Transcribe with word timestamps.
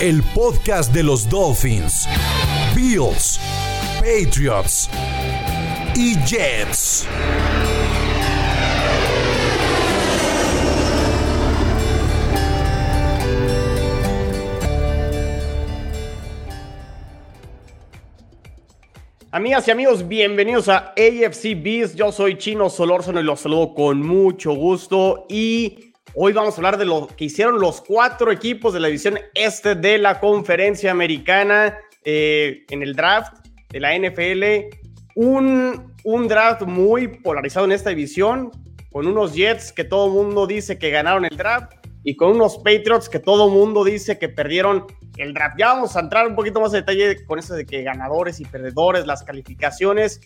El 0.00 0.24
podcast 0.34 0.92
de 0.92 1.04
los 1.04 1.28
Dolphins, 1.28 2.08
Bills, 2.74 3.38
Patriots 4.00 4.90
y 5.94 6.16
Jets. 6.26 7.06
Amigas 19.30 19.68
y 19.68 19.70
amigos, 19.70 20.08
bienvenidos 20.08 20.68
a 20.68 20.92
AFC 20.96 21.54
Beast. 21.62 21.94
Yo 21.94 22.10
soy 22.10 22.36
Chino 22.36 22.68
Solórzano 22.68 23.20
y 23.20 23.22
los 23.22 23.40
saludo 23.40 23.74
con 23.74 24.04
mucho 24.04 24.54
gusto. 24.54 25.26
Y 25.28 25.93
hoy 26.16 26.32
vamos 26.32 26.54
a 26.54 26.56
hablar 26.58 26.78
de 26.78 26.84
lo 26.84 27.08
que 27.08 27.26
hicieron 27.26 27.60
los 27.60 27.80
cuatro 27.80 28.30
equipos 28.30 28.72
de 28.72 28.80
la 28.80 28.88
división 28.88 29.18
este 29.34 29.74
de 29.74 29.98
la 29.98 30.20
conferencia 30.20 30.90
americana 30.90 31.78
eh, 32.04 32.64
en 32.70 32.82
el 32.82 32.94
draft 32.94 33.34
de 33.70 33.80
la 33.80 33.96
NFL. 33.96 34.76
Un, 35.16 35.94
un 36.04 36.28
draft 36.28 36.62
muy 36.62 37.08
polarizado 37.08 37.66
en 37.66 37.72
esta 37.72 37.90
división, 37.90 38.50
con 38.90 39.06
unos 39.06 39.34
Jets 39.34 39.72
que 39.72 39.84
todo 39.84 40.06
el 40.06 40.12
mundo 40.12 40.46
dice 40.46 40.78
que 40.78 40.90
ganaron 40.90 41.24
el 41.24 41.36
draft 41.36 41.72
y 42.04 42.16
con 42.16 42.32
unos 42.32 42.58
Patriots 42.58 43.08
que 43.08 43.18
todo 43.18 43.46
el 43.46 43.52
mundo 43.52 43.82
dice 43.82 44.18
que 44.18 44.28
perdieron 44.28 44.86
el 45.16 45.32
draft. 45.32 45.56
Ya 45.58 45.68
vamos 45.68 45.96
a 45.96 46.00
entrar 46.00 46.26
un 46.26 46.36
poquito 46.36 46.60
más 46.60 46.72
en 46.74 46.80
detalle 46.80 47.24
con 47.24 47.38
eso 47.38 47.54
de 47.54 47.64
que 47.64 47.82
ganadores 47.82 48.40
y 48.40 48.44
perdedores, 48.44 49.06
las 49.06 49.22
calificaciones. 49.22 50.20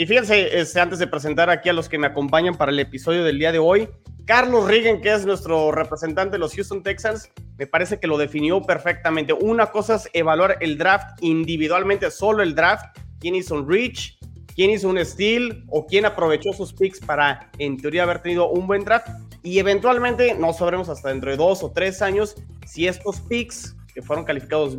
Y 0.00 0.06
fíjense, 0.06 0.58
este, 0.58 0.80
antes 0.80 0.98
de 0.98 1.06
presentar 1.06 1.50
aquí 1.50 1.68
a 1.68 1.74
los 1.74 1.86
que 1.86 1.98
me 1.98 2.06
acompañan 2.06 2.54
para 2.54 2.72
el 2.72 2.78
episodio 2.78 3.22
del 3.22 3.38
día 3.38 3.52
de 3.52 3.58
hoy, 3.58 3.86
Carlos 4.24 4.66
Regan, 4.66 5.02
que 5.02 5.12
es 5.12 5.26
nuestro 5.26 5.72
representante 5.72 6.36
de 6.36 6.38
los 6.38 6.54
Houston 6.54 6.82
Texans, 6.82 7.28
me 7.58 7.66
parece 7.66 8.00
que 8.00 8.06
lo 8.06 8.16
definió 8.16 8.62
perfectamente. 8.62 9.34
Una 9.34 9.66
cosa 9.66 9.96
es 9.96 10.08
evaluar 10.14 10.56
el 10.60 10.78
draft 10.78 11.22
individualmente, 11.22 12.10
solo 12.10 12.42
el 12.42 12.54
draft, 12.54 12.96
quién 13.18 13.34
hizo 13.34 13.54
un 13.54 13.68
reach, 13.68 14.18
quién 14.54 14.70
hizo 14.70 14.88
un 14.88 15.04
steal 15.04 15.64
o 15.68 15.84
quién 15.84 16.06
aprovechó 16.06 16.54
sus 16.54 16.72
picks 16.72 16.98
para, 17.00 17.50
en 17.58 17.76
teoría, 17.76 18.04
haber 18.04 18.22
tenido 18.22 18.48
un 18.48 18.66
buen 18.66 18.84
draft. 18.84 19.06
Y 19.42 19.58
eventualmente, 19.58 20.34
no 20.34 20.54
sabremos 20.54 20.88
hasta 20.88 21.10
dentro 21.10 21.30
de 21.30 21.36
dos 21.36 21.62
o 21.62 21.72
tres 21.72 22.00
años 22.00 22.36
si 22.64 22.86
estos 22.86 23.20
picks 23.20 23.76
que 23.92 24.00
fueron 24.00 24.24
calificados 24.24 24.78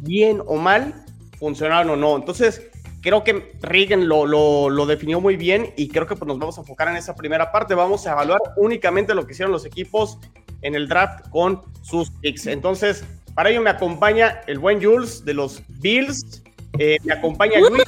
bien 0.00 0.40
o 0.46 0.56
mal 0.56 1.04
funcionaron 1.38 1.90
o 1.90 1.96
no. 1.96 2.16
Entonces, 2.16 2.70
creo 3.04 3.22
que 3.22 3.52
Regan 3.60 4.08
lo, 4.08 4.24
lo, 4.24 4.70
lo, 4.70 4.86
definió 4.86 5.20
muy 5.20 5.36
bien 5.36 5.74
y 5.76 5.88
creo 5.88 6.06
que 6.06 6.16
pues, 6.16 6.26
nos 6.26 6.38
vamos 6.38 6.56
a 6.56 6.62
enfocar 6.62 6.88
en 6.88 6.96
esa 6.96 7.14
primera 7.14 7.52
parte. 7.52 7.74
Vamos 7.74 8.06
a 8.06 8.12
evaluar 8.12 8.40
únicamente 8.56 9.14
lo 9.14 9.26
que 9.26 9.34
hicieron 9.34 9.52
los 9.52 9.66
equipos 9.66 10.18
en 10.62 10.74
el 10.74 10.88
draft 10.88 11.28
con 11.28 11.60
sus 11.82 12.10
picks. 12.10 12.46
Entonces, 12.46 13.04
para 13.34 13.50
ello 13.50 13.60
me 13.60 13.68
acompaña 13.68 14.40
el 14.46 14.58
buen 14.58 14.82
Jules 14.82 15.22
de 15.22 15.34
los 15.34 15.62
Bills. 15.80 16.42
Eh, 16.78 16.96
me 17.04 17.12
acompaña 17.12 17.60
Luis, 17.60 17.84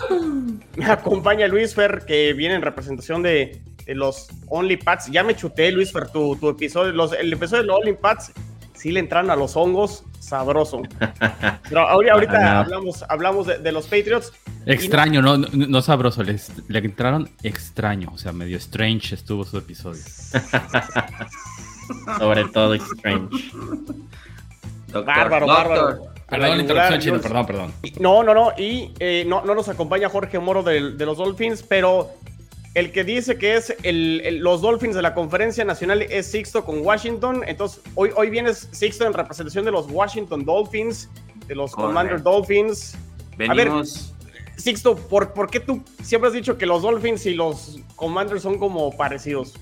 me 0.77 0.85
acompaña 0.85 1.49
Luis 1.49 1.75
Fer, 1.75 2.05
que 2.07 2.35
viene 2.35 2.55
en 2.55 2.63
representación 2.63 3.23
de, 3.23 3.63
de 3.87 3.95
los 3.95 4.29
Only 4.49 4.77
Pats. 4.77 5.11
Ya 5.11 5.25
me 5.25 5.35
chuté, 5.35 5.73
Luis 5.73 5.93
Fer, 5.93 6.09
tu, 6.09 6.37
tu 6.37 6.51
episodio. 6.51 6.93
Los, 6.93 7.15
el 7.15 7.33
episodio 7.33 7.63
de 7.63 7.69
los 7.69 7.79
Only 7.79 7.95
Pats 7.95 8.33
sí 8.75 8.93
le 8.93 9.01
entraron 9.01 9.31
a 9.31 9.37
los 9.37 9.57
hongos 9.57 10.05
sabroso. 10.27 10.83
Pero 11.69 11.89
ahorita, 11.89 12.15
ahorita 12.15 12.41
no. 12.41 12.49
hablamos, 12.61 13.05
hablamos 13.09 13.47
de, 13.47 13.59
de, 13.59 13.73
los 13.73 13.87
Patriots. 13.87 14.33
Extraño, 14.67 15.23
no, 15.23 15.39
no, 15.39 15.49
no 15.53 15.83
sabroso, 15.83 16.23
les, 16.23 16.51
le 16.69 16.79
entraron 16.81 17.31
extraño, 17.43 18.11
o 18.13 18.19
sea, 18.19 18.33
medio 18.33 18.57
strange 18.57 19.15
estuvo 19.15 19.45
su 19.45 19.59
episodio. 19.59 20.03
Sobre 22.19 22.45
todo 22.47 22.75
strange. 22.75 23.51
Doctor, 24.89 25.05
bárbaro, 25.05 25.47
doctor. 25.47 25.69
bárbaro. 25.69 26.05
Perdón 26.29 26.57
la 26.57 26.63
interrupción, 26.63 27.01
Chino, 27.01 27.21
perdón, 27.21 27.47
perdón. 27.47 27.73
No, 28.01 28.25
no, 28.25 28.35
no, 28.35 28.51
y 28.59 28.93
eh, 28.99 29.25
no, 29.29 29.45
no 29.45 29.55
nos 29.55 29.69
acompaña 29.69 30.09
Jorge 30.09 30.41
Moro 30.41 30.65
de, 30.65 30.93
de 30.93 31.07
los 31.07 31.19
Dolphins, 31.19 31.63
pero 31.63 32.11
el 32.77 32.93
que 32.93 33.05
dice 33.05 33.39
que 33.39 33.57
es 33.57 33.75
el, 33.85 34.21
el, 34.23 34.37
los 34.41 34.61
Dolphins 34.61 34.95
de 34.95 35.01
la 35.01 35.15
conferencia 35.15 35.65
nacional 35.65 36.03
es 36.03 36.27
Sixto 36.27 36.63
con 36.63 36.85
Washington. 36.85 37.43
Entonces, 37.47 37.81
hoy, 37.95 38.11
hoy 38.15 38.29
vienes 38.29 38.69
Sixto 38.71 39.07
en 39.07 39.15
representación 39.15 39.65
de 39.65 39.71
los 39.71 39.91
Washington 39.91 40.45
Dolphins, 40.45 41.09
de 41.47 41.55
los. 41.55 41.73
Commander 41.73 42.23
Dolphins. 42.23 42.95
Venimos. 43.39 44.13
A 44.21 44.31
ver, 44.31 44.59
Sixto, 44.59 44.95
¿por, 44.95 45.33
¿por, 45.33 45.49
qué 45.49 45.59
tú 45.59 45.83
siempre 46.03 46.29
has 46.29 46.35
dicho 46.35 46.59
que 46.59 46.67
los 46.67 46.83
Dolphins 46.83 47.25
y 47.25 47.33
los 47.33 47.79
Commanders 47.95 48.43
son 48.43 48.59
como 48.59 48.95
parecidos? 48.95 49.55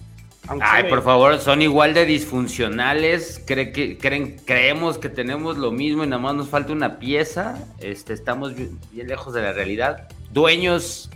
Aunque 0.49 0.67
Ay, 0.69 0.91
por 0.91 1.05
favor, 1.05 1.39
son 1.39 1.63
igual 1.63 1.95
de 1.95 2.07
disfuncionales. 2.07 3.39
Que, 3.39 3.97
creen, 3.97 4.41
creemos 4.45 4.99
que 4.99 5.09
tenemos 5.09 5.57
lo 5.57 5.71
mismo 5.71 6.03
y 6.03 6.09
nada 6.09 6.21
más 6.21 6.35
nos 6.35 6.49
falta 6.49 6.73
una 6.73 6.99
pieza. 6.99 7.65
Este, 7.79 8.13
estamos 8.13 8.57
bien 8.57 9.07
lejos 9.07 9.35
de 9.35 9.43
la 9.43 9.53
realidad. 9.53 10.09
Dueños 10.33 11.11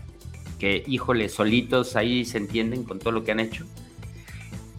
que, 0.59 0.85
híjole, 0.87 1.29
solitos 1.29 1.97
ahí 1.97 2.25
se 2.25 2.39
entienden 2.39 2.85
con 2.85 2.99
todo 2.99 3.13
lo 3.13 3.25
que 3.25 3.33
han 3.33 3.41
hecho. 3.41 3.65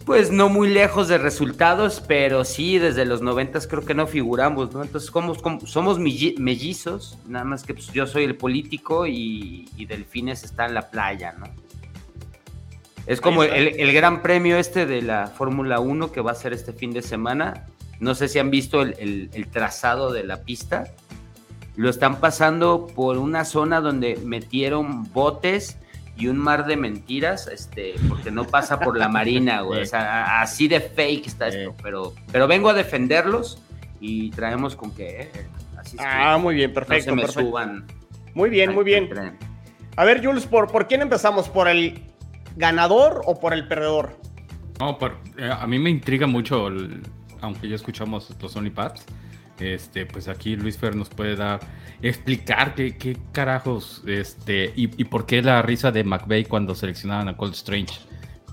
Pues 0.04 0.30
no 0.30 0.48
muy 0.48 0.68
lejos 0.68 1.08
de 1.08 1.18
resultados, 1.18 2.02
pero 2.06 2.44
sí, 2.44 2.78
desde 2.78 3.04
los 3.04 3.22
noventas 3.22 3.66
creo 3.66 3.84
que 3.84 3.94
no 3.94 4.06
figuramos, 4.06 4.72
¿no? 4.72 4.82
Entonces, 4.82 5.10
como, 5.10 5.34
como 5.36 5.66
somos 5.66 5.98
mellizos, 5.98 7.18
nada 7.28 7.44
más 7.44 7.62
que 7.62 7.74
pues, 7.74 7.92
yo 7.92 8.06
soy 8.06 8.24
el 8.24 8.36
político 8.36 9.06
y, 9.06 9.68
y, 9.76 9.86
Delfines 9.86 10.42
está 10.42 10.66
en 10.66 10.74
la 10.74 10.90
playa, 10.90 11.34
¿no? 11.38 11.46
Es 13.06 13.20
como 13.20 13.42
el, 13.42 13.68
el, 13.68 13.92
gran 13.92 14.22
premio 14.22 14.56
este 14.56 14.86
de 14.86 15.02
la 15.02 15.26
Fórmula 15.26 15.80
1 15.80 16.12
que 16.12 16.20
va 16.20 16.32
a 16.32 16.34
ser 16.34 16.52
este 16.52 16.72
fin 16.72 16.92
de 16.92 17.02
semana. 17.02 17.66
No 17.98 18.14
sé 18.14 18.28
si 18.28 18.38
han 18.38 18.50
visto 18.50 18.82
el, 18.82 19.30
el 19.32 19.46
trazado 19.48 20.12
de 20.12 20.24
la 20.24 20.42
pista 20.42 20.84
lo 21.80 21.88
están 21.88 22.20
pasando 22.20 22.86
por 22.88 23.16
una 23.16 23.46
zona 23.46 23.80
donde 23.80 24.16
metieron 24.22 25.10
botes 25.12 25.78
y 26.14 26.26
un 26.28 26.36
mar 26.36 26.66
de 26.66 26.76
mentiras, 26.76 27.46
este, 27.46 27.94
porque 28.06 28.30
no 28.30 28.44
pasa 28.44 28.78
por 28.78 28.98
la 28.98 29.08
marina, 29.08 29.62
güey. 29.62 29.80
O 29.82 29.86
sea, 29.86 30.42
así 30.42 30.68
de 30.68 30.80
fake 30.80 31.26
está 31.26 31.48
esto, 31.48 31.74
pero, 31.82 32.12
pero 32.30 32.46
vengo 32.46 32.68
a 32.68 32.74
defenderlos 32.74 33.62
y 33.98 34.28
traemos 34.30 34.76
con 34.76 34.90
que, 34.90 35.22
eh, 35.22 35.30
así 35.78 35.96
es 35.96 36.02
Ah, 36.06 36.36
muy 36.38 36.54
bien, 36.54 36.74
perfecto. 36.74 37.12
No 37.12 37.12
se 37.12 37.16
me 37.16 37.22
perfecto. 37.22 37.48
suban. 37.48 37.86
Muy 38.34 38.50
bien, 38.50 38.74
muy 38.74 38.84
bien. 38.84 39.08
A 39.96 40.04
ver, 40.04 40.22
Jules, 40.22 40.44
¿por, 40.44 40.70
¿por 40.70 40.86
quién 40.86 41.00
empezamos? 41.00 41.48
¿Por 41.48 41.66
el 41.66 42.02
ganador 42.56 43.22
o 43.24 43.40
por 43.40 43.54
el 43.54 43.66
perdedor? 43.66 44.18
No, 44.78 44.98
por, 44.98 45.16
eh, 45.38 45.50
a 45.50 45.66
mí 45.66 45.78
me 45.78 45.88
intriga 45.88 46.26
mucho, 46.26 46.68
el, 46.68 47.00
aunque 47.40 47.70
ya 47.70 47.76
escuchamos 47.76 48.30
los 48.38 48.54
Only 48.54 48.70
Pads, 48.70 49.06
este, 49.60 50.06
pues 50.06 50.28
aquí 50.28 50.56
Luis 50.56 50.78
Fer 50.78 50.96
nos 50.96 51.08
puede 51.08 51.36
dar, 51.36 51.60
explicar 52.02 52.74
qué, 52.74 52.96
qué 52.96 53.16
carajos, 53.32 54.02
este, 54.06 54.72
y, 54.76 54.90
y, 55.00 55.04
por 55.04 55.26
qué 55.26 55.42
la 55.42 55.62
risa 55.62 55.90
de 55.92 56.04
McVeigh 56.04 56.46
cuando 56.46 56.74
seleccionaban 56.74 57.28
a 57.28 57.36
Cold 57.36 57.54
Strange 57.54 58.00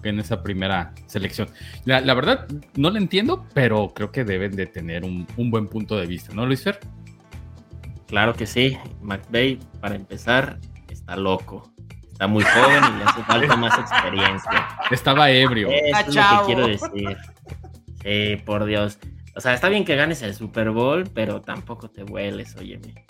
en 0.03 0.19
esa 0.19 0.43
primera 0.43 0.93
selección. 1.07 1.49
La, 1.85 2.01
la, 2.01 2.13
verdad, 2.13 2.47
no 2.75 2.89
lo 2.89 2.97
entiendo, 2.97 3.45
pero 3.53 3.93
creo 3.93 4.11
que 4.11 4.23
deben 4.23 4.55
de 4.55 4.67
tener 4.67 5.03
un, 5.03 5.27
un, 5.37 5.51
buen 5.51 5.67
punto 5.67 5.97
de 5.97 6.05
vista, 6.05 6.33
¿no, 6.33 6.45
Luis 6.45 6.63
Fer? 6.63 6.79
Claro 8.07 8.33
que 8.33 8.45
sí. 8.45 8.77
McVeigh, 9.01 9.59
para 9.81 9.95
empezar, 9.95 10.59
está 10.89 11.15
loco. 11.15 11.71
Está 12.11 12.25
muy 12.25 12.43
joven 12.43 12.83
y 12.83 12.97
le 12.97 13.03
hace 13.03 13.23
falta 13.23 13.55
más 13.55 13.77
experiencia. 13.77 14.67
Estaba 14.89 15.29
ebrio. 15.29 15.69
Eso 15.69 15.99
es 15.99 16.15
lo 16.15 16.21
que 16.21 16.45
quiero 16.47 16.67
decir. 16.67 17.17
Sí, 18.01 18.43
por 18.43 18.65
Dios. 18.65 18.97
O 19.37 19.39
sea, 19.39 19.53
está 19.53 19.69
bien 19.69 19.85
que 19.85 19.95
ganes 19.95 20.23
el 20.23 20.33
Super 20.33 20.71
Bowl, 20.71 21.07
pero 21.13 21.41
tampoco 21.41 21.91
te 21.91 22.03
hueles, 22.03 22.55
óyeme. 22.55 23.05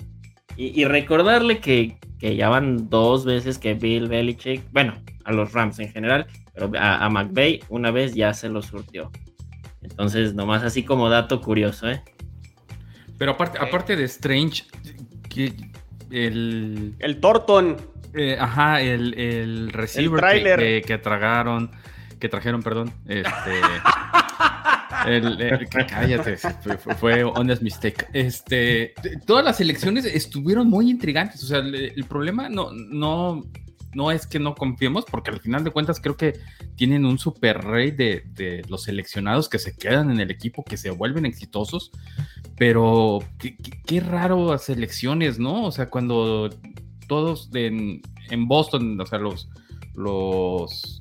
Y, 0.57 0.81
y 0.81 0.83
recordarle 0.83 1.59
que, 1.59 1.97
que, 2.19 2.35
ya 2.35 2.49
van 2.49 2.89
dos 2.89 3.23
veces 3.23 3.57
que 3.57 3.75
Bill 3.75 4.09
Belichick, 4.09 4.69
bueno, 4.73 4.95
a 5.23 5.31
los 5.31 5.53
Rams 5.53 5.79
en 5.79 5.89
general, 5.89 6.27
pero 6.53 6.69
a, 6.77 7.05
a 7.05 7.09
McVay 7.09 7.61
una 7.69 7.91
vez 7.91 8.13
ya 8.13 8.33
se 8.33 8.49
lo 8.49 8.61
surtió. 8.61 9.09
Entonces, 9.81 10.33
nomás 10.33 10.63
así 10.63 10.83
como 10.83 11.09
dato 11.09 11.39
curioso, 11.39 11.89
¿eh? 11.89 12.03
Pero 13.17 13.31
aparte, 13.31 13.57
aparte 13.61 13.95
de 13.95 14.03
Strange, 14.03 14.65
que 15.29 15.53
el... 16.11 16.93
El 16.99 17.21
Torton. 17.21 17.77
Eh, 18.13 18.35
ajá, 18.37 18.81
el, 18.81 19.17
el 19.17 19.71
receiver 19.71 20.21
el 20.25 20.43
que, 20.43 20.55
que, 20.57 20.81
que, 20.85 20.97
tragaron, 20.97 21.71
que 22.19 22.27
trajeron, 22.27 22.61
perdón, 22.61 22.91
este... 23.05 23.61
cállate, 25.87 26.37
fue, 26.99 27.23
honest 27.23 27.61
mistake. 27.61 28.07
Este, 28.13 28.93
todas 29.25 29.43
las 29.43 29.61
elecciones 29.61 30.05
estuvieron 30.05 30.69
muy 30.69 30.89
intrigantes. 30.89 31.43
O 31.43 31.47
sea, 31.47 31.59
el, 31.59 32.05
problema 32.05 32.49
no, 32.49 32.71
no, 32.71 33.43
no 33.93 34.11
es 34.11 34.27
que 34.27 34.39
no 34.39 34.55
confiemos, 34.55 35.05
porque 35.05 35.31
al 35.31 35.39
final 35.39 35.63
de 35.63 35.71
cuentas 35.71 35.99
creo 35.99 36.17
que 36.17 36.39
tienen 36.75 37.05
un 37.05 37.17
super 37.17 37.59
rey 37.59 37.91
de, 37.91 38.63
los 38.69 38.83
seleccionados 38.83 39.49
que 39.49 39.59
se 39.59 39.75
quedan 39.75 40.11
en 40.11 40.19
el 40.19 40.31
equipo, 40.31 40.63
que 40.63 40.77
se 40.77 40.89
vuelven 40.89 41.25
exitosos. 41.25 41.91
Pero 42.57 43.19
qué, 43.37 43.99
raro 43.99 44.51
las 44.51 44.69
elecciones, 44.69 45.39
¿no? 45.39 45.65
O 45.65 45.71
sea, 45.71 45.89
cuando 45.89 46.49
todos 47.07 47.49
en, 47.53 48.01
en 48.29 48.47
Boston, 48.47 48.99
o 48.99 49.05
sea, 49.05 49.19
los, 49.19 49.49
los 49.95 50.96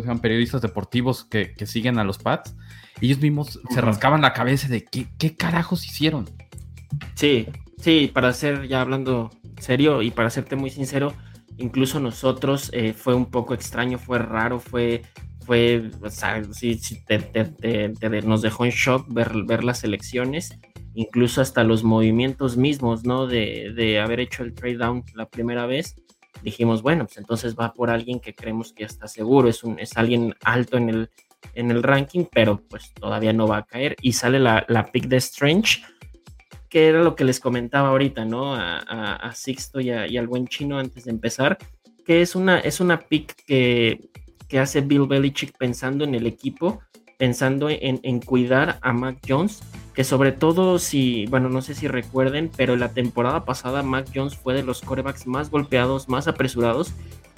sean 0.00 0.20
periodistas 0.20 0.62
deportivos 0.62 1.24
que, 1.24 1.54
siguen 1.66 1.98
a 1.98 2.04
los 2.04 2.18
Pats, 2.18 2.54
ellos 3.00 3.18
mismos 3.18 3.60
se 3.70 3.80
rascaban 3.80 4.22
la 4.22 4.32
cabeza 4.32 4.68
de 4.68 4.84
qué, 4.84 5.06
qué 5.18 5.36
carajos 5.36 5.84
hicieron. 5.84 6.30
Sí, 7.14 7.46
sí, 7.78 8.10
para 8.12 8.32
ser 8.32 8.68
ya 8.68 8.80
hablando 8.80 9.30
serio 9.58 10.02
y 10.02 10.10
para 10.10 10.30
serte 10.30 10.56
muy 10.56 10.70
sincero, 10.70 11.12
incluso 11.56 12.00
nosotros 12.00 12.70
eh, 12.72 12.92
fue 12.92 13.14
un 13.14 13.26
poco 13.26 13.54
extraño, 13.54 13.98
fue 13.98 14.18
raro, 14.18 14.60
fue, 14.60 15.02
fue, 15.44 15.90
o 16.00 16.10
sea, 16.10 16.42
sí, 16.52 16.80
nos 18.24 18.42
dejó 18.42 18.64
en 18.64 18.70
shock 18.70 19.06
ver, 19.12 19.32
ver 19.44 19.64
las 19.64 19.84
elecciones, 19.84 20.58
incluso 20.94 21.40
hasta 21.40 21.64
los 21.64 21.84
movimientos 21.84 22.56
mismos, 22.56 23.04
¿no? 23.04 23.26
De, 23.26 23.72
de 23.74 24.00
haber 24.00 24.20
hecho 24.20 24.42
el 24.42 24.54
trade 24.54 24.76
down 24.76 25.04
la 25.14 25.26
primera 25.26 25.66
vez 25.66 25.96
dijimos, 26.42 26.82
bueno, 26.82 27.06
pues 27.06 27.18
entonces 27.18 27.56
va 27.56 27.72
por 27.72 27.90
alguien 27.90 28.20
que 28.20 28.34
creemos 28.34 28.72
que 28.72 28.82
ya 28.82 28.86
está 28.86 29.08
seguro, 29.08 29.48
es, 29.48 29.64
un, 29.64 29.78
es 29.78 29.96
alguien 29.96 30.34
alto 30.42 30.76
en 30.76 30.88
el, 30.88 31.10
en 31.54 31.70
el 31.70 31.82
ranking, 31.82 32.24
pero 32.30 32.60
pues 32.68 32.92
todavía 32.94 33.32
no 33.32 33.46
va 33.46 33.58
a 33.58 33.66
caer. 33.66 33.96
Y 34.00 34.12
sale 34.12 34.38
la, 34.38 34.64
la 34.68 34.90
pick 34.90 35.06
de 35.06 35.16
Strange, 35.16 35.82
que 36.68 36.88
era 36.88 37.02
lo 37.02 37.14
que 37.14 37.24
les 37.24 37.38
comentaba 37.38 37.88
ahorita, 37.88 38.24
¿no? 38.24 38.54
A, 38.54 38.78
a, 38.78 39.34
Sixto 39.34 39.80
y, 39.80 39.90
al 39.90 40.26
buen 40.26 40.46
chino 40.48 40.78
antes 40.78 41.04
de 41.04 41.10
empezar, 41.10 41.58
que 42.04 42.22
es 42.22 42.34
una, 42.34 42.60
es 42.60 42.80
una 42.80 42.98
pick 42.98 43.44
que, 43.44 44.08
que 44.48 44.58
hace 44.58 44.80
Bill 44.80 45.06
Belichick 45.06 45.56
pensando 45.58 46.04
en 46.04 46.14
el 46.14 46.26
equipo, 46.26 46.80
pensando 47.18 47.68
en, 47.68 48.00
en 48.02 48.20
cuidar 48.20 48.78
a 48.82 48.92
Mac 48.92 49.18
Jones 49.26 49.62
que 49.94 50.04
sobre 50.04 50.32
todo 50.32 50.78
si, 50.78 51.26
bueno, 51.26 51.48
no 51.48 51.60
sé 51.60 51.74
si 51.74 51.86
recuerden, 51.86 52.50
pero 52.56 52.76
la 52.76 52.92
temporada 52.94 53.44
pasada 53.44 53.82
Mac 53.82 54.08
Jones 54.14 54.36
fue 54.36 54.54
de 54.54 54.62
los 54.62 54.80
corebacks 54.80 55.26
más 55.26 55.50
golpeados, 55.50 56.08
más 56.08 56.28
apresurados 56.28 56.94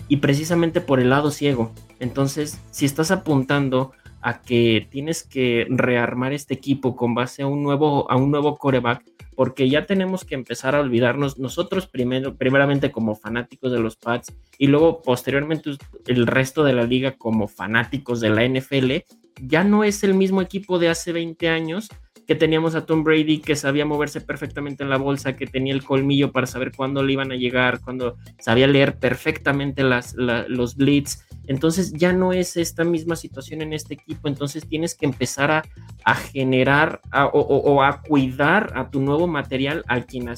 y 0.09 0.19
precisamente 0.19 0.81
por 0.81 1.01
el 1.01 1.11
lado 1.11 1.31
ciego. 1.31 1.73
Entonces, 1.99 2.61
si 2.71 2.85
estás 2.85 3.11
apuntando 3.11 3.93
a 4.21 4.41
que 4.41 4.87
tienes 4.91 5.23
que 5.23 5.67
rearmar 5.69 6.33
este 6.33 6.55
equipo 6.55 6.97
con 6.97 7.15
base 7.15 7.43
a 7.43 7.47
un 7.47 7.63
nuevo, 7.63 8.11
a 8.11 8.17
un 8.17 8.31
nuevo 8.31 8.57
coreback, 8.57 9.05
porque 9.35 9.69
ya 9.69 9.85
tenemos 9.85 10.25
que 10.25 10.37
empezar 10.37 10.77
a 10.77 10.81
olvidarnos 10.81 11.39
nosotros 11.39 11.89
primero, 11.89 12.37
primeramente 12.37 12.93
como 12.93 13.17
fanáticos 13.17 13.73
de 13.73 13.81
los 13.81 13.97
Pats 13.97 14.33
y 14.59 14.69
luego 14.69 15.03
posteriormente 15.03 15.71
el 16.07 16.27
resto 16.27 16.63
de 16.63 16.73
la 16.73 16.85
liga 16.85 17.17
como 17.19 17.49
fanáticos 17.49 18.21
de 18.21 18.31
la 18.31 18.47
NFL, 18.47 18.93
ya 19.41 19.65
no 19.65 19.85
es 19.85 20.05
el 20.05 20.15
mismo 20.15 20.41
equipo 20.41 20.79
de 20.79 20.89
hace 20.89 21.13
20 21.13 21.49
años 21.49 21.89
que 22.27 22.35
teníamos 22.35 22.75
a 22.75 22.87
Tom 22.87 23.05
Brady 23.05 23.39
que 23.39 23.57
sabía 23.57 23.85
moverse 23.85 24.21
perfectamente 24.21 24.83
en 24.83 24.91
la 24.91 24.97
bolsa, 24.97 25.37
que 25.37 25.47
tenía 25.47 25.75
el 25.75 25.85
colmillo 25.85 26.33
para 26.33 26.47
saber 26.47 26.73
cuándo 26.75 27.03
le 27.03 27.13
iban 27.13 27.33
a 27.33 27.37
llegar, 27.37 27.81
cuando 27.81 28.17
sabía 28.39 28.67
leer 28.67 28.99
perfectamente 28.99 29.83
las, 29.83 30.15
los 30.15 30.77
blitz. 30.77 31.25
Entonces 31.47 31.93
ya 31.93 32.13
no 32.13 32.33
es 32.33 32.57
esta 32.57 32.85
misma 32.85 33.17
situación 33.17 33.61
en 33.61 33.75
este 33.75 33.95
equipo, 33.95 34.29
entonces 34.29 34.67
tienes 34.67 34.95
que 34.95 35.05
empezar 35.05 35.51
a, 35.51 36.15
generar 36.15 37.01
o, 37.33 37.83
a 37.83 38.01
cuidar 38.03 38.73
a 38.75 38.91
tu 38.91 39.01
nuevo 39.01 39.27
material 39.27 39.85
al 39.89 40.07
quien 40.07 40.31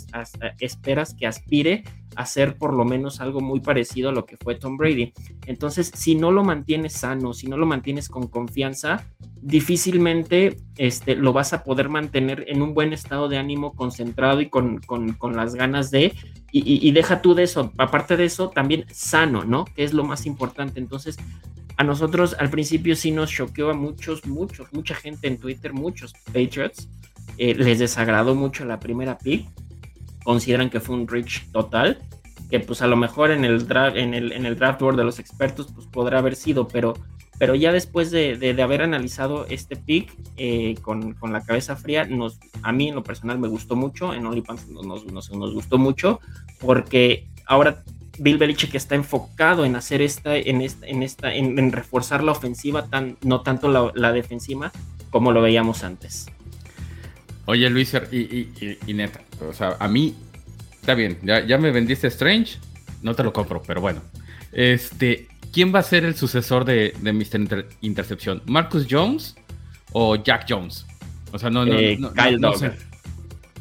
esperas 0.59 1.15
que 1.15 1.27
aspire 1.27 1.85
a 2.17 2.27
ser 2.27 2.57
por 2.57 2.73
lo 2.73 2.85
menos 2.85 3.21
algo 3.21 3.41
muy 3.41 3.61
parecido 3.61 4.09
a 4.09 4.13
lo 4.13 4.25
que 4.25 4.37
fue 4.37 4.55
Tom 4.55 4.77
Brady. 4.77 5.13
Entonces, 5.47 5.93
si 5.95 6.15
no 6.15 6.33
lo 6.33 6.43
mantienes 6.43 6.95
sano, 6.95 7.33
si 7.35 7.47
no 7.47 7.57
lo 7.57 7.67
mantienes 7.67 8.09
con 8.09 8.27
confianza, 8.29 9.07
difícilmente 9.41 10.57
este, 10.77 11.15
lo 11.15 11.33
vas 11.33 11.53
a 11.53 11.63
poder 11.63 11.89
mantener 11.89 12.45
en 12.49 12.63
un 12.63 12.75
buen 12.75 12.93
estado 12.93 13.29
de 13.29 13.39
ánimo, 13.39 13.75
concentrado 13.75 14.41
y 14.41 14.49
con, 14.49 14.81
las 15.35 15.55
ganas 15.55 15.91
de, 15.91 16.15
y, 16.51 16.91
deja 16.93 17.21
tú 17.21 17.35
de 17.35 17.43
eso, 17.43 17.73
aparte 17.77 18.17
de 18.17 18.25
eso, 18.25 18.49
también 18.49 18.87
sano, 18.91 19.45
¿no? 19.45 19.67
Que 19.67 19.85
es 19.85 19.93
lo 19.93 20.05
más 20.05 20.25
importante. 20.25 20.81
Entonces, 20.81 21.19
a 21.77 21.85
nosotros 21.85 22.35
al 22.39 22.49
principio 22.49 22.97
sí 22.97 23.11
nos 23.11 23.31
choqueó 23.31 23.71
a 23.71 23.75
muchos, 23.75 24.27
muchos, 24.27 24.73
mucha 24.73 24.95
gente 24.95 25.29
en 25.29 25.39
Twitter, 25.39 25.75
muchos 25.75 26.15
Patriots, 26.33 26.89
eh, 27.37 27.55
les 27.55 27.79
desagradó 27.79 28.35
mucho 28.35 28.65
la 28.65 28.81
primera 28.81 29.19
pick, 29.19 29.47
consideran 30.27 30.69
que 30.69 30.81
fue 30.81 30.97
un 30.97 31.07
reach 31.07 31.49
total, 31.53 31.99
que 32.51 32.61
pues 32.61 32.83
a 32.83 32.89
lo 32.89 32.97
mejor 32.97 33.31
en 33.31 33.45
el 33.45 33.67
draft, 33.67 33.97
en 33.97 34.13
el, 34.13 34.57
draft 34.57 34.81
board 34.81 34.97
de 34.97 35.05
los 35.05 35.19
expertos 35.19 35.69
pues 35.73 35.87
podrá 35.87 36.19
haber 36.19 36.35
sido, 36.35 36.69
pero 36.69 36.95
pero 37.39 37.55
ya 37.55 37.71
después 37.71 38.11
de, 38.11 38.57
haber 38.63 38.81
analizado 38.81 39.47
este 39.51 39.77
pick 39.77 40.11
eh, 40.39 40.75
con, 40.81 41.17
la 41.31 41.45
cabeza 41.45 41.77
fría, 41.77 42.07
nos, 42.07 42.39
a 42.63 42.73
mí 42.73 42.89
en 42.89 42.95
lo 42.95 43.05
personal 43.05 43.39
me 43.39 43.47
gustó 43.47 43.77
mucho, 43.77 44.15
en 44.15 44.25
OnlyPants 44.25 44.69
nos, 44.69 45.05
nos, 45.05 45.55
gustó 45.55 45.77
mucho, 45.77 46.21
porque 46.59 47.29
ahora 47.45 47.83
Bill 48.19 48.39
Belichick 48.39 48.75
está 48.75 48.95
enfocado 48.95 49.67
en 49.67 49.77
hacer 49.77 50.01
esta, 50.01 50.35
en 50.35 50.63
esta, 50.63 50.87
en 50.87 51.03
esta, 51.03 51.35
en, 51.35 51.73
reforzar 51.73 52.25
la 52.25 52.33
ofensiva, 52.33 52.87
tan, 52.87 53.19
no 53.23 53.43
tanto 53.43 53.69
la, 53.69 54.13
defensiva, 54.13 54.73
como 55.11 55.31
lo 55.31 55.43
veíamos 55.43 55.85
antes. 55.85 56.31
Oye, 57.47 57.71
Luis, 57.71 57.95
y, 58.13 58.51
y, 58.87 58.95
neta, 58.95 59.21
o 59.41 59.53
sea, 59.53 59.77
a 59.79 59.89
mí, 59.89 60.15
está 60.81 60.95
bien, 60.95 61.19
ya, 61.23 61.47
ya 61.47 61.59
me 61.59 61.71
vendiste 61.71 62.09
Strange, 62.09 62.59
no 63.03 63.15
te 63.15 63.23
lo 63.23 63.33
compro, 63.33 63.63
pero 63.65 63.81
bueno. 63.81 64.03
Este, 64.53 65.29
¿quién 65.53 65.73
va 65.75 65.79
a 65.79 65.83
ser 65.83 66.05
el 66.05 66.17
sucesor 66.17 66.65
de, 66.65 66.93
de 67.01 67.13
Mr. 67.13 67.69
Intercepción? 67.83 68.43
¿Marcus 68.47 68.87
Jones 68.91 69.37
o 69.93 70.17
Jack 70.17 70.47
Jones? 70.49 70.87
O 71.33 71.39
sea, 71.39 71.51
no, 71.51 71.65
no, 71.65 71.75
eh, 71.75 71.97
no, 71.99 72.13
Kyle 72.13 72.41
no. 72.41 72.53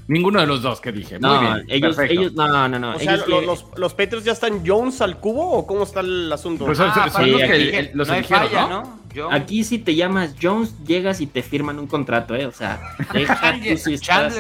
Ninguno 0.08 0.40
de 0.40 0.46
los 0.46 0.62
dos 0.62 0.82
que 0.82 0.92
dije. 0.92 1.20
No, 1.20 1.42
Muy 1.42 1.48
bien. 1.48 1.66
Ellos, 1.68 1.98
ellos, 2.00 2.34
no, 2.34 2.48
no, 2.68 2.80
no. 2.80 2.96
O 2.96 3.00
sea, 3.00 3.18
los, 3.28 3.66
los, 3.76 3.94
Patriots 3.94 4.26
ya 4.26 4.34
están 4.34 4.66
Jones 4.66 5.02
al 5.02 5.20
cubo 5.20 5.52
o 5.52 5.66
cómo 5.66 5.84
está 5.84 6.02
el 6.02 6.32
asunto? 6.32 6.66
Pues 6.66 6.80
ah, 6.80 7.10
son, 7.12 7.32
los 7.32 7.42
que 7.42 7.92
los 7.94 8.08
no 8.08 8.14
eligieron, 8.14 8.48
falla, 8.48 8.68
¿no? 8.68 9.00
¿no? 9.16 9.32
Aquí 9.32 9.64
si 9.64 9.80
te 9.80 9.96
llamas 9.96 10.36
Jones, 10.40 10.76
llegas 10.86 11.22
y 11.22 11.28
te 11.28 11.42
firman 11.42 11.80
un 11.80 11.88
contrato, 11.88 12.36
¿eh? 12.36 12.46
O 12.46 12.52
sea, 12.52 12.82
tú 13.12 13.78
si 13.78 13.94
estás 13.94 14.36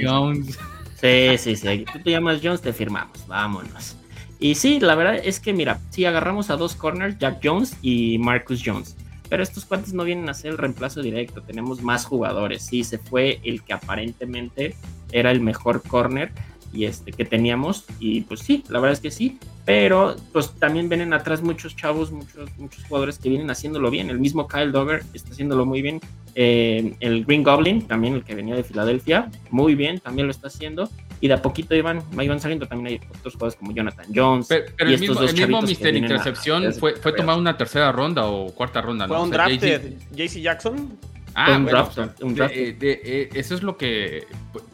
Jones. 0.00 0.58
Sí, 1.00 1.38
sí, 1.38 1.56
sí. 1.56 1.68
Aquí 1.68 1.84
tú 1.92 1.98
te 1.98 2.10
llamas 2.10 2.40
Jones, 2.42 2.60
te 2.60 2.72
firmamos. 2.72 3.26
Vámonos. 3.26 3.96
Y 4.38 4.54
sí, 4.54 4.78
la 4.78 4.94
verdad 4.94 5.20
es 5.22 5.40
que 5.40 5.52
mira, 5.52 5.80
si 5.90 6.04
agarramos 6.04 6.50
a 6.50 6.56
dos 6.56 6.76
corners, 6.76 7.18
Jack 7.18 7.40
Jones 7.42 7.76
y 7.82 8.18
Marcus 8.18 8.62
Jones. 8.64 8.96
Pero 9.34 9.42
estos 9.42 9.64
cuantos 9.64 9.92
no 9.92 10.04
vienen 10.04 10.28
a 10.28 10.34
ser 10.34 10.52
el 10.52 10.58
reemplazo 10.58 11.02
directo, 11.02 11.42
tenemos 11.42 11.82
más 11.82 12.04
jugadores. 12.04 12.62
Sí, 12.62 12.84
se 12.84 12.98
fue 12.98 13.40
el 13.42 13.64
que 13.64 13.72
aparentemente 13.72 14.76
era 15.10 15.32
el 15.32 15.40
mejor 15.40 15.82
corner 15.82 16.30
y 16.72 16.84
este 16.84 17.10
que 17.10 17.24
teníamos 17.24 17.84
y 17.98 18.20
pues 18.20 18.38
sí, 18.38 18.62
la 18.68 18.78
verdad 18.78 18.92
es 18.92 19.00
que 19.00 19.10
sí, 19.10 19.40
pero 19.64 20.14
pues 20.32 20.52
también 20.52 20.88
vienen 20.88 21.12
atrás 21.12 21.42
muchos 21.42 21.74
chavos, 21.74 22.12
muchos 22.12 22.48
muchos 22.58 22.84
jugadores 22.84 23.18
que 23.18 23.28
vienen 23.28 23.50
haciéndolo 23.50 23.90
bien. 23.90 24.08
El 24.08 24.20
mismo 24.20 24.46
Kyle 24.46 24.70
Dogger 24.70 25.02
está 25.14 25.32
haciéndolo 25.32 25.66
muy 25.66 25.82
bien. 25.82 25.98
Eh, 26.36 26.94
el 27.00 27.24
Green 27.24 27.42
Goblin, 27.42 27.88
también 27.88 28.14
el 28.14 28.22
que 28.22 28.36
venía 28.36 28.54
de 28.54 28.62
Filadelfia, 28.62 29.32
muy 29.50 29.74
bien, 29.74 29.98
también 29.98 30.28
lo 30.28 30.30
está 30.30 30.46
haciendo 30.46 30.88
y 31.20 31.28
de 31.28 31.34
a 31.34 31.42
poquito 31.42 31.74
iban, 31.74 32.02
iban 32.20 32.40
saliendo. 32.40 32.66
También 32.66 33.00
hay 33.00 33.08
otros 33.18 33.34
jugadores 33.34 33.56
como 33.58 33.72
Jonathan 33.72 34.06
Jones. 34.14 34.46
Pero, 34.48 34.66
el, 34.78 34.98
mismo, 34.98 35.20
el 35.20 35.34
mismo 35.34 35.62
Mister 35.62 35.94
Intercepción 35.96 36.72
fue, 36.74 36.96
fue 36.96 37.12
tomado 37.12 37.38
una 37.38 37.56
tercera 37.56 37.92
ronda 37.92 38.26
o 38.26 38.52
cuarta 38.52 38.80
ronda. 38.80 39.06
¿Fue 39.06 39.20
un 39.20 39.30
drafted 39.30 39.94
JC 40.12 40.40
Jackson? 40.40 40.98
Ah, 41.34 41.56
un 41.56 41.66
draft, 41.66 41.98
un 42.22 42.34
draft. 42.34 42.54
Eh, 42.54 43.28
eso 43.34 43.54
es 43.54 43.62
lo 43.62 43.76
que. 43.76 44.26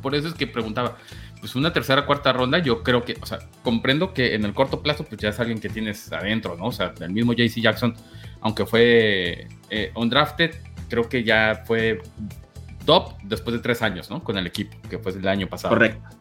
Por 0.02 0.14
eso 0.14 0.28
es 0.28 0.35
que 0.35 0.47
preguntaba. 0.47 0.97
Pues 1.40 1.54
una 1.56 1.73
tercera, 1.73 2.04
cuarta 2.04 2.35
ronda, 2.35 2.59
yo 2.59 2.82
creo 2.82 3.02
que, 3.02 3.16
o 3.18 3.25
sea, 3.25 3.38
comprendo 3.62 4.12
que 4.12 4.35
en 4.35 4.44
el 4.44 4.52
corto 4.52 4.82
plazo, 4.82 5.04
pues 5.04 5.18
ya 5.23 5.30
es 5.30 5.40
alguien 5.40 5.59
que 5.59 5.70
tienes 5.70 6.12
adentro, 6.12 6.54
¿no? 6.54 6.66
O 6.66 6.73
sea, 6.73 6.92
el 7.00 7.12
mismo 7.12 7.32
JC 7.32 7.62
Jackson, 7.62 7.94
aunque 8.42 8.66
fue 8.66 9.49
eh, 9.70 9.90
undrafted, 9.94 10.54
creo 10.90 11.09
que 11.09 11.25
ya 11.25 11.62
fue 11.64 12.02
top 12.85 13.14
después 13.23 13.56
de 13.56 13.62
tres 13.62 13.80
años, 13.80 14.11
¿no? 14.11 14.23
Con 14.23 14.37
el 14.37 14.47
equipo, 14.47 14.76
que 14.90 14.99
fue 14.99 15.12
el 15.12 15.26
año 15.26 15.47
pasado. 15.47 15.73
Correcto. 15.75 16.20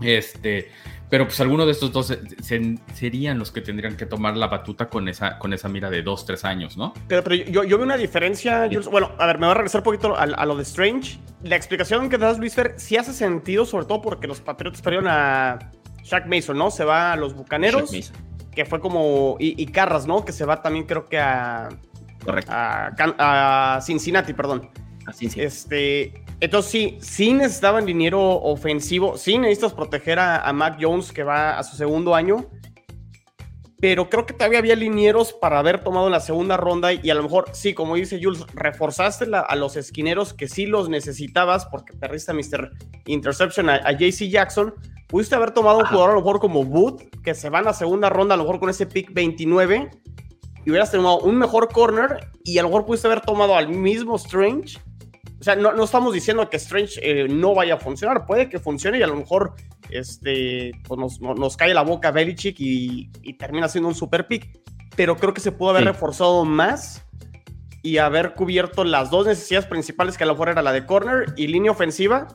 Este, 0.00 0.70
pero 1.08 1.24
pues 1.26 1.38
alguno 1.40 1.64
de 1.64 1.72
estos 1.72 1.92
dos 1.92 2.12
serían 2.92 3.38
los 3.38 3.52
que 3.52 3.60
tendrían 3.60 3.96
que 3.96 4.06
tomar 4.06 4.36
la 4.36 4.48
batuta 4.48 4.88
con 4.88 5.08
esa, 5.08 5.38
con 5.38 5.52
esa 5.52 5.68
mira 5.68 5.88
de 5.88 6.02
dos, 6.02 6.26
tres 6.26 6.44
años, 6.44 6.76
¿no? 6.76 6.92
Pero, 7.06 7.22
pero 7.22 7.36
yo, 7.36 7.62
yo, 7.62 7.76
veo 7.76 7.84
una 7.84 7.96
diferencia. 7.96 8.68
bueno, 8.90 9.12
a 9.18 9.26
ver, 9.26 9.38
me 9.38 9.46
voy 9.46 9.52
a 9.52 9.54
regresar 9.54 9.80
un 9.82 9.84
poquito 9.84 10.16
a, 10.16 10.26
lo 10.44 10.56
de 10.56 10.62
Strange. 10.62 11.18
La 11.42 11.54
explicación 11.54 12.08
que 12.08 12.18
das, 12.18 12.38
Luis 12.38 12.54
Fer, 12.54 12.74
sí 12.76 12.96
hace 12.96 13.12
sentido, 13.12 13.64
sobre 13.64 13.86
todo 13.86 14.02
porque 14.02 14.26
los 14.26 14.40
Patriotas 14.40 14.82
perdieron 14.82 15.08
a 15.08 15.70
Shaq 16.02 16.26
Mason, 16.26 16.58
¿no? 16.58 16.70
Se 16.70 16.84
va 16.84 17.12
a 17.12 17.16
los 17.16 17.34
Bucaneros, 17.34 17.90
que 18.52 18.64
fue 18.64 18.80
como. 18.80 19.36
Y, 19.38 19.64
Carras, 19.66 20.06
¿no? 20.06 20.24
Que 20.24 20.32
se 20.32 20.44
va 20.44 20.60
también, 20.60 20.86
creo 20.86 21.08
que 21.08 21.18
a. 21.20 21.68
Correcto. 22.24 22.50
A, 22.52 23.78
Cincinnati, 23.80 24.32
perdón. 24.32 24.70
A 25.06 25.12
Cincinnati. 25.12 25.46
Este, 25.46 26.25
entonces 26.40 26.70
sí, 26.70 26.98
sí 27.00 27.32
necesitaban 27.32 27.86
dinero 27.86 28.20
ofensivo, 28.20 29.16
sí 29.16 29.38
necesitas 29.38 29.72
proteger 29.72 30.18
a, 30.18 30.46
a 30.46 30.52
Mac 30.52 30.78
Jones 30.80 31.12
que 31.12 31.22
va 31.22 31.58
a 31.58 31.62
su 31.62 31.76
segundo 31.76 32.14
año, 32.14 32.48
pero 33.78 34.08
creo 34.08 34.24
que 34.24 34.32
todavía 34.32 34.58
había 34.58 34.74
linieros 34.74 35.32
para 35.34 35.58
haber 35.58 35.84
tomado 35.84 36.06
en 36.06 36.12
la 36.12 36.20
segunda 36.20 36.56
ronda 36.56 36.92
y 36.92 37.10
a 37.10 37.14
lo 37.14 37.22
mejor, 37.22 37.46
sí, 37.52 37.74
como 37.74 37.94
dice 37.94 38.18
Jules, 38.22 38.44
reforzaste 38.54 39.26
a 39.34 39.54
los 39.56 39.76
esquineros 39.76 40.32
que 40.32 40.48
sí 40.48 40.66
los 40.66 40.88
necesitabas 40.88 41.66
porque 41.66 41.92
perdiste 41.92 42.32
a 42.32 42.34
Mr. 42.34 42.70
Interception, 43.06 43.68
a, 43.68 43.92
JC 43.92 44.28
Jackson, 44.30 44.74
pudiste 45.06 45.34
haber 45.34 45.50
tomado 45.50 45.78
un 45.78 45.84
jugador 45.84 46.10
a 46.10 46.14
lo 46.14 46.20
mejor 46.20 46.40
como 46.40 46.60
Wood, 46.60 47.02
que 47.22 47.34
se 47.34 47.50
va 47.50 47.58
a 47.58 47.62
la 47.62 47.74
segunda 47.74 48.08
ronda 48.08 48.34
a 48.34 48.38
lo 48.38 48.44
mejor 48.44 48.60
con 48.60 48.70
ese 48.70 48.86
pick 48.86 49.12
29 49.12 49.90
y 50.64 50.70
hubieras 50.70 50.90
tomado 50.90 51.20
un 51.20 51.36
mejor 51.36 51.68
corner 51.68 52.30
y 52.44 52.58
a 52.58 52.62
lo 52.62 52.68
mejor 52.68 52.86
pudiste 52.86 53.08
haber 53.08 53.20
tomado 53.20 53.56
al 53.56 53.68
mismo 53.68 54.16
Strange 54.16 54.78
sea, 55.46 55.56
no, 55.56 55.82
estamos 55.82 56.12
diciendo 56.12 56.48
que 56.50 56.56
Strange 56.56 57.00
eh, 57.02 57.28
no 57.28 57.54
vaya 57.54 57.74
a 57.74 57.78
funcionar, 57.78 58.26
puede 58.26 58.48
que 58.48 58.58
funcione 58.58 58.98
y 58.98 59.02
a 59.02 59.06
lo 59.06 59.16
mejor 59.16 59.54
este, 59.90 60.72
pues 60.86 61.20
nos, 61.20 61.56
cae 61.56 61.72
la 61.72 61.82
boca 61.82 62.10
Belichick 62.10 62.58
y, 62.58 63.10
y, 63.22 63.34
termina 63.34 63.68
siendo 63.68 63.88
un 63.88 63.94
super 63.94 64.26
pick. 64.26 64.58
Pero 64.96 65.16
creo 65.16 65.34
que 65.34 65.40
se 65.40 65.52
pudo 65.52 65.70
haber 65.70 65.84
reforzado 65.84 66.44
más 66.44 67.06
y 67.82 67.98
haber 67.98 68.34
cubierto 68.34 68.82
las 68.82 69.10
dos 69.10 69.26
necesidades 69.26 69.66
principales 69.66 70.18
que 70.18 70.24
a 70.24 70.26
lo 70.26 70.32
mejor 70.32 70.48
era 70.48 70.62
la 70.62 70.72
de 70.72 70.84
corner 70.86 71.34
y 71.36 71.46
línea 71.46 71.70
ofensiva. 71.70 72.26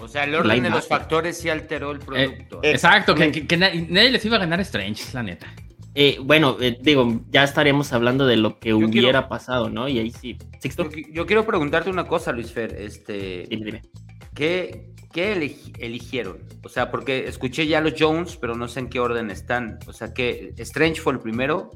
O 0.00 0.06
sea, 0.06 0.24
el 0.24 0.34
orden 0.34 0.62
de 0.62 0.70
los 0.70 0.86
factores 0.86 1.36
sí 1.36 1.48
alteró 1.48 1.90
el 1.90 1.98
producto. 1.98 2.60
Eh, 2.62 2.70
exacto, 2.70 3.14
que, 3.14 3.56
nadie 3.56 4.10
les 4.10 4.24
iba 4.24 4.36
a 4.36 4.40
ganar 4.40 4.60
Strange, 4.60 5.02
la 5.12 5.24
neta. 5.24 5.52
Eh, 5.94 6.18
bueno, 6.22 6.56
eh, 6.60 6.78
digo, 6.80 7.22
ya 7.30 7.44
estaríamos 7.44 7.92
hablando 7.92 8.26
de 8.26 8.36
lo 8.36 8.58
que 8.58 8.74
hubiera 8.74 9.28
pasado, 9.28 9.70
¿no? 9.70 9.88
Y 9.88 9.98
ahí 9.98 10.10
sí. 10.10 10.38
Yo, 11.12 11.26
quiero 11.26 11.44
preguntarte 11.44 11.90
una 11.90 12.06
cosa, 12.06 12.32
Luis 12.32 12.52
Fer. 12.52 12.74
Este, 12.78 13.46
dime, 13.48 13.64
dime. 13.64 13.82
¿Qué, 14.34 14.92
eligieron? 15.80 16.38
O 16.62 16.68
sea, 16.68 16.90
porque 16.90 17.26
escuché 17.26 17.66
ya 17.66 17.80
los 17.80 17.94
Jones, 17.98 18.36
pero 18.36 18.54
no 18.54 18.68
sé 18.68 18.80
en 18.80 18.88
qué 18.88 19.00
orden 19.00 19.30
están. 19.30 19.78
O 19.86 19.92
sea, 19.92 20.14
que 20.14 20.54
Strange 20.58 21.00
fue 21.00 21.14
el 21.14 21.20
primero. 21.20 21.70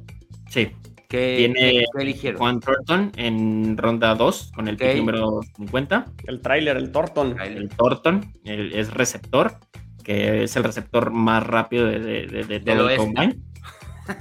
Sí. 0.49 0.71
¿Qué, 1.09 1.35
Tiene 1.39 1.85
eligieron? 1.99 2.39
Juan 2.39 2.61
Thornton 2.61 3.13
en 3.17 3.77
ronda 3.77 4.15
2 4.15 4.53
con 4.55 4.69
el 4.69 4.77
pick 4.77 4.97
número 4.97 5.41
50. 5.57 6.07
El 6.27 6.41
trailer, 6.41 6.77
el 6.77 6.91
Thornton. 6.91 7.39
El 7.41 7.69
Thornton 7.69 8.33
es 8.45 8.91
receptor, 8.95 9.59
que 10.05 10.45
es 10.45 10.57
el 10.57 10.65
receptor 10.65 11.11
más 11.11 11.45
rápido 11.47 11.87
de, 11.87 11.99
de, 11.99 12.45
de, 12.45 12.61
todo 12.61 12.89
el 12.89 12.97
combine. 12.97 13.52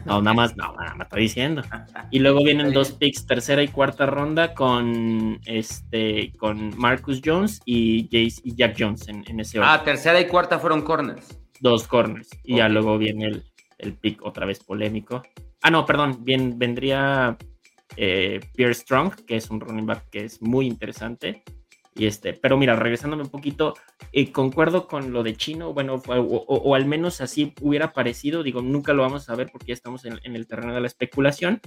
No, 0.05 0.21
nada 0.21 0.33
más, 0.33 0.55
no, 0.55 0.75
me 0.95 1.03
estoy 1.03 1.21
diciendo. 1.23 1.63
Y 2.11 2.19
luego 2.19 2.43
vienen 2.43 2.73
dos 2.73 2.91
picks, 2.91 3.25
tercera 3.25 3.63
y 3.63 3.67
cuarta 3.67 4.05
ronda 4.05 4.53
con 4.53 5.39
este 5.45 6.33
con 6.37 6.77
Marcus 6.77 7.21
Jones 7.23 7.61
y, 7.65 8.03
Jace, 8.05 8.41
y 8.43 8.55
Jack 8.55 8.75
Jones 8.77 9.07
en, 9.07 9.39
ese 9.39 9.59
orden. 9.59 9.71
Ah, 9.73 9.83
tercera 9.83 10.19
y 10.19 10.27
cuarta 10.27 10.59
fueron 10.59 10.81
corners. 10.81 11.39
Dos 11.59 11.87
corners. 11.87 12.29
Y 12.43 12.57
ya 12.57 12.69
luego 12.69 12.97
viene 12.97 13.25
el, 13.25 13.43
el, 13.77 13.93
pick 13.93 14.23
otra 14.23 14.45
vez 14.45 14.63
polémico. 14.63 15.23
Ah, 15.61 15.69
no, 15.69 15.85
perdón, 15.85 16.23
bien, 16.23 16.57
vendría 16.57 17.37
eh, 17.97 18.39
Pierre 18.55 18.73
Strong, 18.73 19.25
que 19.25 19.35
es 19.35 19.49
un 19.49 19.59
running 19.59 19.85
back 19.85 20.09
que 20.09 20.25
es 20.25 20.41
muy 20.41 20.67
interesante. 20.67 21.43
Y 21.93 22.05
este, 22.05 22.33
pero 22.33 22.57
mira, 22.57 22.75
regresándome 22.75 23.23
un 23.23 23.29
poquito, 23.29 23.73
eh, 24.13 24.31
concuerdo 24.31 24.87
con 24.87 25.11
lo 25.11 25.23
de 25.23 25.35
Chino, 25.35 25.73
bueno, 25.73 26.01
o, 26.07 26.75
al 26.75 26.85
menos 26.85 27.19
así 27.19 27.53
hubiera 27.59 27.91
parecido, 27.91 28.43
digo, 28.43 28.61
nunca 28.61 28.93
lo 28.93 29.03
vamos 29.03 29.29
a 29.29 29.35
ver 29.35 29.49
porque 29.51 29.67
ya 29.67 29.73
estamos 29.73 30.05
en, 30.05 30.19
el 30.23 30.47
terreno 30.47 30.73
de 30.73 30.79
la 30.81 30.87
especulación, 30.87 31.59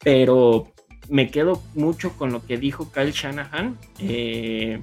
pero 0.00 0.72
me 1.08 1.30
quedo 1.30 1.62
mucho 1.74 2.16
con 2.16 2.32
lo 2.32 2.44
que 2.44 2.56
dijo 2.56 2.90
Kyle 2.90 3.12
Shanahan, 3.12 3.78
eh, 4.00 4.80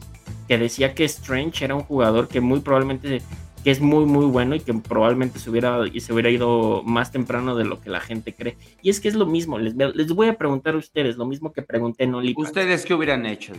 que 0.47 0.57
decía 0.57 0.95
que 0.95 1.03
Strange 1.03 1.65
era 1.65 1.75
un 1.75 1.83
jugador 1.83 2.29
que 2.29 2.39
muy 2.39 2.61
probablemente 2.61 3.21
que 3.65 3.71
es 3.71 3.81
muy 3.81 4.05
muy 4.05 4.27
bueno 4.27 4.53
y 4.53 4.59
que 4.59 4.75
probablemente 4.75 5.39
se 5.39 5.49
hubiera, 5.49 5.79
se 5.97 6.13
hubiera 6.13 6.29
ido 6.29 6.83
más 6.83 7.11
temprano 7.11 7.55
de 7.55 7.65
lo 7.65 7.81
que 7.81 7.89
la 7.89 7.99
gente 7.99 8.31
cree. 8.31 8.57
Y 8.83 8.91
es 8.91 8.99
que 8.99 9.07
es 9.07 9.15
lo 9.15 9.25
mismo, 9.25 9.57
les, 9.57 9.73
les 9.75 10.11
voy 10.11 10.27
a 10.27 10.37
preguntar 10.37 10.75
a 10.75 10.77
ustedes, 10.77 11.17
lo 11.17 11.25
mismo 11.25 11.51
que 11.51 11.63
pregunté 11.63 12.03
en 12.03 12.13
Olipa. 12.13 12.43
¿Ustedes 12.43 12.85
qué 12.85 12.93
hubieran 12.93 13.25
hecho? 13.25 13.53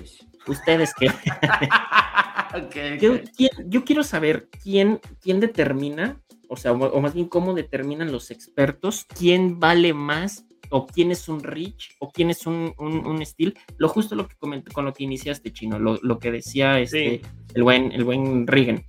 Ustedes 0.46 0.94
qué. 0.94 1.10
Yo, 3.68 3.84
quiero 3.84 4.04
saber 4.04 4.48
quién, 4.62 5.00
quién 5.20 5.40
determina, 5.40 6.22
o 6.48 6.56
sea, 6.56 6.70
o, 6.70 7.00
más 7.00 7.12
bien 7.12 7.26
cómo 7.26 7.52
determinan 7.52 8.12
los 8.12 8.30
expertos 8.30 9.06
quién 9.18 9.58
vale 9.58 9.92
más 9.92 10.46
o 10.70 10.86
quién 10.86 11.10
es 11.10 11.28
un 11.28 11.42
rich 11.42 11.96
o 11.98 12.12
quién 12.12 12.30
es 12.30 12.46
un, 12.46 12.72
un, 12.78 13.26
steel. 13.26 13.58
Lo 13.76 13.88
justo 13.88 14.14
lo 14.14 14.28
que 14.28 14.36
comenté 14.36 14.70
con 14.70 14.84
lo 14.84 14.92
que 14.92 15.02
iniciaste, 15.02 15.52
Chino, 15.52 15.80
lo, 15.80 16.18
que 16.20 16.30
decía 16.30 16.78
este, 16.78 17.22
el, 17.54 17.62
buen, 17.64 17.90
el 17.90 18.04
buen 18.04 18.46
Reagan. 18.46 18.84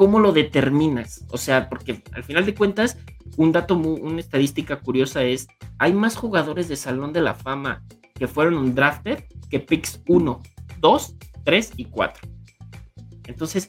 ¿Cómo 0.00 0.18
lo 0.18 0.32
determinas? 0.32 1.26
O 1.30 1.36
sea, 1.36 1.68
porque 1.68 2.02
al 2.14 2.24
final 2.24 2.46
de 2.46 2.54
cuentas, 2.54 2.96
un 3.36 3.52
dato, 3.52 3.76
una 3.76 4.18
estadística 4.18 4.76
curiosa 4.76 5.24
es, 5.24 5.46
hay 5.78 5.92
más 5.92 6.16
jugadores 6.16 6.68
de 6.68 6.76
Salón 6.76 7.12
de 7.12 7.20
la 7.20 7.34
Fama 7.34 7.82
que 8.14 8.26
fueron 8.26 8.54
un 8.54 8.74
drafted 8.74 9.24
que 9.50 9.60
picks 9.60 10.00
1, 10.08 10.40
2, 10.78 11.16
3 11.44 11.72
y 11.76 11.84
4. 11.84 12.28
Entonces, 13.26 13.68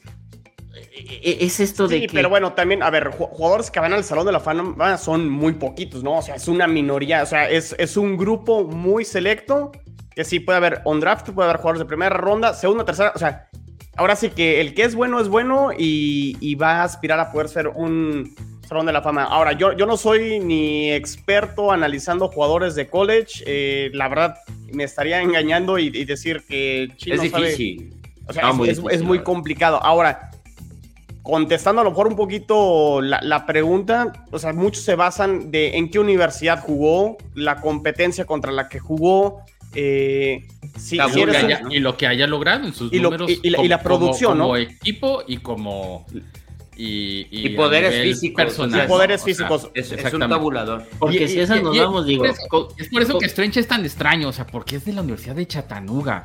e, 0.74 1.20
e, 1.22 1.44
es 1.44 1.60
esto 1.60 1.86
de 1.86 2.00
sí, 2.00 2.06
pero 2.10 2.30
bueno, 2.30 2.54
también, 2.54 2.82
a 2.82 2.88
ver, 2.88 3.10
jugadores 3.10 3.70
que 3.70 3.80
van 3.80 3.92
al 3.92 4.02
Salón 4.02 4.24
de 4.24 4.32
la 4.32 4.40
Fama 4.40 4.96
son 4.96 5.28
muy 5.28 5.52
poquitos, 5.52 6.02
¿no? 6.02 6.16
O 6.16 6.22
sea, 6.22 6.36
es 6.36 6.48
una 6.48 6.66
minoría, 6.66 7.24
o 7.24 7.26
sea, 7.26 7.50
es, 7.50 7.76
es 7.78 7.98
un 7.98 8.16
grupo 8.16 8.64
muy 8.64 9.04
selecto 9.04 9.70
que 10.14 10.24
sí 10.24 10.40
puede 10.40 10.56
haber 10.56 10.80
on 10.86 10.98
draft, 10.98 11.28
puede 11.28 11.50
haber 11.50 11.60
jugadores 11.60 11.80
de 11.80 11.84
primera 11.84 12.16
ronda, 12.16 12.54
segunda, 12.54 12.86
tercera, 12.86 13.12
o 13.14 13.18
sea, 13.18 13.50
ahora 13.96 14.16
sí 14.16 14.30
que 14.30 14.60
el 14.60 14.74
que 14.74 14.84
es 14.84 14.94
bueno 14.94 15.20
es 15.20 15.28
bueno 15.28 15.70
y, 15.76 16.54
va 16.56 16.80
a 16.80 16.84
aspirar 16.84 17.18
a 17.20 17.32
poder 17.32 17.48
ser 17.48 17.68
un 17.68 18.34
salón 18.68 18.86
de 18.86 18.92
la 18.92 19.02
fama. 19.02 19.24
Ahora, 19.24 19.52
yo, 19.52 19.72
yo 19.76 19.86
no 19.86 19.96
soy 19.96 20.38
ni 20.38 20.92
experto 20.92 21.72
analizando 21.72 22.28
jugadores 22.28 22.74
de 22.74 22.88
college. 22.88 23.42
Eh, 23.46 23.90
la 23.92 24.08
verdad, 24.08 24.36
me 24.72 24.84
estaría 24.84 25.20
engañando 25.20 25.78
y, 25.78 25.90
decir 26.04 26.42
que 26.48 26.88
Chino 26.96 27.16
es 27.16 27.22
difícil. 27.22 27.94
o 28.28 28.32
sea, 28.32 28.52
es, 28.90 29.02
muy 29.02 29.22
complicado. 29.22 29.82
Ahora, 29.82 30.30
contestando 31.22 31.80
a 31.80 31.84
lo 31.84 31.90
mejor 31.90 32.08
un 32.08 32.16
poquito 32.16 33.00
la, 33.00 33.46
pregunta, 33.46 34.12
o 34.30 34.38
sea, 34.38 34.52
muchos 34.52 34.84
se 34.84 34.94
basan 34.94 35.50
de 35.50 35.76
en 35.76 35.90
qué 35.90 35.98
universidad 35.98 36.60
jugó, 36.60 37.16
la 37.34 37.60
competencia 37.60 38.24
contra 38.24 38.52
la 38.52 38.68
que 38.68 38.78
jugó, 38.78 39.42
eh, 39.74 40.46
y 41.70 41.78
lo 41.78 41.96
que 41.96 42.06
haya 42.06 42.26
logrado 42.26 42.66
en 42.66 42.74
sus 42.74 42.92
números 42.92 43.30
y, 43.42 43.50
la, 43.68 43.82
producción, 43.82 44.38
como, 44.38 44.56
equipo 44.56 45.22
y 45.26 45.38
como 45.38 46.06
y, 46.76 47.50
poderes 47.50 48.02
físicos. 48.02 48.54
poderes 48.88 49.22
físicos. 49.22 49.70
es, 49.74 49.92
un 50.12 50.20
tabulador. 50.20 50.84
Porque 50.98 51.28
si 51.28 51.40
esas 51.40 51.62
nos 51.62 51.76
vamos, 51.76 52.06
digo. 52.06 52.24
Es, 52.24 52.88
por 52.90 53.02
eso 53.02 53.18
que 53.18 53.26
Strange 53.26 53.60
es 53.60 53.68
tan 53.68 53.84
extraño, 53.84 54.28
o 54.28 54.32
sea, 54.32 54.46
porque 54.46 54.76
es 54.76 54.84
de 54.84 54.92
la 54.92 55.02
Universidad 55.02 55.36
de 55.36 55.46
Chattanooga. 55.46 56.24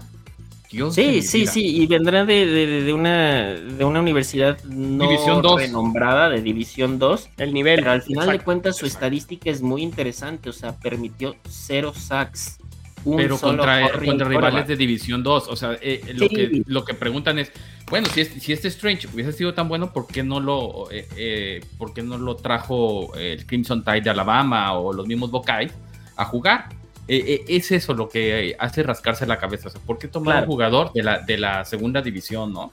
sí, 0.92 1.22
sí, 1.22 1.48
sí, 1.48 1.82
y 1.82 1.88
vendrá 1.88 2.26
de, 2.26 2.92
una, 2.94 3.54
de 3.54 3.84
una 3.84 4.00
universidad 4.00 4.62
no 4.64 5.08
División 5.08 5.44
renombrada, 5.58 6.30
de 6.30 6.42
División 6.42 7.00
2. 7.00 7.30
El 7.38 7.54
nivel. 7.54 7.80
Pero 7.80 7.92
al 7.92 8.02
final 8.02 8.32
de 8.32 8.40
cuentas 8.40 8.78
su 8.78 8.86
estadística 8.86 9.50
es 9.50 9.62
muy 9.62 9.82
interesante, 9.82 10.50
o 10.50 10.54
sea, 10.54 10.78
permitió 10.80 11.36
cero 11.50 11.94
sacks 11.96 12.60
pero 13.04 13.38
contra, 13.38 13.92
contra 13.92 14.28
rivales 14.28 14.68
de 14.68 14.76
División 14.76 15.24
2. 15.24 15.48
O 15.48 15.56
sea, 15.56 15.78
eh, 15.82 16.02
lo, 16.14 16.28
que, 16.28 16.62
lo 16.66 16.86
que 16.86 16.94
preguntan 16.94 17.40
es, 17.40 17.52
bueno, 17.90 18.08
si, 18.08 18.26
si 18.26 18.54
este 18.54 18.68
Strange 18.68 19.08
hubiese 19.14 19.32
sido 19.32 19.54
tan 19.54 19.68
bueno, 19.68 19.94
¿por 19.94 20.08
qué 20.08 20.24
no 20.24 20.40
lo, 20.40 20.92
eh, 20.92 21.08
eh, 21.16 21.62
¿por 21.78 21.94
qué 21.94 22.04
no 22.04 22.18
lo 22.18 22.36
trajo 22.36 23.16
el 23.16 23.46
Crimson 23.46 23.84
Tide 23.84 24.02
de 24.02 24.10
Alabama 24.10 24.74
o 24.74 24.94
los 24.94 25.08
mismos 25.08 25.32
Buckeyes 25.32 25.74
a 26.16 26.26
jugar? 26.26 26.70
es 27.10 27.72
eso 27.72 27.94
lo 27.94 28.10
que 28.10 28.54
hace 28.60 28.84
rascarse 28.84 29.26
la 29.26 29.38
cabeza. 29.38 29.70
O 29.70 29.72
sea, 29.72 29.80
¿por 29.80 29.98
qué 29.98 30.10
tomar 30.10 30.44
un 30.44 30.48
jugador 30.50 30.92
de 30.92 31.04
la, 31.04 31.20
de 31.20 31.38
la 31.38 31.64
segunda 31.64 32.02
división, 32.02 32.52
no? 32.52 32.70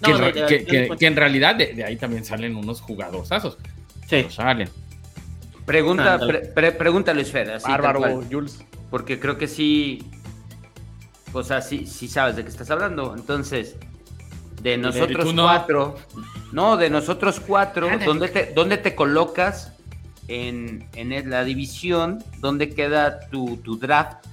que, 0.00 1.06
en 1.06 1.16
realidad 1.16 1.54
de, 1.54 1.84
ahí 1.84 1.96
también 1.96 2.24
salen 2.24 2.56
unos 2.56 2.80
jugadorzazos. 2.80 3.58
Sí. 4.08 4.26
salen. 4.28 4.68
Pregunta, 5.66 6.20
pregunta 6.54 7.14
Luis 7.14 7.30
Fede. 7.30 7.58
Bárbaro, 7.66 8.22
Jules 8.30 8.64
porque 8.94 9.18
creo 9.18 9.36
que 9.36 9.48
sí, 9.48 10.04
o 11.32 11.42
sea, 11.42 11.60
sí, 11.60 11.84
sí 11.84 12.06
sabes 12.06 12.36
de 12.36 12.44
qué 12.44 12.48
estás 12.48 12.70
hablando. 12.70 13.16
Entonces, 13.16 13.74
de 14.62 14.78
nosotros 14.78 15.32
cuatro, 15.34 15.96
no, 16.52 16.76
de 16.76 16.90
nosotros 16.90 17.40
cuatro, 17.44 17.88
¿dónde 18.04 18.28
te, 18.28 18.52
¿dónde 18.54 18.76
te 18.76 18.94
colocas 18.94 19.72
en, 20.28 20.88
en, 20.94 21.28
la 21.28 21.42
división? 21.42 22.22
¿Dónde 22.38 22.68
queda 22.68 23.18
tu, 23.30 23.56
tu 23.56 23.80
draft? 23.80 24.26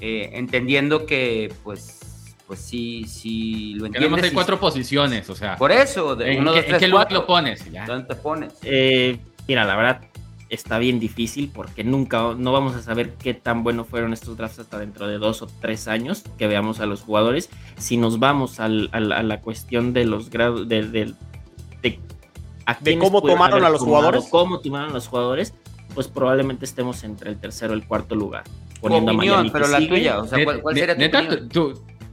Eh, 0.00 0.30
entendiendo 0.32 1.04
que, 1.04 1.52
pues, 1.62 2.34
pues 2.46 2.60
sí, 2.60 3.04
sí 3.06 3.74
lo 3.74 3.84
entiendes. 3.84 4.08
Tenemos 4.08 4.22
hay 4.22 4.30
cuatro 4.30 4.58
posiciones, 4.58 5.28
o 5.28 5.36
sea. 5.36 5.56
Por 5.56 5.70
eso, 5.70 6.16
de 6.16 6.32
¿En, 6.32 6.40
uno, 6.40 6.52
dos, 6.52 6.64
tres, 6.64 6.78
qué 6.78 6.90
cuatro, 6.90 7.18
lo 7.18 7.26
pones? 7.26 7.62
¿Dónde 7.86 8.06
te 8.08 8.14
pones? 8.14 8.54
Eh, 8.62 9.18
mira, 9.46 9.66
la 9.66 9.76
verdad, 9.76 10.00
está 10.52 10.78
bien 10.78 11.00
difícil 11.00 11.50
porque 11.52 11.82
nunca, 11.82 12.34
no 12.36 12.52
vamos 12.52 12.76
a 12.76 12.82
saber 12.82 13.14
qué 13.14 13.32
tan 13.32 13.64
buenos 13.64 13.88
fueron 13.88 14.12
estos 14.12 14.36
drafts 14.36 14.58
hasta 14.58 14.78
dentro 14.78 15.06
de 15.06 15.16
dos 15.16 15.40
o 15.40 15.46
tres 15.46 15.88
años 15.88 16.24
que 16.36 16.46
veamos 16.46 16.78
a 16.80 16.86
los 16.86 17.00
jugadores. 17.00 17.48
Si 17.78 17.96
nos 17.96 18.18
vamos 18.18 18.60
a 18.60 18.68
la 18.68 19.40
cuestión 19.40 19.94
de 19.94 20.04
los 20.04 20.28
grados, 20.28 20.68
de, 20.68 20.86
de, 20.86 21.14
de, 21.80 22.98
cómo 22.98 23.22
tomaron 23.22 23.64
a 23.64 23.70
los 23.70 23.80
jugadores. 23.80 24.26
Cómo 24.30 24.60
tomaron 24.60 24.92
los 24.92 25.08
jugadores, 25.08 25.54
pues 25.94 26.08
probablemente 26.08 26.66
estemos 26.66 27.02
entre 27.02 27.30
el 27.30 27.40
tercero 27.40 27.72
y 27.74 27.78
el 27.78 27.86
cuarto 27.86 28.14
lugar. 28.14 28.44
Poniendo 28.82 29.12
opinión, 29.12 29.50
pero 29.50 29.68
la 29.68 29.78
tuya, 29.78 30.20
o 30.20 30.26
sea, 30.26 30.44
¿cuál, 30.44 30.76
sería 30.76 30.96
tu 30.96 31.16
opinión? 31.16 31.48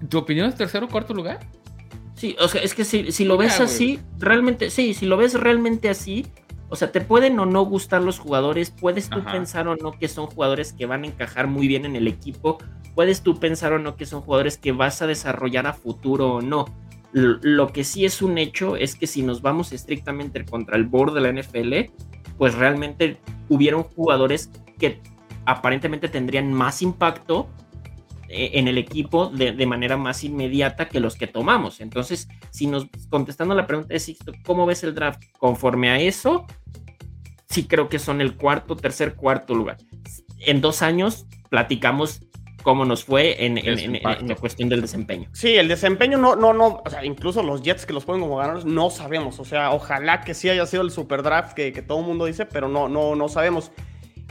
¿tu, 0.07 0.17
opinión 0.17 0.47
es 0.47 0.55
tercero 0.55 0.85
o 0.85 0.89
cuarto 0.89 1.13
lugar? 1.13 1.39
Sí, 2.15 2.37
o 2.39 2.47
sea, 2.47 2.61
es 2.61 2.73
que 2.73 2.85
si, 2.85 3.11
si 3.11 3.25
lo 3.25 3.37
ves 3.37 3.59
así, 3.59 3.99
realmente, 4.17 4.69
sí, 4.69 4.93
si 4.93 5.05
lo 5.05 5.17
ves 5.17 5.33
realmente 5.33 5.89
así, 5.89 6.25
o 6.69 6.75
sea, 6.75 6.91
te 6.91 7.01
pueden 7.01 7.39
o 7.39 7.45
no 7.45 7.63
gustar 7.63 8.01
los 8.01 8.19
jugadores, 8.19 8.71
puedes 8.71 9.09
tú 9.09 9.23
pensar 9.23 9.67
o 9.67 9.75
no 9.75 9.91
que 9.91 10.07
son 10.07 10.27
jugadores 10.27 10.71
que 10.71 10.85
van 10.85 11.03
a 11.03 11.07
encajar 11.07 11.47
muy 11.47 11.67
bien 11.67 11.85
en 11.85 11.95
el 11.95 12.07
equipo, 12.07 12.59
puedes 12.95 13.21
tú 13.21 13.39
pensar 13.39 13.73
o 13.73 13.79
no 13.79 13.95
que 13.95 14.05
son 14.05 14.21
jugadores 14.21 14.57
que 14.57 14.71
vas 14.71 15.01
a 15.01 15.07
desarrollar 15.07 15.67
a 15.67 15.73
futuro 15.73 16.35
o 16.35 16.41
no. 16.41 16.65
Lo 17.11 17.69
que 17.69 17.83
sí 17.83 18.05
es 18.05 18.21
un 18.21 18.37
hecho 18.37 18.75
es 18.75 18.95
que 18.95 19.07
si 19.07 19.23
nos 19.23 19.41
vamos 19.41 19.71
estrictamente 19.71 20.45
contra 20.45 20.77
el 20.77 20.85
board 20.85 21.15
de 21.15 21.21
la 21.21 21.33
NFL, 21.33 21.91
pues 22.37 22.53
realmente 22.53 23.17
hubieron 23.49 23.83
jugadores 23.83 24.51
que 24.77 25.01
aparentemente 25.45 26.07
tendrían 26.07 26.53
más 26.53 26.83
impacto 26.83 27.47
en 28.29 28.67
el 28.67 28.77
equipo 28.77 29.27
de, 29.27 29.65
manera 29.65 29.97
más 29.97 30.23
inmediata 30.23 30.87
que 30.87 30.99
los 30.99 31.15
que 31.15 31.27
tomamos. 31.27 31.81
Entonces, 31.81 32.27
si 32.51 32.67
nos 32.67 32.87
contestando 33.09 33.55
la 33.55 33.65
pregunta 33.65 33.93
de 33.93 33.99
Sixto, 33.99 34.33
¿cómo 34.45 34.65
ves 34.65 34.83
el 34.83 34.93
draft? 34.93 35.23
Conforme 35.37 35.89
a 35.89 35.99
eso, 35.99 36.45
sí 37.47 37.65
creo 37.65 37.89
que 37.89 37.99
son 37.99 38.21
el 38.21 38.35
cuarto, 38.35 38.75
tercer, 38.75 39.15
cuarto 39.15 39.55
lugar. 39.55 39.77
En 40.39 40.61
dos 40.61 40.81
años 40.81 41.25
platicamos 41.49 42.21
cómo 42.61 42.85
nos 42.85 43.03
fue 43.03 43.45
en, 43.45 43.55
la 44.03 44.35
cuestión 44.35 44.69
del 44.69 44.81
desempeño. 44.81 45.29
Sí, 45.33 45.55
el 45.55 45.67
desempeño 45.67 46.17
no, 46.17 46.35
no, 46.35 46.53
no, 46.53 46.81
o 46.85 46.89
sea, 46.89 47.03
incluso 47.03 47.41
los 47.41 47.63
Jets 47.63 47.85
que 47.85 47.93
los 47.93 48.05
ponen 48.05 48.21
como 48.21 48.37
ganadores, 48.37 48.65
no 48.65 48.89
sabemos. 48.89 49.39
O 49.39 49.45
sea, 49.45 49.71
ojalá 49.71 50.21
que 50.21 50.33
sí 50.33 50.49
haya 50.49 50.65
sido 50.65 50.83
el 50.83 50.91
super 50.91 51.23
draft 51.23 51.53
que, 51.53 51.73
que 51.73 51.81
todo 51.81 51.99
el 51.99 52.05
mundo 52.05 52.25
dice, 52.25 52.45
pero 52.45 52.67
no, 52.67 52.87
no, 52.87 53.15
no 53.15 53.27
sabemos. 53.27 53.71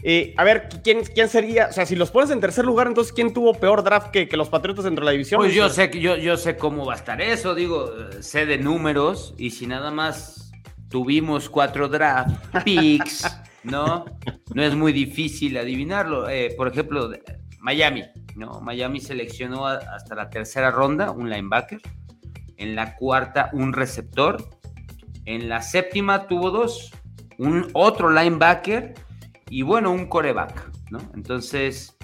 Eh, 0.03 0.35
a 0.37 0.45
ver, 0.45 0.69
¿quién, 0.85 1.03
¿quién 1.05 1.29
sería? 1.29 1.67
O 1.69 1.73
sea, 1.73 1.85
si 1.85 1.97
los 1.97 2.11
pones 2.11 2.31
en 2.31 2.41
tercer 2.41 2.65
lugar, 2.65 2.87
entonces 2.87 3.13
¿quién 3.13 3.33
tuvo 3.33 3.55
peor 3.55 3.83
draft 3.83 4.11
que, 4.11 4.29
los 4.37 4.49
Patriotas 4.49 4.85
dentro 4.85 5.05
de 5.05 5.07
la 5.07 5.13
división? 5.13 5.41
Pues 5.41 5.55
yo 5.55 5.69
sé, 5.69 5.91
yo, 5.99 6.17
yo 6.17 6.37
sé 6.37 6.57
cómo 6.57 6.87
va 6.87 6.95
a 6.95 6.97
estar 6.97 7.21
eso, 7.21 7.55
digo, 7.55 7.91
sé 8.21 8.47
de 8.47 8.59
números 8.59 9.35
y 9.39 9.51
si 9.51 9.67
nada 9.67 9.91
más 9.91 10.53
tuvimos 10.89 11.49
cuatro 11.49 11.89
draft 11.89 12.31
picks, 12.65 13.41
¿no? 13.65 14.05
No 14.55 14.63
es 14.63 14.75
muy 14.75 14.93
difícil 14.93 15.57
adivinarlo. 15.57 16.29
Eh, 16.29 16.55
por 16.57 16.69
ejemplo, 16.69 17.11
Miami, 17.59 18.05
¿no? 18.37 18.61
Miami 18.61 19.01
seleccionó 19.01 19.67
hasta 19.67 20.15
la 20.15 20.31
tercera 20.31 20.71
ronda 20.71 21.11
un 21.11 21.29
linebacker, 21.29 21.81
en 22.57 22.77
la 22.77 22.95
cuarta 22.95 23.51
un 23.53 23.73
receptor, 23.73 24.49
en 25.25 25.49
la 25.49 25.61
séptima 25.61 26.29
tuvo 26.29 26.51
dos, 26.51 26.93
un 27.37 27.69
otro 27.73 28.11
linebacker 28.11 28.95
y 29.51 29.63
bueno, 29.63 29.91
un 29.91 30.07
coreback, 30.07 30.71
¿no? 30.91 30.99
Entonces, 31.15 31.97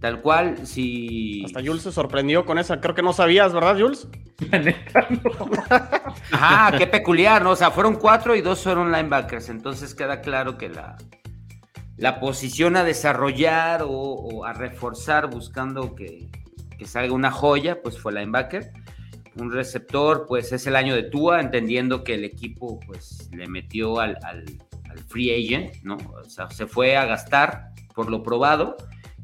tal 0.00 0.20
cual, 0.20 0.66
si... 0.66 1.44
Hasta 1.44 1.60
Jules 1.60 1.82
se 1.82 1.92
sorprendió 1.92 2.44
con 2.44 2.58
esa, 2.58 2.80
creo 2.80 2.94
que 2.94 3.02
no 3.02 3.12
sabías, 3.12 3.52
¿verdad, 3.52 3.78
Jules? 3.78 4.08
Ajá, 6.32 6.76
qué 6.78 6.86
peculiar, 6.86 7.42
¿no? 7.42 7.50
O 7.50 7.56
sea, 7.56 7.70
fueron 7.70 7.96
cuatro 7.96 8.34
y 8.34 8.40
dos 8.40 8.62
fueron 8.62 8.90
linebackers, 8.92 9.48
entonces 9.48 9.94
queda 9.94 10.20
claro 10.20 10.58
que 10.58 10.68
la, 10.68 10.96
la 11.96 12.20
posición 12.20 12.76
a 12.76 12.84
desarrollar 12.84 13.84
o, 13.86 14.44
a 14.44 14.52
reforzar 14.52 15.30
buscando 15.30 15.94
que, 15.94 16.28
que, 16.78 16.86
salga 16.86 17.12
una 17.12 17.30
joya, 17.30 17.82
pues 17.82 17.98
fue 17.98 18.12
linebacker. 18.12 18.72
Un 19.36 19.50
receptor, 19.50 20.26
pues 20.26 20.52
es 20.52 20.66
el 20.66 20.76
año 20.76 20.94
de 20.94 21.04
Tua, 21.04 21.40
entendiendo 21.40 22.04
que 22.04 22.14
el 22.14 22.24
equipo 22.24 22.78
pues 22.80 23.30
le 23.32 23.46
metió 23.46 23.98
al 23.98 24.18
free 25.08 25.30
agent, 25.30 25.82
¿no? 25.82 25.96
O 25.96 26.24
sea, 26.24 26.50
se 26.50 26.66
fue 26.66 26.96
a 26.96 27.04
gastar 27.04 27.70
por 27.94 28.10
lo 28.10 28.22
probado 28.22 28.76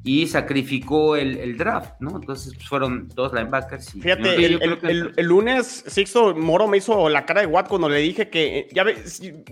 y 0.05 0.27
sacrificó 0.27 1.17
el, 1.17 1.57
draft, 1.59 1.95
¿no? 2.01 2.17
Entonces 2.17 2.55
pues, 2.55 2.69
fueron 2.69 3.09
dos 3.15 3.33
linebackers. 3.33 3.93
Fíjate, 3.93 4.37
el, 4.47 5.27
lunes 5.27 5.85
Sixto 5.87 6.35
Moro 6.35 6.69
me 6.69 6.79
hizo 6.79 7.09
la 7.09 7.27
cara 7.27 7.41
de 7.41 7.47
Watt 7.47 7.69
cuando 7.69 7.89
le 7.89 7.99
dije 7.99 8.31
que, 8.31 8.69
ya 8.73 8.85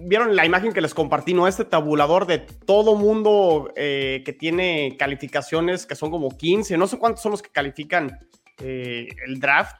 vieron 0.01 0.37
la 0.37 0.47
imagen 0.47 0.73
que 0.73 0.81
les 0.81 0.95
compartí, 0.95 1.35
¿no? 1.35 1.49
Este 1.49 1.65
tabulador 1.65 2.27
de 2.27 2.39
todo 2.39 2.95
mundo 2.95 3.73
eh, 3.77 4.23
que 4.25 4.33
tiene 4.33 4.97
calificaciones 4.99 5.85
que 5.85 5.95
son 5.95 6.11
como 6.11 6.31
15, 6.31 6.77
no 6.77 6.87
sé 6.87 6.99
cuántos 6.99 7.23
son 7.23 7.33
los 7.33 7.43
que 7.43 7.51
califican 7.51 8.19
eh, 8.59 9.09
el 9.27 9.41
draft. 9.41 9.77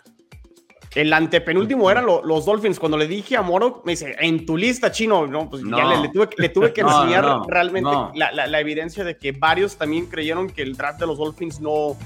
El 0.97 1.13
antepenúltimo 1.13 1.91
eran 1.91 2.07
los 2.07 2.47
Dolphins. 2.47 2.79
Cuando 2.79 2.97
le 2.97 3.07
dije 3.07 3.37
a 3.37 3.43
Moro, 3.43 3.83
me 3.85 3.93
dice, 3.93 4.17
en 4.19 4.47
tu 4.47 4.57
lista, 4.57 4.91
chino, 4.91 5.27
no, 5.27 5.51
pues 5.51 5.63
ya 5.63 6.01
le, 6.01 6.09
tuve, 6.09 6.73
que 6.73 6.81
enseñar 6.81 7.43
realmente 7.47 7.91
la, 8.15 8.61
evidencia 8.61 9.05
de 9.05 9.19
que 9.19 9.33
varios 9.33 9.77
también 9.77 10.07
creyeron 10.07 10.49
que 10.49 10.63
el 10.63 10.75
draft 10.75 10.99
de 10.99 11.07
los 11.07 11.19
Dolphins 11.19 11.61
no, 11.61 11.99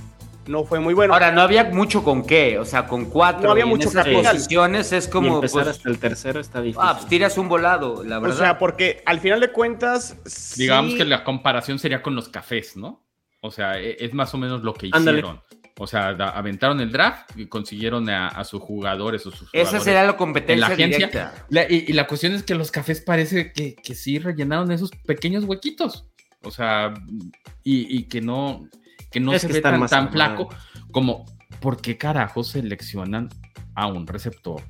no 0.49 0.65
fue 0.65 0.81
muy 0.81 0.93
bueno. 0.93 1.15
Ahora, 1.15 1.31
no 1.31 1.41
había 1.41 1.65
mucho 1.65 2.03
con 2.03 2.27
qué, 2.27 2.59
o 2.59 2.65
sea, 2.65 2.89
con 2.89 3.05
cuatro. 3.05 3.45
No 3.45 3.53
había 3.53 3.65
mucho 3.65 3.89
en 3.89 3.99
esas 3.99 4.09
posiciones 4.09 4.93
es 4.93 5.07
como. 5.07 5.37
empezar 5.37 5.65
pues, 5.65 5.77
hasta 5.77 5.89
el 5.89 5.99
tercero 6.01 6.41
está 6.41 6.61
difícil. 6.61 6.83
Ah, 6.85 6.97
pues 6.97 7.09
tiras 7.09 7.39
un 7.39 7.49
volado, 7.49 8.03
la 8.03 8.19
verdad. 8.19 8.37
O 8.37 8.39
sea, 8.41 8.59
porque 8.59 9.05
al 9.07 9.21
final 9.21 9.39
de 9.39 9.53
cuentas. 9.53 10.17
Digamos 10.57 10.95
que 10.95 11.05
la 11.05 11.23
comparación 11.23 11.79
sería 11.79 12.03
con 12.03 12.17
los 12.17 12.29
cafés, 12.29 12.77
¿no? 12.77 13.05
O 13.41 13.53
sea, 13.53 13.79
e, 13.81 13.97
es 14.01 14.13
más 14.15 14.35
o 14.35 14.39
menos 14.39 14.63
lo 14.65 14.75
que 14.75 14.89
hicieron. 14.89 15.41
O 15.83 15.87
sea, 15.87 16.09
aventaron 16.09 16.79
el 16.83 16.93
draft 16.93 17.31
y 17.37 17.47
consiguieron 17.47 18.11
a, 18.11 18.45
sus 18.45 18.61
jugadores 18.61 19.25
o 19.25 19.31
sus 19.31 19.49
Esa 19.55 19.81
será 19.81 20.05
la 20.05 20.15
competencia 20.15 20.69
la 20.69 20.75
agencia. 20.75 21.33
y, 21.71 21.95
la 21.95 22.07
cuestión 22.07 22.35
es 22.35 22.43
que 22.43 22.55
los 22.55 22.71
cafés 22.71 23.01
parece 23.01 23.51
que, 23.55 23.77
que 23.77 23.95
sí 23.95 24.19
rellenaron 24.19 24.71
esos 24.73 24.91
pequeños 24.91 25.45
huequitos. 25.45 26.07
O 26.43 26.51
sea, 26.51 26.93
y, 27.65 28.03
que 28.05 28.21
no, 28.21 28.69
que 29.11 29.21
no 29.21 29.39
se 29.39 29.49
ve 29.49 29.63
tan, 29.63 29.87
tan 29.87 30.13
flaco 30.13 30.51
como 30.93 31.25
¿por 31.63 31.81
qué 31.81 31.97
carajo 31.97 32.45
seleccionan 32.45 33.31
a 33.75 33.87
un 33.87 34.07
receptor? 34.07 34.61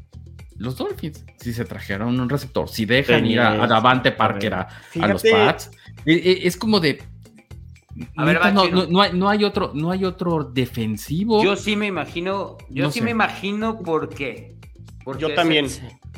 Los 0.59 0.77
Dolphins, 0.77 1.25
si 1.41 1.53
se 1.53 1.65
trajeron 1.65 2.21
un 2.21 2.29
receptor, 2.29 2.69
si 2.69 2.85
dejan 2.85 3.27
ir 3.27 3.41
a, 3.41 3.67
Davante 3.67 4.13
Parker 4.13 4.55
a, 4.55 4.69
los 5.09 5.25
Pats, 5.25 5.73
e, 6.07 6.13
e, 6.13 6.47
es 6.47 6.57
como 6.57 6.79
de 6.79 7.03
a 8.17 8.25
ver, 8.25 8.41
no, 8.53 8.63
hay, 9.03 9.13
no, 9.13 9.29
hay, 9.29 9.45
otro, 9.45 9.73
no 9.75 9.91
hay 9.91 10.05
otro 10.05 10.45
defensivo. 10.45 11.43
Yo 11.43 11.57
sí 11.57 11.77
me 11.77 11.87
imagino, 11.87 12.57
yo 12.69 12.91
sí 12.91 13.01
me 13.01 13.11
imagino 13.11 13.79
por 13.79 14.09
qué. 14.09 14.57
Porque 15.05 15.23
yo 15.23 15.35
también. 15.35 15.67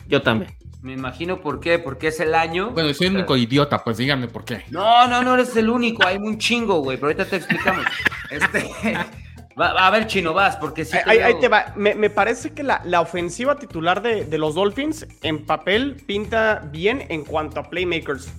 yo 0.07 0.23
también. 0.23 0.53
Me 0.83 0.93
imagino 0.93 1.41
por 1.41 1.61
qué, 1.61 1.79
porque 1.79 2.09
es 2.09 2.19
el 2.19 2.35
año. 2.35 2.71
Bueno, 2.71 2.93
soy 2.93 3.07
un 3.07 3.17
único 3.17 3.37
idiota, 3.37 3.79
pues 3.85 3.97
díganme 3.99 4.27
por 4.27 4.45
qué. 4.45 4.65
No, 4.71 5.07
no, 5.07 5.23
no 5.23 5.35
eres 5.35 5.55
el 5.57 5.71
único, 5.71 6.05
hay 6.05 6.17
un 6.17 6.39
chingo, 6.39 6.81
güey, 6.81 6.97
pero 6.97 7.07
ahorita 7.07 7.25
te 7.25 7.37
explicamos. 7.37 7.87
este, 8.31 8.69
a 9.57 9.91
ver, 9.91 10.09
Chino, 10.09 10.35
vas, 10.35 10.57
porque 10.57 10.85
sí. 10.85 10.99
ahí, 11.07 11.35
te 11.41 11.49
va. 11.49 11.73
Me, 11.77 12.11
parece 12.11 12.51
que 12.51 12.65
la, 12.65 13.01
ofensiva 13.01 13.57
titular 13.57 14.03
de, 14.03 14.25
de, 14.25 14.39
los 14.39 14.57
Dolphins 14.57 15.07
en 15.23 15.47
papel 15.47 15.97
pinta 16.05 16.69
bien 16.73 17.05
en 17.09 17.25
cuanto 17.25 17.61
a 17.61 17.71
playmakers. 17.71 18.33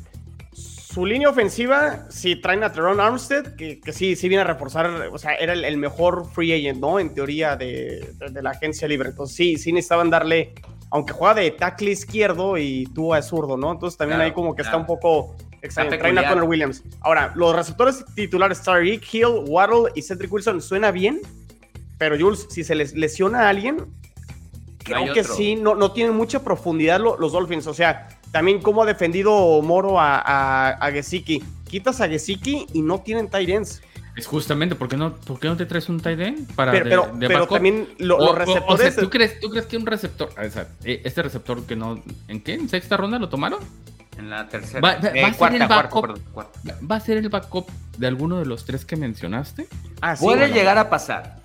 Su 0.93 1.07
línea 1.07 1.27
ofensiva, 1.27 2.05
si 2.11 2.35
traen 2.35 2.63
a 2.63 2.71
Teron 2.71 2.99
Armstead, 2.99 3.55
que, 3.55 3.81
sí, 3.91 4.15
sí 4.15 4.29
viene 4.29 4.43
a 4.43 4.45
reforzar, 4.45 4.85
o 5.11 5.17
sea, 5.17 5.33
era 5.33 5.53
el, 5.53 5.77
mejor 5.77 6.29
free 6.31 6.53
agent, 6.53 6.79
¿no? 6.79 6.99
En 6.99 7.15
teoría 7.15 7.55
de, 7.55 8.13
la 8.31 8.51
agencia 8.51 8.87
libre. 8.87 9.09
Entonces 9.09 9.35
sí, 9.35 9.57
sí 9.57 9.73
necesitaban 9.73 10.11
darle, 10.11 10.53
aunque 10.91 11.13
juega 11.13 11.33
de 11.33 11.49
tackle 11.49 11.89
izquierdo 11.89 12.59
y 12.59 12.87
tú 12.93 13.15
es 13.15 13.25
zurdo, 13.25 13.57
¿no? 13.57 13.71
Entonces 13.71 13.97
también 13.97 14.21
ahí 14.21 14.33
como 14.33 14.55
que 14.55 14.61
está 14.61 14.77
un 14.77 14.85
poco 14.85 15.35
extraño. 15.63 15.97
Traen 15.97 16.19
a 16.19 16.29
Connor 16.29 16.43
Williams. 16.43 16.83
Ahora, 17.01 17.31
los 17.33 17.55
receptores 17.55 18.05
titulares, 18.13 18.61
Tariq 18.61 19.01
Hill, 19.11 19.45
Waddle 19.47 19.91
y 19.95 20.03
Cedric 20.03 20.31
Wilson, 20.31 20.61
suena 20.61 20.91
bien, 20.91 21.21
pero 21.97 22.19
Jules, 22.19 22.45
si 22.51 22.63
se 22.63 22.75
les 22.75 22.93
lesiona 22.93 23.47
a 23.47 23.49
alguien, 23.49 23.77
creo 24.83 25.11
que 25.11 25.23
sí, 25.23 25.55
no, 25.55 25.73
no 25.73 25.91
tienen 25.91 26.15
mucha 26.15 26.43
profundidad 26.43 26.99
los 26.99 27.31
Dolphins. 27.31 27.65
O 27.65 27.73
sea, 27.73 28.09
también 28.33 28.59
cómo 28.61 28.81
ha 28.81 28.85
defendido 28.87 29.61
Moro 29.61 29.99
a, 29.99 30.69
a, 30.71 30.91
Gesicki. 30.91 31.41
Quitas 31.69 32.01
a 32.01 32.07
Gesicki 32.07 32.65
y 32.73 32.81
no 32.81 32.99
tienen 32.99 33.29
tight 33.29 33.47
ends. 33.47 33.81
Es 34.15 34.25
justamente, 34.25 34.73
¿por 34.73 34.89
qué 34.89 34.97
no, 34.97 35.13
por 35.13 35.39
qué 35.39 35.47
no 35.47 35.55
te 35.55 35.67
traes 35.67 35.87
un 35.87 35.99
tight 35.99 36.19
end 36.19 36.53
para 36.55 36.71
Pero, 36.71 37.11
pero, 37.19 37.47
también 37.47 37.89
los 37.99 38.35
receptores... 38.35 38.95
¿tú, 38.95 39.09
crees, 39.11 39.39
¿tú 39.39 39.51
crees 39.51 39.67
que 39.67 39.77
un 39.77 39.85
receptor... 39.85 40.29
Eh, 40.83 41.01
este 41.03 41.21
receptor 41.21 41.63
que 41.65 41.75
no... 41.75 42.03
¿En 42.27 42.41
qué? 42.41 42.55
¿En 42.55 42.67
sexta 42.69 42.97
ronda 42.97 43.19
lo 43.19 43.29
tomaron? 43.29 43.59
En 44.17 44.31
la 44.31 44.47
tercera. 44.47 44.81
Va, 44.81 44.93
eh, 44.93 45.23
a 45.23 45.33
ser 45.33 45.53
el 45.53 45.67
backup, 45.67 46.19
¿Va 46.91 46.95
a 46.95 46.99
ser 46.99 47.17
el 47.17 47.29
backup 47.29 47.69
de 47.97 48.07
alguno 48.07 48.39
de 48.39 48.47
los 48.47 48.65
tres 48.65 48.83
que 48.83 48.95
mencionaste? 48.95 49.67
Ah, 50.01 50.15
puede 50.19 50.49
llegar 50.49 50.79
a 50.79 50.89
pasar. 50.89 51.37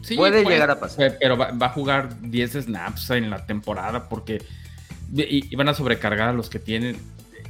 Sí, 0.00 0.16
puede, 0.16 0.42
llegar 0.42 0.70
a 0.70 0.80
pasar. 0.80 1.18
Pero 1.20 1.36
va, 1.36 1.52
va, 1.52 1.66
a 1.66 1.70
jugar 1.70 2.18
10 2.22 2.52
snaps 2.64 3.10
en 3.10 3.28
la 3.28 3.44
temporada 3.44 4.08
porque 4.08 4.42
y, 5.12 5.54
van 5.56 5.68
a 5.68 5.74
sobrecargar 5.74 6.28
a 6.28 6.32
los 6.32 6.50
que 6.50 6.58
tienen. 6.58 6.96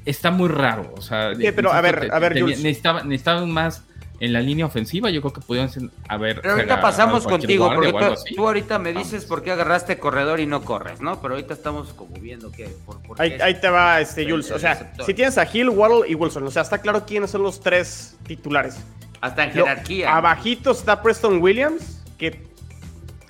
está 0.05 0.31
muy 0.31 0.49
raro. 0.49 0.93
O 0.97 1.03
sea, 1.03 1.35
Sí, 1.35 1.47
pero, 1.55 1.73
a 1.73 1.81
ver, 1.81 2.09
a 2.13 2.19
ver, 2.19 2.41
Jules. 2.41 2.59
necesitaba, 2.63 3.03
necesitaban 3.03 3.51
más 3.51 3.85
en 4.21 4.35
la 4.35 4.41
línea 4.41 4.67
ofensiva. 4.67 5.11
Yo 5.11 5.21
creo 5.23 5.33
que 5.33 5.41
pudieron 5.41 5.91
haber. 6.09 6.41
Pero 6.41 6.55
ahorita 6.55 6.81
pasamos 6.81 7.25
contigo, 7.25 7.73
porque 7.75 7.93
tú, 7.93 8.35
tú, 8.37 8.47
ahorita 8.47 8.79
me 8.79 8.93
dices 8.93 9.25
por 9.25 9.43
qué 9.43 9.51
agarraste 9.51 9.99
corredor 9.99 10.41
y 10.41 10.47
no 10.47 10.63
corres, 10.63 11.01
¿no? 11.01 11.21
Pero 11.21 11.35
ahorita 11.35 11.55
estamos 11.55 11.93
como 11.95 12.15
viendo 12.17 12.53
que. 12.53 12.69
Por, 12.87 13.03
por 13.03 13.21
ahí, 13.21 13.33
ahí, 13.41 13.61
te 13.61 13.69
va, 13.69 14.01
este, 14.01 14.31
Jules. 14.31 14.51
O 14.51 14.59
sea, 14.59 14.93
si 15.05 15.15
tienes 15.15 15.39
a 15.39 15.49
Hill, 15.51 15.71
Waddle 15.71 16.09
y 16.09 16.15
Wilson, 16.15 16.45
o 16.45 16.51
sea, 16.51 16.63
está 16.63 16.79
claro 16.79 17.05
quiénes 17.07 17.31
son 17.31 17.43
los 17.43 17.61
tres 17.61 18.17
titulares. 18.27 18.79
Hasta 19.21 19.45
en 19.45 19.53
jerarquía. 19.53 20.11
Lo, 20.11 20.17
abajito 20.17 20.71
está 20.71 21.03
Preston 21.03 21.43
Williams, 21.43 22.03
que 22.17 22.43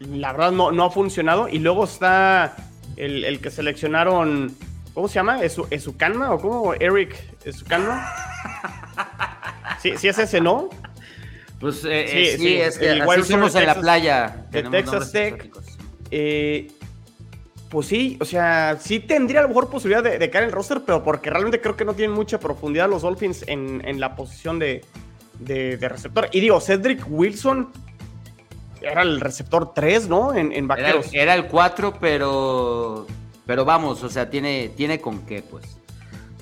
la 0.01 0.33
verdad 0.33 0.53
no, 0.53 0.71
no 0.73 0.85
ha 0.85 0.91
funcionado. 0.91 1.49
Y 1.49 1.59
luego 1.59 1.85
está 1.85 2.57
el, 3.01 3.25
el 3.25 3.41
que 3.41 3.51
seleccionaron. 3.51 4.55
¿Cómo 4.95 5.09
se 5.09 5.15
llama? 5.15 5.43
¿Es 5.43 5.55
su 5.55 5.97
Canma 5.97 6.33
o 6.33 6.41
cómo? 6.41 6.75
Eric 6.75 7.17
Esukanma. 7.45 8.07
Sí, 9.81 9.95
sí 9.97 10.09
es 10.09 10.19
ese, 10.19 10.41
¿no? 10.41 10.69
Pues 11.59 11.85
eh, 11.85 12.07
sí, 12.07 12.19
eh, 12.19 12.37
sí, 12.39 12.57
es 12.57 12.79
que 12.79 12.97
igual 12.97 13.25
fuimos 13.25 13.55
en 13.55 13.67
la 13.67 13.75
playa. 13.75 14.47
De 14.51 14.63
Texas 14.65 15.13
Tech. 15.13 15.51
Eh, 16.11 16.71
pues 17.71 17.87
sí, 17.87 18.19
o 18.21 18.25
sea, 18.25 18.77
sí 18.81 18.99
tendría 19.01 19.41
a 19.41 19.43
lo 19.45 19.49
mejor 19.49 19.71
posibilidad 19.71 20.03
de, 20.03 20.19
caer 20.31 20.45
en 20.45 20.49
el 20.49 20.53
roster, 20.53 20.83
pero 20.85 21.03
porque 21.03 21.31
realmente 21.31 21.61
creo 21.61 21.77
que 21.77 21.85
no 21.85 21.95
tienen 21.95 22.15
mucha 22.15 22.41
profundidad 22.41 22.91
los 22.91 23.03
Dolphins 23.03 23.45
en, 23.47 23.81
en 23.87 24.01
la 24.01 24.17
posición 24.17 24.59
de, 24.59 24.85
de, 25.39 25.77
receptor. 25.89 26.29
Y 26.33 26.41
digo, 26.41 26.61
Cedric 26.61 27.05
Wilson 27.09 27.71
era 28.81 29.03
el 29.03 29.21
receptor 29.21 29.73
3, 29.75 30.09
¿no? 30.09 30.35
En, 30.35 30.53
en 30.53 30.67
vaqueros. 30.69 31.13
Era, 31.13 31.35
el 31.35 31.47
4, 31.47 31.95
pero. 32.01 33.07
Pero 33.47 33.65
vamos, 33.65 34.03
o 34.05 34.09
sea, 34.09 34.31
tiene, 34.31 34.71
tiene 34.77 35.01
con 35.01 35.27
qué, 35.27 35.43
pues. 35.43 35.65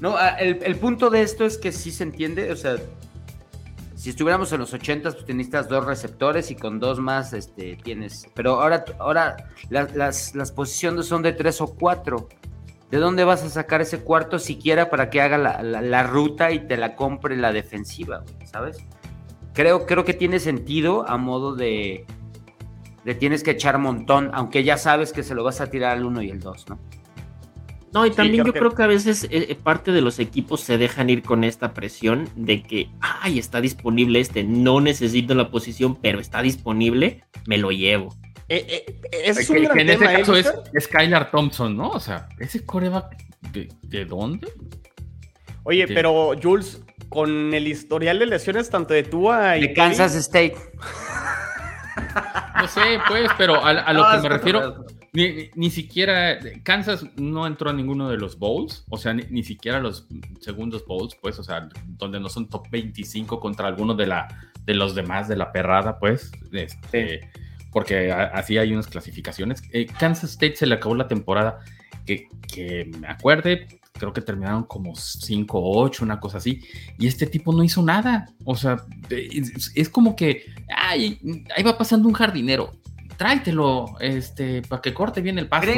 No, 0.01 0.17
el, 0.39 0.61
el 0.63 0.77
punto 0.77 1.11
de 1.11 1.23
esto 1.23 1.45
es 1.45 1.59
que 1.59 1.73
sí 1.73 1.91
se 1.91 2.05
entiende, 2.05 2.53
o 2.53 2.57
sea, 2.57 2.77
si 3.99 4.11
estuviéramos 4.11 4.53
en 4.53 4.61
los 4.61 4.73
80, 4.73 5.11
pues 5.11 5.27
necesitas 5.27 5.69
dos 5.69 5.85
receptores 5.85 6.53
y 6.53 6.55
con 6.55 6.79
dos 6.79 7.01
más 7.01 7.33
este, 7.33 7.75
tienes. 7.83 8.29
Pero 8.33 8.61
ahora, 8.63 8.85
ahora 9.01 9.49
las, 9.71 10.37
las, 10.37 10.53
posiciones 10.53 11.07
son 11.07 11.23
de 11.23 11.33
tres 11.33 11.61
o 11.61 11.75
cuatro. 11.75 12.29
¿De 12.93 12.99
dónde 12.99 13.25
vas 13.25 13.43
a 13.43 13.51
sacar 13.51 13.81
ese 13.81 13.99
cuarto 13.99 14.39
siquiera 14.39 14.89
para 14.89 15.11
que 15.11 15.21
haga 15.21 15.37
la, 15.37 16.03
ruta 16.05 16.53
y 16.53 16.61
te 16.61 16.77
la 16.77 16.95
compre 16.95 17.37
la 17.37 17.53
defensiva, 17.53 18.23
¿sabes? 18.45 18.79
Creo, 19.53 19.85
creo 19.85 20.05
que 20.05 20.15
tiene 20.15 20.39
sentido 20.39 21.07
a 21.09 21.17
modo 21.17 21.57
de, 21.57 22.07
de 23.09 23.15
tienes 23.15 23.43
que 23.43 23.53
echar 23.53 23.79
montón, 23.79 24.31
aunque 24.35 24.65
ya 24.65 24.77
sabes 24.77 25.15
que 25.15 25.23
se 25.23 25.35
lo 25.35 25.43
vas 25.43 25.63
a 25.63 25.71
tirar 25.71 25.97
al 25.97 26.05
uno 26.05 26.21
y 26.21 26.29
el 26.29 26.41
dos, 26.41 26.69
¿no? 26.69 26.79
No, 27.91 28.05
y 28.05 28.11
también 28.11 28.45
yo 28.45 28.53
creo 28.53 28.75
que 28.75 28.83
a 28.83 28.87
veces 28.87 29.25
eh, 29.25 29.29
eh, 29.31 29.55
parte 29.55 29.93
de 29.93 30.03
los 30.03 30.19
equipos 30.19 30.61
se 30.61 30.77
dejan 30.77 31.09
ir 31.09 31.23
con 31.23 31.43
esta 31.43 31.73
presión 31.73 32.29
de 32.37 32.63
que, 32.63 32.91
ay, 33.01 33.39
está 33.39 33.63
disponible 33.63 34.21
este, 34.21 34.45
no 34.45 34.83
necesito 34.83 35.35
la 35.35 35.51
posición, 35.51 35.97
pero 35.97 36.21
está 36.21 36.43
disponible, 36.43 37.25
me 37.47 37.57
lo 37.57 37.71
llevo. 37.71 38.15
Eh, 38.51 38.85
es 39.11 39.49
un 39.49 39.57
que, 39.69 39.81
en 39.81 39.89
este 39.89 40.05
caso 40.05 40.37
es, 40.37 40.53
Skylar 40.79 41.31
Thompson, 41.31 41.79
¿no? 41.79 41.89
O 41.89 42.01
sea, 42.01 42.29
¿ese 42.39 42.63
coreback 42.63 43.17
de, 43.53 43.71
de 43.85 44.05
dónde? 44.05 44.53
Oye, 45.63 45.89
pero 45.89 46.33
Jules, 46.43 46.83
con 47.09 47.55
el 47.55 47.69
historial 47.69 48.19
de 48.19 48.27
lesiones 48.27 48.69
tanto 48.69 48.93
de 48.93 49.03
Tua 49.03 49.57
y... 49.57 49.63
De 49.63 49.73
Kansas 49.73 50.15
State. 50.15 50.57
No 52.61 52.69
sé, 52.69 52.99
pues, 53.09 53.31
pero 53.39 53.65
a, 53.65 53.93
lo 53.93 54.05
que 54.11 54.19
me 54.19 54.29
refiero 54.29 54.85
ni, 55.13 55.71
siquiera 55.71 56.39
Kansas 56.63 57.07
no 57.17 57.47
entró 57.47 57.71
a 57.71 57.73
ninguno 57.73 58.09
de 58.09 58.19
los 58.19 58.39
bowls, 58.39 58.85
o 58.91 58.99
sea, 58.99 59.15
ni, 59.15 59.43
siquiera 59.43 59.81
los 59.81 60.07
segundos 60.41 60.85
bowls, 60.87 61.17
pues, 61.21 61.39
o 61.39 61.43
sea, 61.43 61.69
donde 61.87 62.21
no 62.21 62.29
son 62.29 62.49
top 62.49 62.69
25 62.71 63.41
contra 63.41 63.69
alguno 63.69 63.95
de, 63.95 64.07
la, 64.07 64.29
de 64.65 64.75
los 64.75 64.95
demás 64.95 65.29
de 65.29 65.37
la 65.37 65.51
perrada, 65.51 65.99
pues, 65.99 66.31
este, 66.53 67.31
porque 67.73 68.13
así 68.13 68.59
hay 68.59 68.73
unas 68.73 68.87
clasificaciones. 68.87 69.63
Eh, 69.73 69.87
Kansas 69.87 70.31
State 70.31 70.57
se 70.57 70.67
le 70.67 70.75
acabó 70.77 70.95
la 70.95 71.09
temporada, 71.09 71.61
que, 72.07 72.29
que 72.53 72.91
me 72.99 73.09
acuerde, 73.09 73.78
creo 73.93 74.13
que 74.13 74.21
terminaron 74.21 74.65
como 74.65 74.95
5 74.95 75.59
o 75.59 75.83
8, 75.83 76.05
una 76.05 76.21
cosa 76.21 76.39
así, 76.39 76.61
y 76.99 77.07
este 77.07 77.27
tipo 77.27 77.53
no 77.53 77.63
hizo 77.63 77.83
nada, 77.83 78.27
o 78.45 78.57
sea, 78.57 78.77
es, 79.11 79.89
como 79.89 80.17
que, 80.17 80.45
ay, 80.75 81.19
ahí 81.57 81.63
va 81.63 81.77
pasando 81.77 82.09
un 82.09 82.15
jardinero, 82.15 82.73
tráetelo 83.19 83.97
este, 84.01 84.63
para 84.63 84.81
que 84.81 84.95
corte 84.95 85.21
bien 85.21 85.39
el 85.39 85.49
pasto. 85.49 85.73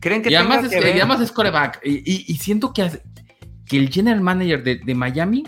¿Creen, 0.00 0.22
que 0.22 0.30
y 0.30 0.34
además, 0.34 0.64
es, 0.64 0.72
y 0.72 0.76
además 0.76 1.20
es 1.20 1.32
coreback. 1.32 1.80
Y, 1.84 2.34
siento 2.36 2.72
que, 2.72 3.00
que 3.66 3.78
el 3.78 3.90
general 3.90 4.20
manager 4.20 4.62
de, 4.62 4.94
Miami, 4.94 5.44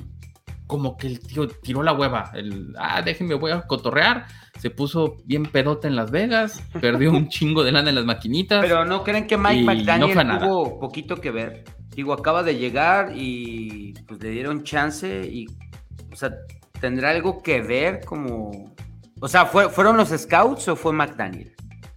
como 0.66 0.96
que 0.96 1.06
el 1.06 1.20
tío 1.20 1.48
tiró 1.48 1.82
la 1.82 1.92
hueva. 1.92 2.32
El, 2.34 2.74
ah, 2.76 3.00
déjenme, 3.00 3.34
voy 3.34 3.52
a 3.52 3.62
cotorrear. 3.62 4.26
Se 4.58 4.70
puso 4.70 5.18
bien 5.24 5.44
pedote 5.44 5.86
en 5.86 5.96
Las 5.96 6.10
Vegas, 6.10 6.62
perdió 6.80 7.10
un 7.12 7.28
chingo 7.28 7.62
de 7.62 7.72
lana 7.72 7.90
en 7.90 7.94
las 7.94 8.04
maquinitas. 8.04 8.60
Pero 8.60 8.84
¿no 8.84 9.04
creen 9.04 9.26
que 9.26 9.38
Mike 9.38 9.62
McDaniel 9.62 10.38
tuvo 10.40 10.80
poquito 10.80 11.16
que 11.16 11.30
ver? 11.30 11.64
Digo, 11.94 12.12
acaba 12.12 12.42
de 12.42 12.56
llegar 12.56 13.12
y 13.14 13.94
pues 14.06 14.22
le 14.22 14.30
dieron 14.30 14.62
chance 14.62 15.22
y, 15.26 15.46
o 16.12 16.16
sea, 16.16 16.32
¿tendrá 16.80 17.10
algo 17.10 17.42
que 17.42 17.60
ver 17.60 18.04
como 18.04 18.72
o 19.20 19.28
sea, 19.28 19.46
¿fueron 19.46 19.96
los 19.98 20.08
scouts 20.08 20.68
o 20.68 20.76
fue 20.76 20.92
McDaniel? 20.92 21.54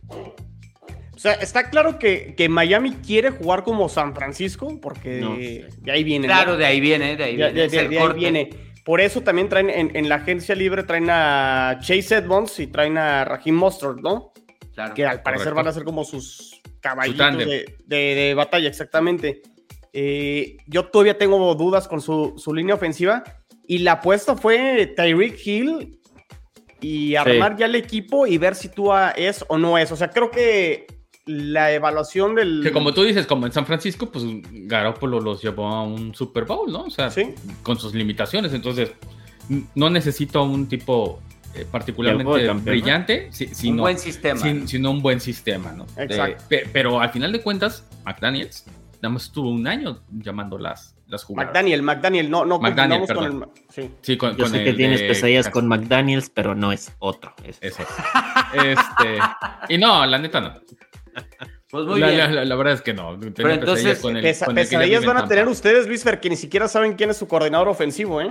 O 0.10 1.17
sea, 1.23 1.34
está 1.34 1.69
claro 1.69 1.97
que, 1.97 2.36
Miami 2.49 2.95
quiere 2.95 3.29
jugar 3.29 3.63
como 3.63 3.88
San 3.88 4.13
Francisco, 4.13 4.79
porque 4.82 5.65
de 5.79 5.91
ahí 5.91 6.03
viene. 6.03 6.27
Claro, 6.27 6.58
de 6.58 6.65
ahí 6.65 6.82
viene, 6.82 7.15
de 7.15 7.23
ahí 7.23 7.36
viene. 7.38 7.67
De, 7.69 7.99
ahí 7.99 8.13
viene. 8.13 8.49
Por 8.84 8.99
eso 8.99 9.21
también 9.21 9.47
traen 9.47 9.69
en, 9.69 10.10
la 10.10 10.15
agencia 10.15 10.53
libre, 10.53 10.84
traen 10.84 11.10
a 11.10 11.77
Chase 11.79 12.15
Edmonds 12.15 12.60
y 12.60 12.67
traen 12.67 12.97
a 12.97 13.23
Raheem 13.23 13.56
Mustard, 13.56 14.01
¿no? 14.01 14.34
Claro. 14.73 14.93
Que 14.93 15.06
al 15.06 15.21
parecer 15.21 15.53
van 15.53 15.67
a 15.67 15.71
ser 15.71 15.86
como 15.86 16.03
sus 16.03 16.62
caballitos 16.82 17.38
de, 17.86 18.34
batalla, 18.36 18.67
exactamente. 18.67 19.41
Eh, 19.93 20.58
yo 20.65 20.86
todavía 20.88 21.17
tengo 21.17 21.53
dudas 21.56 21.88
con 21.88 22.01
su, 22.01 22.34
su 22.38 22.53
línea 22.53 22.75
ofensiva. 22.75 23.23
Y 23.65 23.79
la 23.79 23.93
apuesta 23.93 24.36
fue 24.36 24.93
Tyreek 24.95 25.39
Hill 25.45 25.99
y 26.82 27.15
armar 27.15 27.56
ya 27.56 27.67
el 27.67 27.75
equipo 27.75 28.27
y 28.27 28.38
ver 28.38 28.56
si 28.56 28.67
tú 28.67 28.91
es 29.15 29.45
o 29.47 29.58
no 29.58 29.77
es. 29.77 29.91
O 29.91 29.95
sea, 29.95 30.10
creo 30.10 30.29
que 30.32 30.86
la 31.25 31.71
evaluación 31.71 32.36
del. 32.36 32.62
Que 32.62 32.71
como 32.73 32.93
tú 32.93 33.03
dices, 33.03 33.25
como 33.25 33.45
en 33.45 33.53
San 33.53 33.65
Francisco, 33.65 34.12
pues 34.12 34.25
Garoppolo 34.51 35.21
los 35.21 35.41
llevó 35.41 35.67
a 35.67 35.84
un 35.84 36.13
Super 36.13 36.43
Bowl, 36.43 36.69
¿no? 36.71 36.84
O 36.84 36.89
sea, 36.89 37.10
con 37.62 37.79
sus 37.79 37.93
limitaciones. 37.93 38.53
Entonces, 38.53 38.91
no 39.75 39.89
necesito 39.89 40.43
un 40.43 40.67
tipo 40.67 41.21
eh, 41.56 41.65
particularmente 41.69 42.51
brillante, 42.51 43.29
sino, 43.32 43.75
un 43.75 43.82
buen 43.82 43.97
sistema. 43.97 44.41
sino 44.65 44.91
un 44.91 45.01
buen 45.01 45.21
sistema, 45.21 45.71
¿no? 45.71 45.86
Exacto. 45.95 46.43
pero 46.73 46.99
al 46.99 47.12
final 47.12 47.32
de 47.32 47.41
cuentas, 47.41 47.88
McDaniels 48.03 48.65
nada 49.03 49.15
más 49.15 49.23
estuvo 49.23 49.49
un 49.49 49.67
año 49.67 50.01
llamando 50.11 50.57
las, 50.57 50.95
las 51.07 51.25
jugadas. 51.25 51.49
McDaniel, 51.49 51.81
McDaniel, 51.83 52.31
no, 52.31 52.45
no 52.45 52.57
McDaniel, 52.57 53.05
con 53.13 53.25
el. 53.25 53.43
Sí, 53.67 53.91
sí 54.01 54.15
con, 54.15 54.37
Yo 54.37 54.47
sé 54.47 54.63
que 54.63 54.71
tienes 54.73 55.01
pesadillas 55.01 55.49
con 55.49 55.67
McDaniels, 55.67 56.29
pero 56.29 56.55
no 56.55 56.71
es 56.71 56.95
otro. 56.99 57.33
Es... 57.43 57.57
Ese. 57.59 57.83
este, 58.53 59.19
y 59.67 59.77
no, 59.77 60.05
la 60.05 60.17
neta 60.17 60.39
no. 60.39 60.53
Pues 61.69 61.85
muy 61.85 62.01
bien. 62.01 62.47
La, 62.47 62.55
verdad 62.55 62.73
es 62.73 62.81
que 62.81 62.93
no. 62.93 63.19
Pero 63.35 63.51
entonces, 63.51 63.99
con 63.99 64.15
el, 64.15 64.23
pesadillas 64.23 65.05
van 65.05 65.17
a 65.17 65.27
tener 65.27 65.49
ustedes, 65.49 65.85
Luis 65.85 66.03
Fer, 66.03 66.21
que 66.21 66.29
ni 66.29 66.37
siquiera 66.37 66.69
saben 66.69 66.93
quién 66.93 67.09
es 67.09 67.17
su 67.17 67.27
coordinador 67.27 67.67
ofensivo, 67.67 68.21
¿eh? 68.21 68.29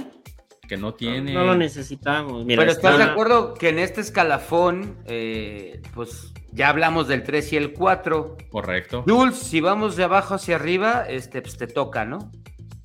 Que 0.66 0.78
no 0.78 0.94
tiene. 0.94 1.34
No, 1.34 1.44
lo 1.44 1.54
necesitamos. 1.54 2.44
Pero 2.46 2.62
estás 2.62 2.96
de 2.96 3.04
acuerdo 3.04 3.52
que 3.52 3.68
en 3.68 3.78
este 3.78 4.00
escalafón, 4.00 4.96
eh, 5.06 5.82
pues 5.94 6.31
ya 6.52 6.68
hablamos 6.68 7.08
del 7.08 7.22
3 7.22 7.52
y 7.54 7.56
el 7.56 7.72
4. 7.72 8.36
Correcto. 8.50 9.04
Jules, 9.06 9.36
si 9.36 9.60
vamos 9.60 9.96
de 9.96 10.04
abajo 10.04 10.34
hacia 10.34 10.56
arriba, 10.56 11.06
este, 11.08 11.40
pues 11.42 11.56
te 11.56 11.66
toca, 11.66 12.04
¿no? 12.04 12.30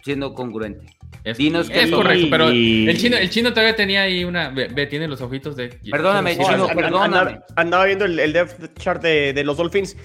Siendo 0.03 0.33
congruente. 0.33 0.97
Es, 1.23 1.37
es 1.39 1.91
correcto, 1.91 2.27
pero 2.29 2.47
el 2.47 2.97
chino, 2.97 3.17
el 3.17 3.29
chino 3.29 3.49
todavía 3.51 3.75
tenía 3.75 4.03
ahí 4.03 4.23
una. 4.23 4.49
Ve, 4.49 4.87
tiene 4.87 5.09
los 5.09 5.19
ojitos 5.19 5.57
de. 5.57 5.77
Perdóname, 5.91 6.37
chino, 6.37 6.67
perdóname. 6.67 7.41
Andaba, 7.57 7.85
viendo 7.85 8.05
el, 8.05 8.17
el 8.17 8.31
depth 8.31 8.79
chart 8.79 9.01
de, 9.01 9.33
de, 9.33 9.43
los 9.43 9.57
Dolphins. 9.57 9.97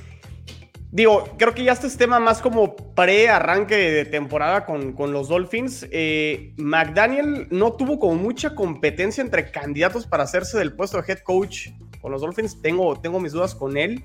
Digo, 0.90 1.36
creo 1.38 1.54
que 1.54 1.62
ya 1.62 1.72
este 1.72 1.86
es 1.86 1.96
tema 1.96 2.18
más 2.18 2.42
como 2.42 2.74
pre-arranque 2.94 3.76
de 3.76 4.04
temporada 4.04 4.66
con, 4.66 4.92
con 4.92 5.12
los 5.12 5.28
Dolphins. 5.28 5.86
Eh, 5.92 6.52
McDaniel 6.56 7.46
no 7.50 7.72
tuvo 7.74 8.00
como 8.00 8.16
mucha 8.16 8.54
competencia 8.54 9.22
entre 9.22 9.50
candidatos 9.50 10.06
para 10.06 10.24
hacerse 10.24 10.58
del 10.58 10.74
puesto 10.74 11.00
de 11.00 11.12
head 11.12 11.20
coach 11.20 11.68
con 12.02 12.12
los 12.12 12.20
Dolphins. 12.20 12.60
Tengo, 12.60 13.00
tengo 13.00 13.18
mis 13.20 13.32
dudas 13.32 13.54
con 13.54 13.78
él. 13.78 14.04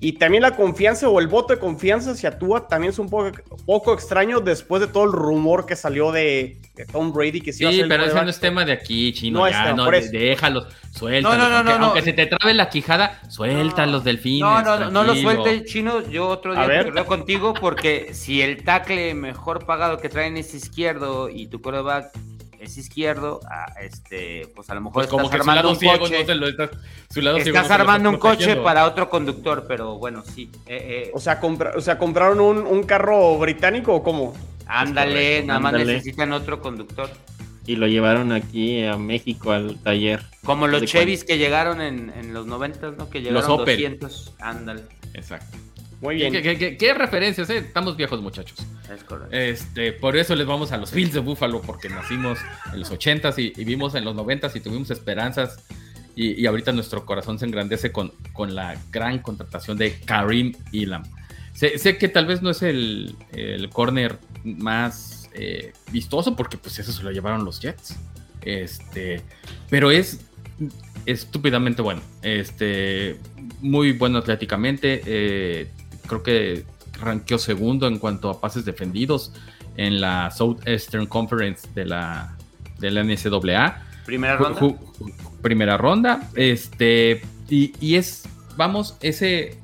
Y 0.00 0.14
también 0.14 0.42
la 0.42 0.56
confianza 0.56 1.08
o 1.08 1.20
el 1.20 1.28
voto 1.28 1.54
de 1.54 1.60
confianza 1.60 2.10
hacia 2.10 2.36
Tua 2.36 2.66
también 2.66 2.90
es 2.92 2.98
un 2.98 3.08
poco, 3.08 3.30
poco 3.64 3.94
extraño 3.94 4.40
después 4.40 4.80
de 4.80 4.88
todo 4.88 5.04
el 5.04 5.12
rumor 5.12 5.64
que 5.64 5.76
salió 5.76 6.10
de, 6.10 6.58
Tom 6.90 7.12
Brady 7.12 7.40
que 7.40 7.52
sí, 7.52 7.84
pero 7.88 8.04
ese 8.04 8.14
no 8.14 8.28
es 8.28 8.40
tema 8.40 8.64
de 8.64 8.72
aquí, 8.72 9.12
chino. 9.12 9.38
No 9.38 9.48
ya, 9.48 9.72
no, 9.74 9.88
déjalos, 9.88 10.66
suéltalos. 10.90 11.38
No, 11.38 11.48
no, 11.48 11.62
no, 11.62 11.70
aunque, 11.70 11.84
aunque 11.84 12.02
se 12.02 12.12
te 12.14 12.26
trabe 12.26 12.52
la 12.52 12.68
quijada, 12.68 13.20
suéltalos, 13.28 14.02
delfines. 14.02 14.40
No, 14.40 14.62
no, 14.62 14.78
no, 14.78 14.90
no 14.90 15.04
lo 15.04 15.14
suelte, 15.14 15.64
chino. 15.64 16.00
Yo 16.08 16.26
otro 16.26 16.54
día 16.54 16.92
te 16.92 17.04
contigo 17.04 17.54
porque 17.54 18.12
si 18.12 18.42
el 18.42 18.64
tackle 18.64 19.14
mejor 19.14 19.64
pagado 19.66 19.98
que 19.98 20.08
traen 20.08 20.36
es 20.36 20.52
izquierdo 20.52 21.28
y 21.28 21.46
tu 21.46 21.60
coreback 21.60 22.10
es 22.62 22.78
izquierdo, 22.78 23.40
este, 23.80 24.48
pues 24.54 24.70
a 24.70 24.74
lo 24.74 24.82
mejor 24.82 25.08
pues 25.08 25.24
estás 25.24 25.40
armando 25.40 25.70
un 25.70 25.76
coche. 25.76 26.20
estás, 26.20 27.70
armando 27.70 28.08
un 28.10 28.18
coche 28.18 28.56
para 28.56 28.86
otro 28.86 29.10
conductor, 29.10 29.64
pero 29.66 29.98
bueno, 29.98 30.22
sí. 30.22 30.48
Eh, 30.66 31.06
eh. 31.06 31.10
O, 31.12 31.18
sea, 31.18 31.40
o 31.42 31.80
sea, 31.80 31.98
¿compraron 31.98 32.40
un, 32.40 32.82
carro 32.84 33.36
británico 33.38 33.94
o 33.94 34.02
cómo? 34.02 34.34
Ándale, 34.66 35.42
nada 35.42 35.58
más 35.58 35.72
necesitan 35.72 36.32
otro 36.32 36.60
conductor. 36.60 37.10
Y 37.66 37.76
lo 37.76 37.86
llevaron 37.86 38.32
aquí 38.32 38.82
a 38.84 38.96
México 38.96 39.52
al 39.52 39.76
taller. 39.78 40.22
Como 40.44 40.66
los 40.66 40.84
Chevys 40.84 41.24
que 41.24 41.38
llegaron 41.38 41.80
en, 41.80 42.34
los 42.34 42.46
90, 42.46 42.92
¿no? 42.92 43.08
Que 43.08 43.20
llegaron 43.20 43.48
los 43.48 43.66
200. 43.66 44.34
Ándale. 44.40 44.82
Exacto. 45.14 45.56
Muy 46.00 46.16
bien. 46.16 46.32
¿Qué, 46.32 46.94
referencias? 46.94 47.48
Eh? 47.50 47.58
Estamos 47.58 47.96
viejos, 47.96 48.20
muchachos. 48.20 48.58
Es 48.92 49.04
correcto. 49.04 49.34
Este, 49.36 49.92
por 49.92 50.16
eso 50.16 50.34
les 50.34 50.46
vamos 50.46 50.72
a 50.72 50.76
los 50.76 50.92
Bills 50.92 51.12
de 51.12 51.20
Buffalo, 51.20 51.62
porque 51.62 51.88
nacimos 51.88 52.40
en 52.72 52.80
los 52.80 52.90
80s 52.90 53.38
y, 53.38 53.64
vimos 53.64 53.94
en 53.94 54.04
los 54.04 54.16
90s 54.16 54.56
y 54.56 54.60
tuvimos 54.60 54.90
esperanzas. 54.90 55.64
Y, 56.16 56.44
ahorita 56.44 56.72
nuestro 56.72 57.06
corazón 57.06 57.38
se 57.38 57.46
engrandece 57.46 57.92
con, 57.92 58.12
con 58.32 58.56
la 58.56 58.76
gran 58.90 59.20
contratación 59.20 59.78
de 59.78 60.00
Karim 60.00 60.52
Elam. 60.72 61.04
Sé, 61.54 61.98
que 61.98 62.08
tal 62.08 62.26
vez 62.26 62.42
no 62.42 62.50
es 62.50 62.62
el, 62.62 63.14
el 63.32 63.68
corner 63.70 64.18
más 64.42 65.21
eh, 65.34 65.72
vistoso, 65.90 66.36
porque 66.36 66.56
pues 66.56 66.78
eso 66.78 66.92
se 66.92 67.02
lo 67.02 67.10
llevaron 67.10 67.44
los 67.44 67.60
Jets. 67.60 67.96
Este, 68.42 69.22
pero 69.70 69.90
es 69.90 70.20
estúpidamente 71.06 71.82
bueno. 71.82 72.00
Este, 72.22 73.18
muy 73.60 73.92
bueno 73.92 74.18
atléticamente. 74.18 75.02
Eh, 75.06 75.70
creo 76.06 76.22
que 76.22 76.64
ranqueó 77.00 77.38
segundo 77.38 77.86
en 77.86 77.98
cuanto 77.98 78.30
a 78.30 78.40
pases 78.40 78.64
defendidos 78.64 79.32
en 79.76 80.00
la 80.00 80.30
Southeastern 80.30 81.06
Conference 81.06 81.68
de 81.74 81.86
la, 81.86 82.36
de 82.78 82.90
la 82.90 83.02
NCAA. 83.02 83.86
Primera 84.04 84.36
ronda. 84.36 84.60
primera 85.40 85.76
ronda. 85.76 86.28
Este, 86.34 87.22
y, 87.48 87.94
es, 87.96 88.24
vamos, 88.56 88.96
ese, 89.00 89.58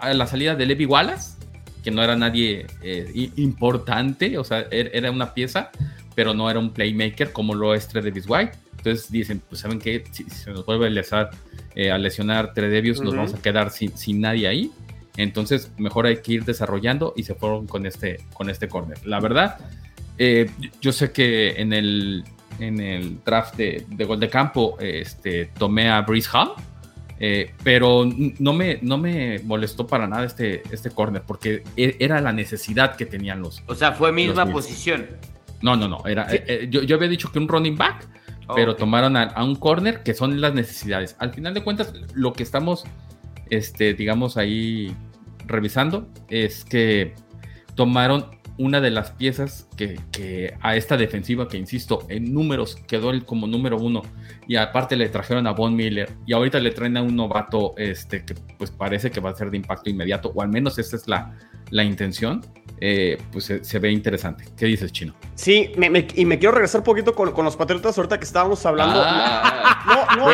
a 0.00 0.12
la 0.12 0.26
salida 0.26 0.54
de 0.54 0.66
Levi 0.66 0.86
Wallace, 0.86 1.37
que 1.82 1.90
no 1.90 2.02
era 2.02 2.16
nadie 2.16 2.66
eh, 2.82 3.30
importante, 3.36 4.38
o 4.38 4.44
sea, 4.44 4.66
er, 4.70 4.90
era 4.92 5.10
una 5.10 5.34
pieza, 5.34 5.70
pero 6.14 6.34
no 6.34 6.50
era 6.50 6.58
un 6.58 6.70
playmaker 6.72 7.32
como 7.32 7.54
lo 7.54 7.74
es 7.74 7.92
Davis 7.92 8.24
White. 8.28 8.52
Entonces 8.78 9.10
dicen, 9.10 9.42
pues 9.48 9.60
saben 9.60 9.78
que 9.78 10.04
si, 10.10 10.24
se 10.24 10.50
nos 10.50 10.64
vuelve 10.64 10.86
a, 10.86 10.90
lesionar, 10.90 11.30
eh, 11.74 11.90
a 11.90 11.98
lesionar 11.98 12.52
nos 12.56 13.14
vamos 13.14 13.34
a 13.34 13.42
quedar 13.42 13.70
sin, 13.70 13.96
sin 13.96 14.20
nadie 14.20 14.46
ahí. 14.46 14.70
Entonces, 15.16 15.72
mejor 15.78 16.06
hay 16.06 16.18
que 16.18 16.34
ir 16.34 16.44
desarrollando 16.44 17.12
y 17.16 17.24
se 17.24 17.34
fueron 17.34 17.66
con 17.66 17.86
este, 17.86 18.18
con 18.32 18.48
este 18.48 18.68
corner. 18.68 19.04
La 19.04 19.18
verdad, 19.18 19.58
eh, 20.16 20.48
yo 20.80 20.92
sé 20.92 21.10
que 21.10 21.60
en 21.60 21.72
el, 21.72 22.24
en 22.60 22.80
el 22.80 23.22
draft 23.24 23.56
de, 23.56 23.84
gol 24.06 24.20
de 24.20 24.28
campo 24.28 24.76
este, 24.80 25.46
tomé 25.58 25.90
a 25.90 26.02
Breeze 26.02 26.28
Hall, 26.32 26.52
eh, 27.20 27.52
pero 27.64 28.08
no 28.38 28.52
me, 28.52 28.78
no 28.82 28.96
me 28.96 29.40
molestó 29.40 29.86
para 29.86 30.06
nada 30.06 30.24
este, 30.24 30.62
este 30.70 30.90
corner 30.90 31.22
porque 31.26 31.64
e, 31.76 31.96
era 31.98 32.20
la 32.20 32.32
necesidad 32.32 32.96
que 32.96 33.06
tenían 33.06 33.40
los. 33.40 33.62
O 33.66 33.74
sea, 33.74 33.92
fue 33.92 34.12
misma 34.12 34.46
posición. 34.46 35.06
No, 35.60 35.76
no, 35.76 35.88
no. 35.88 36.06
Era, 36.06 36.28
eh, 36.30 36.68
yo, 36.70 36.94
había 36.94 37.08
dicho 37.08 37.32
que 37.32 37.38
un 37.38 37.48
running 37.48 37.76
back, 37.76 38.06
pero 38.54 38.76
tomaron 38.76 39.16
a, 39.16 39.24
a, 39.24 39.44
un 39.44 39.56
corner 39.56 40.02
que 40.02 40.14
son 40.14 40.40
las 40.40 40.54
necesidades. 40.54 41.16
Al 41.18 41.34
final 41.34 41.54
de 41.54 41.64
cuentas, 41.64 41.92
lo 42.14 42.32
que 42.32 42.44
estamos, 42.44 42.84
este, 43.50 43.94
digamos, 43.94 44.36
ahí 44.36 44.94
revisando 45.46 46.08
es 46.28 46.64
que 46.64 47.14
tomaron 47.74 48.37
una 48.58 48.80
de 48.80 48.90
las 48.90 49.12
piezas 49.12 49.68
que, 49.76 50.54
a 50.60 50.76
esta 50.76 50.96
defensiva, 50.96 51.48
que 51.48 51.56
insisto, 51.56 52.04
en 52.08 52.34
números 52.34 52.76
quedó 52.86 53.10
el 53.10 53.24
como 53.24 53.46
número 53.46 53.78
uno, 53.78 54.02
y 54.46 54.56
aparte 54.56 54.96
le 54.96 55.08
trajeron 55.08 55.46
a 55.46 55.52
Von 55.52 55.74
Miller, 55.74 56.10
y 56.26 56.32
ahorita 56.32 56.58
le 56.58 56.72
traen 56.72 56.96
a 56.96 57.02
un 57.02 57.16
novato 57.16 57.74
este, 57.78 58.24
que 58.24 58.34
pues 58.58 58.70
parece 58.70 59.10
que 59.10 59.20
va 59.20 59.30
a 59.30 59.34
ser 59.34 59.50
de 59.50 59.56
impacto 59.56 59.88
inmediato, 59.88 60.32
o 60.34 60.42
al 60.42 60.48
menos 60.48 60.78
esa 60.78 60.96
es 60.96 61.06
la, 61.06 61.38
la 61.70 61.84
intención. 61.84 62.42
Eh, 62.80 63.18
pues 63.32 63.52
se, 63.62 63.78
ve 63.78 63.90
interesante. 63.90 64.44
¿Qué 64.56 64.66
dices, 64.66 64.92
Chino? 64.92 65.14
Sí, 65.34 65.72
y 66.14 66.24
me 66.24 66.38
quiero 66.38 66.52
regresar 66.52 66.80
un 66.80 66.84
poquito 66.84 67.14
con, 67.14 67.44
los 67.44 67.56
Patriotas 67.56 67.96
ahorita 67.96 68.18
que 68.18 68.24
estábamos 68.24 68.64
hablando. 68.66 69.04
no, 69.04 70.16
no. 70.16 70.26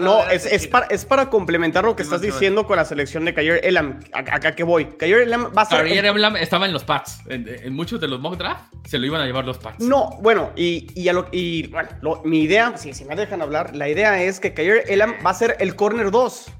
no, 0.00 0.28
es, 0.30 0.66
para, 0.66 0.86
es 0.86 1.04
para 1.04 1.30
complementar 1.30 1.84
lo 1.84 1.94
que 1.96 2.02
estás 2.02 2.20
diciendo 2.20 2.66
con 2.66 2.76
la 2.76 2.84
selección 2.84 3.24
de 3.24 3.34
Kayer 3.34 3.60
Elam. 3.64 4.00
Acá 4.12 4.54
que 4.54 4.64
voy. 4.64 4.86
Kayer 4.98 5.22
Elam 5.22 5.52
va 5.56 5.62
a 5.62 5.66
ser... 5.66 5.86
Elam 5.86 6.36
estaba 6.36 6.66
en 6.66 6.72
los 6.72 6.84
Pats. 6.84 7.20
En, 7.28 7.74
muchos 7.74 8.00
de 8.00 8.08
los 8.08 8.20
mock 8.20 8.36
draft 8.36 8.64
se 8.84 8.98
lo 8.98 9.06
iban 9.06 9.20
a 9.20 9.26
llevar 9.26 9.44
los 9.44 9.58
Pats. 9.58 9.80
No, 9.80 10.18
bueno, 10.20 10.50
y, 10.56 10.88
y, 10.94 11.10
lo, 11.12 11.28
y 11.30 11.68
bueno, 11.68 11.90
mi 12.24 12.42
idea, 12.42 12.76
si, 12.76 12.94
si 12.94 13.04
me 13.04 13.14
dejan 13.14 13.42
hablar, 13.42 13.74
la 13.74 13.88
idea 13.88 14.22
es 14.22 14.40
que 14.40 14.54
Kayer 14.54 14.84
Elam 14.88 15.14
va 15.24 15.30
a 15.30 15.34
ser 15.34 15.56
el 15.60 15.76
corner 15.76 16.10
2. 16.10 16.52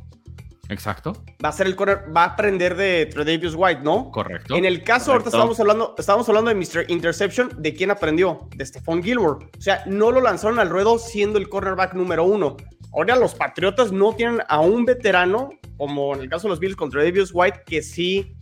Exacto. 0.68 1.12
Va 1.44 1.48
a 1.48 1.52
ser 1.52 1.66
el 1.66 1.76
corner, 1.76 2.04
va 2.14 2.22
a 2.22 2.26
aprender 2.28 2.76
de 2.76 3.06
Tredavious 3.06 3.54
White, 3.56 3.82
¿no? 3.82 4.10
Correcto. 4.10 4.54
En 4.54 4.64
el 4.64 4.82
caso, 4.84 5.12
ahorita 5.12 5.28
estábamos 5.28 5.58
hablando, 5.58 5.94
estábamos 5.98 6.28
hablando 6.28 6.50
de 6.50 6.54
Mr. 6.54 6.90
Interception, 6.90 7.50
¿de 7.58 7.74
quién 7.74 7.90
aprendió? 7.90 8.48
De 8.56 8.64
Stephon 8.64 9.02
Gilmore. 9.02 9.46
O 9.58 9.60
sea, 9.60 9.82
no 9.86 10.10
lo 10.10 10.20
lanzaron 10.20 10.58
al 10.58 10.70
ruedo 10.70 10.98
siendo 10.98 11.38
el 11.38 11.48
cornerback 11.48 11.94
número 11.94 12.24
uno. 12.24 12.56
Ahora 12.94 13.16
los 13.16 13.34
Patriotas 13.34 13.90
no 13.90 14.14
tienen 14.14 14.40
a 14.48 14.60
un 14.60 14.84
veterano, 14.84 15.50
como 15.76 16.14
en 16.14 16.20
el 16.20 16.28
caso 16.28 16.44
de 16.44 16.50
los 16.50 16.60
Bills 16.60 16.76
contra 16.76 17.00
Tredavious 17.00 17.30
White, 17.32 17.62
que 17.66 17.82
sí 17.82 18.36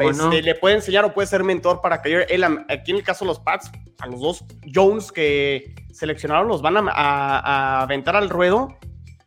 este, 0.00 0.42
le 0.42 0.54
puede 0.54 0.76
enseñar 0.76 1.04
o 1.04 1.12
puede 1.12 1.26
ser 1.26 1.42
mentor 1.42 1.80
para 1.80 2.00
caer. 2.00 2.26
Él, 2.30 2.44
aquí 2.44 2.92
en 2.92 2.98
el 2.98 3.02
caso 3.02 3.24
de 3.24 3.30
los 3.30 3.40
Pats, 3.40 3.70
a 3.98 4.06
los 4.06 4.20
dos 4.20 4.44
Jones 4.72 5.10
que 5.10 5.74
seleccionaron 5.92 6.48
los 6.48 6.62
van 6.62 6.76
a, 6.76 6.90
a 6.90 7.82
aventar 7.82 8.16
al 8.16 8.30
ruedo 8.30 8.78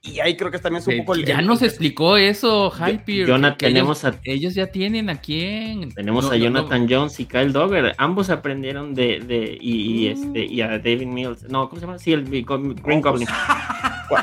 y 0.05 0.19
ahí 0.19 0.35
creo 0.35 0.51
que 0.51 0.59
también 0.59 0.81
es 0.81 0.87
un 0.87 1.05
poco... 1.05 1.17
ya 1.17 1.41
nos 1.41 1.61
explicó 1.61 2.17
eso, 2.17 2.69
Hype. 2.71 3.25
Jonathan, 3.25 3.57
tenemos 3.57 4.03
ellos, 4.03 4.15
a, 4.17 4.19
ellos 4.25 4.53
ya 4.53 4.67
tienen 4.67 5.09
a 5.09 5.21
quién. 5.21 5.93
Tenemos 5.93 6.29
a 6.29 6.35
Jonathan 6.35 6.87
Jones 6.89 7.17
y 7.21 7.25
Kyle 7.25 7.53
Dogger. 7.53 7.95
Ambos 7.97 8.29
aprendieron 8.29 8.93
de... 8.93 9.21
de 9.21 9.57
y, 9.61 10.09
mm. 10.09 10.11
este, 10.11 10.45
y 10.45 10.59
a 10.59 10.67
David 10.77 11.05
Mills. 11.07 11.43
No, 11.43 11.69
¿cómo 11.69 11.79
se 11.79 11.85
llama? 11.85 11.99
Sí, 11.99 12.11
el 12.11 12.25
Green 12.25 13.01
Goblin. 13.01 13.27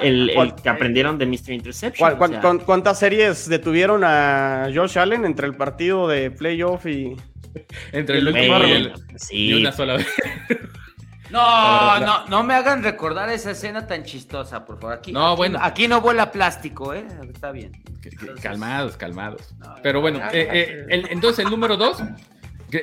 el, 0.02 0.30
que 0.62 0.68
aprendieron 0.68 1.16
de 1.16 1.24
Mr. 1.24 1.52
Interception. 1.52 2.18
¿Cuántas 2.66 2.98
series 2.98 3.48
detuvieron 3.48 4.02
a 4.04 4.68
Josh 4.74 4.98
Allen 4.98 5.24
entre 5.24 5.46
el 5.46 5.54
partido 5.54 6.06
de 6.08 6.30
playoff 6.30 6.84
y... 6.84 7.16
entre 7.92 8.18
el 8.18 8.28
último 8.28 8.58
y, 8.66 8.70
el, 8.70 8.92
sí. 9.16 9.54
una 9.54 9.72
sola 9.72 9.96
vez. 9.96 10.06
No, 11.30 12.00
no, 12.00 12.26
no 12.26 12.42
me 12.42 12.54
hagan 12.54 12.82
recordar 12.82 13.30
esa 13.30 13.52
escena 13.52 13.86
tan 13.86 14.04
chistosa, 14.04 14.64
por 14.64 14.80
favor. 14.80 14.96
Aquí 14.96 15.12
no, 15.12 15.36
bueno. 15.36 15.58
aquí 15.62 15.86
no 15.88 16.00
vuela 16.00 16.32
plástico, 16.32 16.92
¿eh? 16.94 17.06
Está 17.32 17.52
bien. 17.52 17.72
calmados, 18.42 18.96
calmados. 18.96 19.54
Pero 19.82 20.00
bueno, 20.00 20.18
eh, 20.32 20.86
eh, 20.88 21.06
entonces 21.10 21.44
el 21.44 21.50
número 21.50 21.76
dos, 21.76 22.02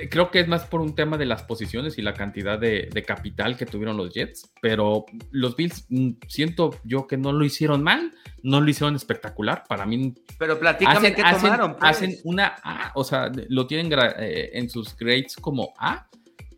creo 0.09 0.31
que 0.31 0.39
es 0.39 0.47
más 0.47 0.65
por 0.65 0.81
un 0.81 0.95
tema 0.95 1.17
de 1.17 1.25
las 1.25 1.43
posiciones 1.43 1.97
y 1.97 2.01
la 2.01 2.13
cantidad 2.13 2.57
de, 2.59 3.03
capital 3.05 3.57
que 3.57 3.65
tuvieron 3.65 3.97
los 3.97 4.13
Jets, 4.13 4.51
pero 4.61 5.05
los 5.31 5.55
Bills 5.55 5.85
mm, 5.89 6.11
siento 6.27 6.79
yo 6.83 7.07
que 7.07 7.17
no 7.17 7.31
lo 7.31 7.45
hicieron 7.45 7.83
mal, 7.83 8.13
no 8.43 8.61
lo 8.61 8.69
hicieron 8.69 8.95
espectacular. 8.95 9.63
Para 9.67 9.85
mí. 9.85 10.13
Pero 10.37 10.59
platícame 10.59 11.13
qué 11.13 11.23
tomaron. 11.23 11.75
Pues. 11.75 11.91
Hacen 11.91 12.15
una 12.23 12.55
A, 12.63 12.91
o 12.95 13.03
sea, 13.03 13.31
lo 13.49 13.67
tienen 13.67 13.91
eh, 14.19 14.51
en 14.53 14.69
sus 14.69 14.95
grades 14.95 15.35
como 15.35 15.73
A 15.77 16.07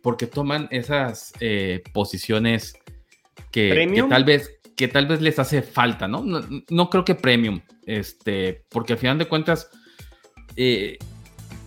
porque 0.02 0.26
toman 0.26 0.68
esas 0.70 1.32
eh, 1.40 1.82
posiciones 1.92 2.74
que, 3.50 4.06
tal 4.08 4.24
vez 4.24 4.60
que 4.76 4.88
tal 4.88 5.06
vez 5.06 5.20
les 5.20 5.38
hace 5.38 5.62
falta, 5.62 6.08
¿no? 6.08 6.24
¿no? 6.24 6.90
creo 6.90 7.04
que 7.04 7.14
premium, 7.14 7.60
este, 7.84 8.64
porque 8.70 8.94
al 8.94 8.98
final 8.98 9.18
de 9.18 9.26
cuentas, 9.26 9.68
eh, 10.56 10.96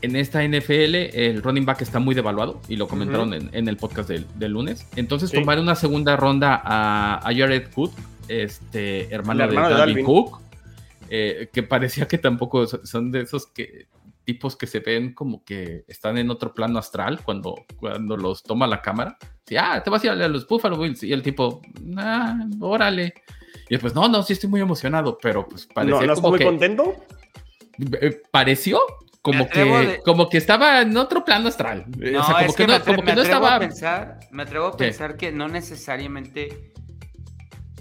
en 0.01 0.15
esta 0.15 0.43
NFL 0.43 0.95
el 1.13 1.41
running 1.41 1.65
back 1.65 1.81
está 1.81 1.99
muy 1.99 2.13
devaluado 2.13 2.59
y 2.67 2.75
lo 2.75 2.87
comentaron 2.87 3.33
en, 3.33 3.67
el 3.67 3.77
podcast 3.77 4.09
del, 4.09 4.51
lunes. 4.51 4.85
Entonces 4.97 5.31
tomar 5.31 5.59
una 5.59 5.75
segunda 5.75 6.17
ronda 6.17 6.61
a, 6.63 7.21
Jared 7.33 7.69
Cook, 7.73 7.93
este 8.27 9.13
hermano, 9.13 9.47
de, 9.47 9.55
Dalvin 9.55 10.03
Cook, 10.03 10.41
eh, 11.09 11.49
que 11.53 11.63
parecía 11.63 12.07
que 12.07 12.17
tampoco 12.17 12.67
son 12.67 13.11
de 13.11 13.21
esos 13.21 13.47
que 13.47 13.87
tipos 14.23 14.55
que 14.55 14.67
se 14.67 14.79
ven 14.79 15.13
como 15.13 15.43
que 15.43 15.83
están 15.87 16.17
en 16.17 16.29
otro 16.29 16.53
plano 16.53 16.79
astral 16.79 17.21
cuando, 17.23 17.55
cuando 17.77 18.15
los 18.17 18.43
toma 18.43 18.67
la 18.67 18.81
cámara. 18.81 19.17
Sí, 19.45 19.55
ah, 19.57 19.81
te 19.83 19.89
vas 19.89 20.03
a 20.03 20.15
ir 20.15 20.21
a 20.23 20.27
los 20.27 20.47
Buffalo 20.47 20.77
Bills. 20.77 21.03
Y 21.03 21.11
el 21.13 21.21
tipo, 21.21 21.61
ah, 21.97 22.37
órale. 22.59 23.13
Y 23.69 23.75
después, 23.75 23.93
no, 23.93 24.07
no, 24.07 24.23
sí 24.23 24.33
estoy 24.33 24.49
muy 24.49 24.61
emocionado, 24.61 25.17
pero 25.21 25.47
pues 25.47 25.67
parecía 25.67 26.01
¿No, 26.01 26.07
no 26.07 26.15
como 26.15 26.29
muy 26.29 26.39
que... 26.39 26.45
contento? 26.45 26.95
eh, 28.01 28.21
pareció 28.31 28.79
como 29.21 29.45
Me 29.45 29.49
que, 29.49 29.63
de- 29.63 29.99
como 30.03 30.27
que 30.29 30.37
estaba 30.37 30.81
en 30.81 30.95
otro 30.97 31.23
plano 31.23 31.47
astral. 31.47 31.85
No, 31.97 32.19
o 32.19 32.23
sea, 32.23 32.35
como 32.35 32.45
es 32.49 32.55
que, 32.55 32.63
que, 32.63 32.67
me, 32.67 32.73
no, 32.73 32.79
atre- 32.79 32.85
como 32.85 32.97
me 32.97 33.03
que 33.03 33.15
no 33.15 33.21
atrevo 33.21 33.23
estaba... 33.23 33.55
a 33.55 33.59
pensar, 33.59 34.19
me 34.31 34.43
atrevo 34.43 34.67
a 34.67 34.71
¿Qué? 34.71 34.77
pensar 34.85 35.15
que 35.17 35.31
no 35.31 35.47
necesariamente 35.47 36.72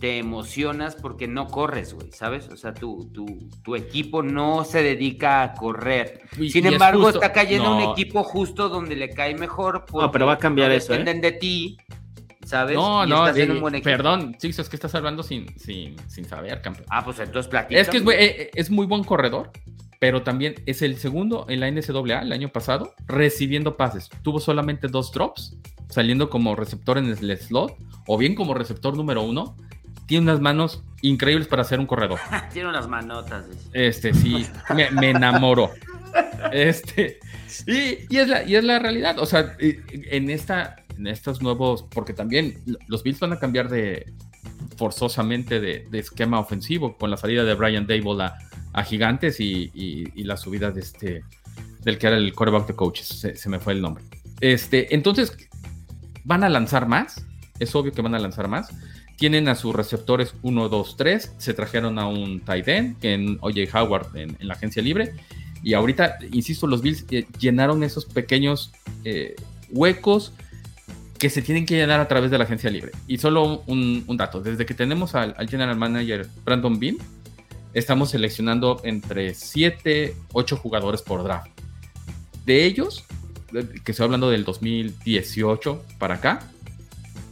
te 0.03 0.19
emocionas 0.19 0.97
porque 0.97 1.29
no 1.29 1.47
corres, 1.47 1.95
güey, 1.95 2.11
¿sabes? 2.11 2.49
O 2.49 2.57
sea, 2.57 2.75
tu, 2.75 3.09
tu, 3.13 3.25
tu 3.63 3.77
equipo 3.77 4.21
no 4.25 4.65
se 4.65 4.83
dedica 4.83 5.45
a 5.45 5.55
correr. 5.55 6.23
Y- 6.37 6.51
Sin 6.51 6.65
y 6.65 6.67
es 6.69 6.73
embargo, 6.73 7.05
justo- 7.05 7.21
está 7.23 7.33
cayendo 7.33 7.71
un 7.77 7.85
no. 7.85 7.93
equipo 7.93 8.25
justo 8.25 8.69
donde 8.69 8.97
le 8.97 9.11
cae 9.11 9.37
mejor. 9.37 9.85
No, 9.95 10.11
pero 10.11 10.27
va 10.27 10.33
a 10.33 10.39
cambiar 10.39 10.71
no 10.71 10.75
eso, 10.75 10.93
¿eh? 10.93 10.99
Dependen 10.99 11.21
de 11.21 11.31
ti, 11.39 11.77
¿sabes? 12.45 12.75
No, 12.75 13.05
Y 13.07 13.11
no, 13.11 13.25
estás 13.29 13.39
en 13.45 13.51
eh, 13.51 13.55
un 13.55 13.61
buen 13.61 13.77
equipo. 13.77 13.91
perdón, 13.91 14.35
sí, 14.41 14.49
es 14.49 14.69
que 14.69 14.75
estás 14.75 14.93
hablando 14.97 15.23
sin, 15.23 15.57
sin, 15.57 15.95
sin 16.09 16.25
saber, 16.25 16.61
campeón. 16.63 16.87
Ah, 16.91 17.05
pues 17.05 17.21
entonces 17.21 17.49
platica. 17.49 17.81
Es 17.81 17.89
que 17.89 17.99
es, 17.99 18.03
muy- 18.03 18.15
eh, 18.19 18.51
es 18.57 18.73
muy 18.73 18.87
buen 18.87 19.05
corredor, 19.05 19.53
pero 20.01 20.25
también 20.25 20.57
es 20.67 20.83
el 20.83 20.97
segundo 20.97 21.47
en 21.49 21.61
la 21.61 21.69
NCAA 21.71 22.23
el 22.23 22.33
año 22.33 22.49
pasado 22.49 22.93
recibiendo 23.07 23.77
pases. 23.77 24.11
Tuvo 24.23 24.41
solamente 24.41 24.89
dos 24.89 25.13
drops, 25.13 25.57
saliendo 25.89 26.29
como 26.29 26.57
receptor 26.57 26.99
en 26.99 27.07
el 27.07 27.39
slot 27.39 27.77
o 28.09 28.19
bien 28.19 28.35
como 28.35 28.53
receptor 28.53 28.97
número 28.97 29.23
uno. 29.23 29.57
Tiene 30.07 30.25
unas 30.25 30.41
manos 30.41 30.83
increíbles 31.01 31.47
para 31.49 31.65
ser 31.65 31.81
un 31.81 31.87
corredor. 31.87 32.19
Tiene 32.53 32.69
unas 32.69 32.89
manotas. 32.89 33.47
Este, 33.73 34.13
sí, 34.15 34.47
me, 34.75 34.91
me 34.91 35.11
enamoró. 35.11 35.71
Este, 36.53 37.19
y, 37.67 38.07
y 38.15 38.19
es 38.19 38.29
la, 38.29 38.43
y 38.45 38.57
es 38.57 38.65
la 38.65 38.79
realidad. 38.79 39.19
O 39.19 39.27
sea, 39.27 39.57
en, 39.59 40.31
esta, 40.31 40.77
en 40.97 41.07
estos 41.07 41.41
nuevos, 41.43 41.85
porque 41.85 42.13
también 42.13 42.59
los 42.89 43.03
Bills 43.03 43.21
van 43.21 43.33
a 43.33 43.39
cambiar 43.39 43.69
de 43.69 44.13
forzosamente 44.77 45.61
de, 45.61 45.87
de 45.91 45.99
esquema 45.99 46.39
ofensivo 46.41 46.97
con 46.97 47.11
la 47.11 47.17
salida 47.17 47.45
de 47.45 47.55
Brian 47.55 47.87
Dable 47.87 48.25
a, 48.25 48.35
a 48.73 48.83
Gigantes 48.85 49.39
y, 49.41 49.71
y- 49.75 50.05
y 50.15 50.25
la 50.25 50.37
subida 50.37 50.71
de 50.71 50.81
este, 50.81 51.25
del 51.81 51.99
que 51.99 52.07
era 52.07 52.17
el 52.17 52.35
quarterback 52.35 52.67
de 52.69 52.75
coaches. 52.75 53.07
Se, 53.07 53.37
se 53.37 53.49
me 53.49 53.59
fue 53.59 53.75
el 53.75 53.81
nombre. 53.83 54.05
Este, 54.41 54.95
entonces, 54.95 55.37
van 56.25 56.45
a 56.45 56.49
lanzar 56.49 56.87
más. 56.89 57.25
Es 57.59 57.75
obvio 57.77 57.93
que 57.93 58.03
van 58.03 58.15
a 58.15 58.19
lanzar 58.19 58.49
más. 58.49 58.71
Tienen 59.17 59.49
a 59.49 59.55
sus 59.55 59.75
receptores 59.75 60.35
1, 60.43 60.69
2, 60.69 60.97
3. 60.97 61.35
Se 61.39 61.55
trajeron 61.55 61.99
a 61.99 62.07
un 62.07 62.41
tight 62.41 62.69
end, 62.69 62.99
que 62.99 63.15
en 63.15 63.39
OJ 63.41 63.75
Howard 63.75 64.17
en, 64.17 64.37
en 64.39 64.49
la 64.49 64.55
agencia 64.55 64.83
libre. 64.83 65.13
Y 65.63 65.75
ahorita, 65.75 66.19
insisto, 66.33 66.67
los 66.67 66.83
Bills 66.83 67.05
eh, 67.11 67.27
llenaron 67.39 67.83
esos 67.85 68.05
pequeños 68.05 68.73
eh, 69.05 69.37
huecos 69.71 70.33
que 71.19 71.31
se 71.31 71.41
tienen 71.41 71.67
que 71.67 71.77
llenar 71.77 72.01
a 72.01 72.09
través 72.09 72.33
de 72.33 72.39
la 72.39 72.45
agencia 72.45 72.69
libre. 72.69 72.91
Y 73.07 73.19
solo 73.19 73.63
un, 73.67 74.03
un 74.09 74.17
dato, 74.17 74.41
desde 74.41 74.67
que 74.67 74.75
tenemos 74.75 75.15
al, 75.15 75.35
al 75.39 75.49
general 75.49 75.77
manager 75.77 76.27
Brandon 76.45 76.81
Bean, 76.81 76.97
estamos 77.75 78.11
seleccionando 78.11 78.81
entre 78.83 79.35
7, 79.35 80.17
8 80.33 80.57
jugadores 80.57 81.01
por 81.03 81.23
draft. 81.23 81.49
De 82.45 82.65
ellos, 82.65 83.05
que 83.85 83.93
estoy 83.93 84.05
hablando 84.05 84.31
del 84.31 84.45
2018 84.45 85.85
para 85.99 86.17
acá, 86.17 86.41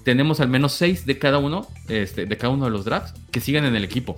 tenemos 0.04 0.40
al 0.40 0.48
menos 0.48 0.72
6 0.74 1.06
de 1.06 1.18
cada 1.18 1.38
uno, 1.38 1.66
este, 1.88 2.26
de 2.26 2.36
cada 2.36 2.52
uno 2.52 2.64
de 2.66 2.70
los 2.70 2.84
drafts 2.84 3.14
que 3.30 3.40
siguen 3.40 3.64
en 3.64 3.76
el 3.76 3.84
equipo. 3.84 4.16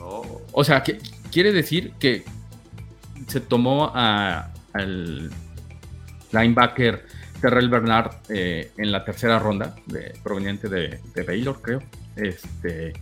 Oh. 0.00 0.40
O 0.52 0.64
sea, 0.64 0.82
que 0.82 0.98
quiere 1.32 1.52
decir 1.52 1.92
que 2.00 2.24
se 3.28 3.40
tomó 3.40 3.92
a- 3.94 4.50
al 4.72 5.30
linebacker 6.32 7.04
Terrell 7.40 7.68
Bernard 7.68 8.12
eh, 8.28 8.70
en 8.76 8.92
la 8.92 9.04
tercera 9.04 9.38
ronda, 9.38 9.74
de- 9.86 10.14
proveniente 10.22 10.68
de, 10.68 11.00
de 11.14 11.22
Baylor, 11.22 11.60
creo. 11.62 11.82
Este, 12.16 12.92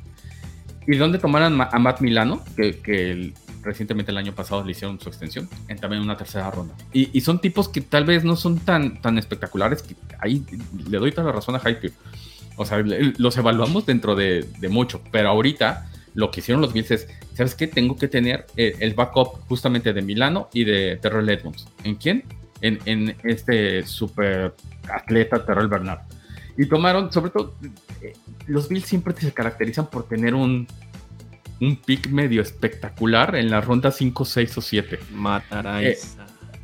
y 0.86 0.96
donde 0.96 1.18
tomaron 1.18 1.56
ma- 1.56 1.68
a 1.72 1.78
Matt 1.78 2.00
Milano, 2.00 2.44
que, 2.56 2.78
que 2.78 3.32
recientemente 3.62 4.10
el 4.10 4.18
año 4.18 4.34
pasado 4.34 4.64
le 4.64 4.72
hicieron 4.72 5.00
su 5.00 5.08
extensión, 5.08 5.48
en 5.68 5.78
también 5.78 6.02
una 6.02 6.16
tercera 6.16 6.50
ronda. 6.50 6.74
Y, 6.92 7.16
y 7.16 7.20
son 7.20 7.40
tipos 7.40 7.68
que 7.68 7.80
tal 7.80 8.04
vez 8.04 8.24
no 8.24 8.36
son 8.36 8.58
tan, 8.58 9.00
tan 9.00 9.18
espectaculares, 9.18 9.82
que 9.82 9.96
ahí 10.20 10.44
le 10.88 10.98
doy 10.98 11.12
toda 11.12 11.28
la 11.28 11.32
razón 11.32 11.56
a 11.56 11.60
Hype. 11.60 11.92
O 12.56 12.64
sea, 12.64 12.82
los 12.82 13.36
evaluamos 13.36 13.86
dentro 13.86 14.16
de, 14.16 14.48
de 14.58 14.68
mucho, 14.68 15.00
pero 15.12 15.28
ahorita 15.28 15.88
lo 16.14 16.30
que 16.30 16.40
hicieron 16.40 16.60
los 16.60 16.72
Bills 16.72 16.90
es, 16.90 17.08
¿sabes 17.34 17.54
qué? 17.54 17.68
Tengo 17.68 17.96
que 17.96 18.08
tener 18.08 18.46
el 18.56 18.94
backup 18.94 19.46
justamente 19.48 19.92
de 19.92 20.02
Milano 20.02 20.48
y 20.52 20.64
de 20.64 20.96
Terrell 20.96 21.28
Edmonds. 21.28 21.68
¿En 21.84 21.94
quién? 21.94 22.24
En, 22.60 22.80
en 22.86 23.16
este 23.22 23.86
super 23.86 24.54
atleta 24.92 25.44
Terrell 25.44 25.68
Bernard. 25.68 26.00
Y 26.56 26.66
tomaron, 26.66 27.12
sobre 27.12 27.30
todo, 27.30 27.54
eh, 28.02 28.14
los 28.48 28.68
Bills 28.68 28.84
siempre 28.84 29.14
se 29.14 29.32
caracterizan 29.32 29.88
por 29.88 30.08
tener 30.08 30.34
un, 30.34 30.66
un 31.60 31.76
pick 31.76 32.08
medio 32.10 32.42
espectacular 32.42 33.34
en 33.36 33.50
la 33.50 33.60
ronda 33.60 33.90
5, 33.90 34.24
6 34.24 34.58
o 34.58 34.60
7. 34.60 34.98
Matará 35.12 35.82
Eh. 35.82 35.96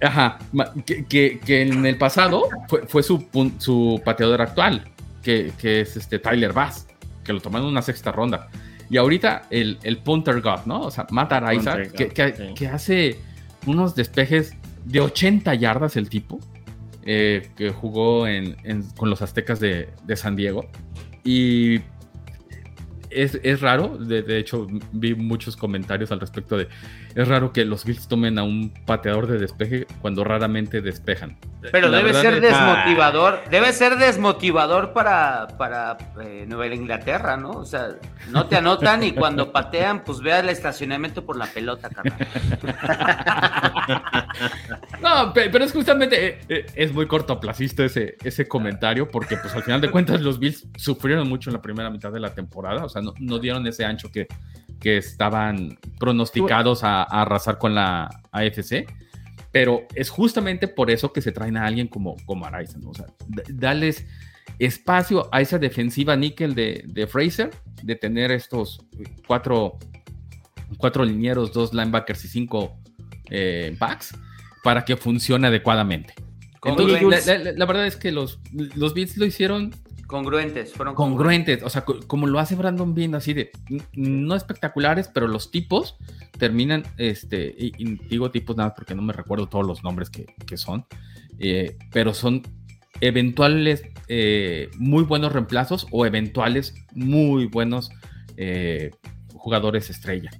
Ajá, 0.03 0.39
que, 0.87 1.05
que- 1.07 1.41
que 1.45 1.63
en 1.63 1.87
el 1.87 1.97
pasado 1.97 2.49
fue, 2.69 2.87
fue 2.87 3.03
su, 3.03 3.27
su 3.59 4.03
pateador 4.05 4.43
actual, 4.43 4.85
que, 5.23 5.53
que 5.59 5.81
es 5.81 5.97
este 5.97 6.19
Tyler 6.19 6.53
Bass, 6.53 6.87
que 7.25 7.33
lo 7.33 7.41
tomaron 7.41 7.67
en 7.69 7.73
una 7.73 7.83
sexta 7.83 8.13
ronda. 8.13 8.49
Y 8.91 8.99
ahorita 8.99 9.47
el, 9.51 9.79
el 9.83 9.99
punter 9.99 10.41
god, 10.43 10.67
¿no? 10.67 10.83
O 10.83 10.91
sea, 10.91 11.07
Matt 11.11 11.33
Araiza, 11.33 11.77
que, 11.83 12.05
God, 12.07 12.13
que- 12.13 12.35
sí. 12.37 12.55
que 12.55 12.69
hace 12.69 13.19
unos 13.67 13.95
despejes 13.95 14.55
de 14.85 15.01
80 15.01 15.55
yardas 15.55 15.97
el 15.97 16.11
tipo, 16.11 16.39
eh, 17.07 17.49
que 17.57 17.71
jugó 17.71 18.27
en- 18.27 18.57
en- 18.65 18.83
con 18.97 19.09
los 19.09 19.23
Aztecas 19.23 19.59
de, 19.61 19.89
de 20.05 20.17
San 20.17 20.37
Diego. 20.37 20.69
Y 21.25 21.79
es, 23.15 23.39
es 23.43 23.61
raro, 23.61 23.97
de, 23.99 24.23
de 24.23 24.39
hecho 24.39 24.67
vi 24.93 25.15
muchos 25.15 25.57
comentarios 25.57 26.13
al 26.13 26.21
respecto 26.21 26.57
de, 26.57 26.69
es 27.15 27.29
raro 27.29 27.53
que 27.53 27.65
los 27.65 27.85
Bills 27.85 28.09
tomen 28.09 28.39
a 28.39 28.43
un 28.43 28.73
pateador 28.87 29.27
de 29.27 29.39
despeje 29.39 29.87
cuando 30.01 30.25
raramente 30.25 30.81
despejan. 30.81 31.37
Pero 31.73 31.89
La 31.89 31.99
debe 31.99 32.13
ser 32.13 32.35
es- 32.35 32.43
desmotivador, 32.43 33.41
debe 33.51 33.73
ser 33.73 33.97
desmotivador 33.97 34.93
para, 34.93 35.47
para 35.57 35.97
eh, 36.23 36.45
Nueva 36.47 36.75
Inglaterra, 36.75 37.39
¿no? 37.39 37.53
O 37.53 37.65
sea, 37.65 37.89
no 38.31 38.47
te 38.47 38.57
anotan 38.57 39.03
y 39.03 39.13
cuando 39.13 39.51
patean, 39.53 40.05
pues 40.05 40.21
ve 40.21 40.39
el 40.39 40.51
estacionamiento 40.51 41.25
por 41.25 41.37
la 41.37 41.47
pelota, 41.47 41.89
carnal. 41.89 42.19
No, 45.01 45.33
pe- 45.33 45.49
pero 45.51 45.65
es 45.65 45.73
justamente, 45.73 46.27
eh, 46.29 46.39
eh, 46.49 46.67
es 46.75 46.93
muy 46.93 47.07
cortoplacista 47.07 47.85
ese, 47.85 48.17
ese 48.25 48.49
comentario, 48.49 49.09
porque 49.09 49.37
pues 49.37 49.55
al 49.55 49.63
final 49.63 49.81
de 49.81 49.91
cuentas 49.91 50.21
los 50.21 50.39
Bills 50.39 50.67
sufrieron 50.77 51.29
mucho 51.29 51.51
en 51.51 51.55
la 51.55 51.63
primera 51.63 51.91
mitad 51.91 52.11
de 52.13 52.21
la 52.21 52.35
temporada, 52.35 52.85
o 52.85 52.89
sea, 52.89 53.03
no, 53.03 53.15
no 53.21 53.39
dieron 53.39 53.67
ese 53.67 53.85
ancho 53.85 54.11
que, 54.11 54.27
que 54.85 54.99
estaban 54.99 55.79
pronosticados 55.99 56.85
a, 56.85 57.03
a 57.05 57.23
arrasar 57.23 57.57
con 57.57 57.75
la 57.75 58.21
AFC, 58.33 58.85
pero 59.51 59.87
es 59.95 60.11
justamente 60.11 60.69
por 60.69 60.91
eso 60.91 61.11
que 61.11 61.23
se 61.23 61.33
traen 61.33 61.57
a 61.57 61.65
alguien 61.65 61.89
como, 61.89 62.17
como 62.27 62.45
Araiza, 62.45 62.77
¿no? 62.79 62.91
O 62.91 62.95
sea, 62.95 63.07
darles 63.49 64.05
espacio 64.59 65.31
a 65.33 65.41
esa 65.41 65.59
defensiva 65.59 66.17
níquel 66.17 66.55
de, 66.55 66.85
de 66.87 67.07
Fraser, 67.07 67.51
de 67.83 67.95
tener 67.97 68.31
estos 68.31 68.85
cuatro, 69.27 69.79
cuatro 70.77 71.03
linieros, 71.03 71.53
dos 71.55 71.73
linebackers 71.73 72.25
y 72.27 72.29
cinco 72.29 72.77
eh, 73.31 73.75
backs 73.79 74.15
para 74.63 74.85
que 74.85 74.97
funcione 74.99 75.47
adecuadamente. 75.47 76.13
Entonces, 76.63 76.99
Congruentes, 77.01 77.27
la, 77.27 77.39
la- 77.39 77.53
la 77.53 77.67
verdad 77.67 77.87
es 77.87 77.97
que 77.97 78.13
los, 78.13 78.39
los 78.53 78.93
Beats 78.93 79.17
lo 79.17 79.25
hicieron 79.25 79.75
congruentes, 80.15 80.73
fueron 80.73 80.95
congruentes, 80.95 81.63
o 81.65 81.69
sea, 81.69 81.85
co- 81.85 81.99
como 82.07 82.27
lo 82.29 82.39
hace 82.39 82.55
Brandon 82.55 82.95
Bean, 82.95 83.15
así 83.17 83.35
de 83.35 83.51
no 83.95 84.37
espectaculares, 84.37 85.09
pero 85.13 85.27
los 85.27 85.51
tipos 85.51 85.97
terminan, 86.39 86.85
este, 86.99 87.55
y, 87.59 87.73
y 87.79 87.97
digo 88.09 88.31
tipos 88.31 88.57
nada 88.57 88.69
más 88.69 88.77
porque 88.77 88.95
no 88.95 89.03
me 89.03 89.13
recuerdo 89.13 89.49
todos 89.49 89.67
los 89.67 89.83
nombres 89.83 90.11
que, 90.11 90.27
que 90.47 90.57
son, 90.57 90.87
eh, 91.39 91.77
pero 91.93 92.15
son 92.15 92.43
eventuales 93.01 93.83
eh, 94.09 94.71
muy 94.79 95.03
buenos 95.03 95.33
reemplazos 95.33 95.87
o 95.91 96.07
eventuales 96.07 96.75
muy 96.95 97.47
buenos 97.47 97.91
eh, 98.37 98.93
jugadores 99.35 99.91
estrella. 99.91 100.31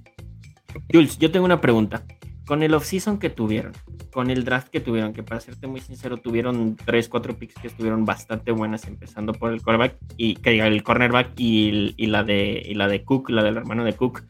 Jules, 0.91 1.17
yo 1.17 1.31
tengo 1.31 1.45
una 1.45 1.59
pregunta. 1.59 2.05
Con 2.45 2.61
el 2.61 2.73
offseason 2.73 3.17
que 3.17 3.29
tuvieron, 3.29 3.73
con 4.13 4.29
el 4.29 4.45
draft 4.45 4.69
que 4.69 4.79
tuvieron, 4.79 5.13
que 5.13 5.23
para 5.23 5.41
serte 5.41 5.67
muy 5.67 5.81
sincero, 5.81 6.17
tuvieron 6.17 6.75
3, 6.75 7.09
4 7.09 7.37
picks 7.37 7.55
que 7.55 7.67
estuvieron 7.67 8.05
bastante 8.05 8.51
buenas, 8.51 8.85
empezando 8.85 9.33
por 9.33 9.51
el 9.51 9.61
cornerback 9.61 9.97
y 10.17 10.35
que 10.35 10.59
el 10.59 10.83
cornerback 10.83 11.31
y 11.37 11.91
la 12.05 12.23
de 12.23 12.61
y 12.65 12.75
la 12.75 12.87
de 12.87 13.03
Cook, 13.03 13.29
la 13.29 13.43
del 13.43 13.57
hermano 13.57 13.83
de 13.83 13.93
Cook. 13.93 14.23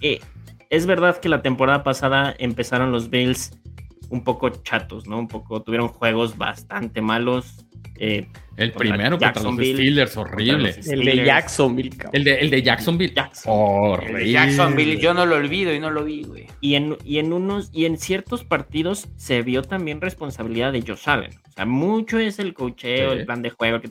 Eh, 0.00 0.20
es 0.70 0.86
verdad 0.86 1.18
que 1.18 1.28
la 1.28 1.42
temporada 1.42 1.82
pasada 1.82 2.34
empezaron 2.38 2.92
los 2.92 3.10
Bills 3.10 3.58
un 4.08 4.24
poco 4.24 4.50
chatos, 4.50 5.06
¿no? 5.06 5.18
Un 5.18 5.28
poco 5.28 5.62
tuvieron 5.62 5.88
juegos 5.88 6.36
bastante 6.36 7.00
malos. 7.00 7.66
Eh, 8.04 8.26
El 8.56 8.72
primero 8.72 9.10
contra 9.12 9.28
los 9.28 9.34
Jacksonville, 9.34 9.74
Steelers, 9.74 10.16
horrible. 10.16 10.58
los 10.58 10.76
El 10.76 10.84
de 10.84 11.02
Steelers. 11.12 11.26
Jacksonville, 11.26 11.90
cabrón. 11.90 12.10
El 12.14 12.24
de, 12.24 12.34
el 12.40 12.50
de 12.50 12.62
Jacksonville, 12.62 13.14
Jackson. 13.14 13.52
horrible. 13.54 14.18
El 14.20 14.24
de 14.26 14.32
Jacksonville, 14.32 14.98
yo 14.98 15.14
no 15.14 15.24
lo 15.26 15.36
olvido 15.36 15.72
y 15.72 15.78
no 15.80 15.90
lo 15.90 16.04
vi, 16.04 16.24
güey. 16.24 16.46
Y 16.60 16.74
en, 16.74 16.96
y 17.04 17.18
en 17.18 17.32
unos 17.32 17.70
y 17.72 17.86
en 17.86 17.96
ciertos 17.98 18.44
partidos 18.44 19.08
se 19.16 19.42
vio 19.42 19.62
también 19.62 20.00
responsabilidad 20.00 20.72
de 20.72 20.82
Josh 20.82 21.08
Allen. 21.08 21.30
O 21.48 21.52
sea, 21.52 21.64
mucho 21.66 22.18
es 22.18 22.38
el 22.38 22.54
cocheo, 22.54 23.12
Sí. 23.12 23.18
el 23.20 23.26
plan 23.26 23.42
de 23.42 23.50
juego 23.50 23.80
que 23.80 23.88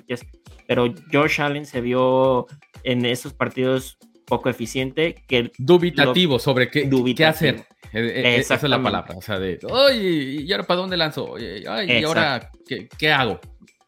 pero 0.68 0.94
Josh 1.12 1.42
Allen 1.42 1.66
se 1.66 1.82
vio 1.82 2.48
en 2.84 3.06
esos 3.06 3.34
partidos 3.34 3.98
poco 4.26 4.50
eficiente, 4.50 5.16
que 5.28 5.52
dubitativo 5.58 6.40
sobre 6.40 6.70
qué, 6.70 6.84
qué 6.84 6.88
Dubitativo. 6.88 7.30
hacer. 7.30 7.56
Eh, 7.94 8.22
eh, 8.24 8.36
Esa 8.38 8.56
es 8.56 8.64
la 8.64 8.82
palabra. 8.82 9.14
O 9.18 9.22
sea, 9.22 9.38
de, 9.38 9.60
ay, 9.70 10.46
¿y 10.48 10.52
ahora 10.54 10.66
para 10.66 10.80
dónde 10.80 10.96
lanzo? 10.96 11.26
Oye, 11.32 11.64
ay, 11.68 11.92
¿y 12.00 12.04
ahora 12.06 12.50
qué, 12.66 12.88
qué 12.98 13.12
hago? 13.12 13.42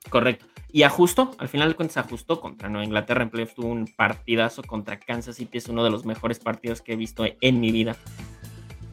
Correcto. 0.09 0.45
Y 0.71 0.83
ajustó, 0.83 1.31
al 1.37 1.49
final 1.49 1.69
de 1.69 1.75
cuentas 1.75 1.97
ajustó 1.97 2.41
contra 2.41 2.67
Nueva 2.69 2.83
Inglaterra 2.85 3.21
en 3.23 3.29
playoffs, 3.29 3.53
tuvo 3.55 3.67
un 3.67 3.87
partidazo 3.95 4.63
contra 4.63 4.99
Kansas 4.99 5.35
City, 5.35 5.59
es 5.59 5.67
uno 5.69 5.83
de 5.83 5.91
los 5.91 6.03
mejores 6.05 6.39
partidos 6.39 6.81
que 6.81 6.93
he 6.93 6.95
visto 6.95 7.25
en 7.41 7.59
mi 7.59 7.71
vida. 7.71 7.95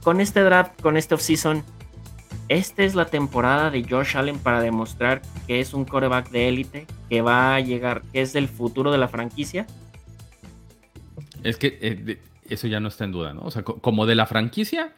Con 0.02 0.20
este 0.20 0.40
draft, 0.42 0.80
con 0.82 0.96
este 0.96 1.14
offseason, 1.14 1.64
esta 2.48 2.82
es 2.82 2.94
la 2.94 3.06
temporada 3.06 3.70
de 3.70 3.82
Josh 3.88 4.16
Allen 4.16 4.38
para 4.38 4.60
demostrar 4.60 5.22
que 5.46 5.60
es 5.60 5.72
un 5.72 5.84
coreback 5.84 6.30
de 6.30 6.48
élite, 6.48 6.86
que 7.08 7.22
va 7.22 7.54
a 7.54 7.60
llegar, 7.60 8.02
que 8.12 8.20
es 8.20 8.34
el 8.34 8.48
futuro 8.48 8.90
de 8.92 8.98
la 8.98 9.08
franquicia. 9.08 9.66
Es 11.42 11.56
que 11.56 11.78
eh, 11.80 11.94
de- 11.94 12.18
eso 12.48 12.66
ya 12.66 12.80
no 12.80 12.88
está 12.88 13.04
en 13.04 13.12
duda, 13.12 13.32
¿no? 13.32 13.42
O 13.42 13.50
sea, 13.50 13.62
co- 13.62 13.78
como 13.80 14.04
de 14.06 14.14
la 14.14 14.26
franquicia, 14.26 14.92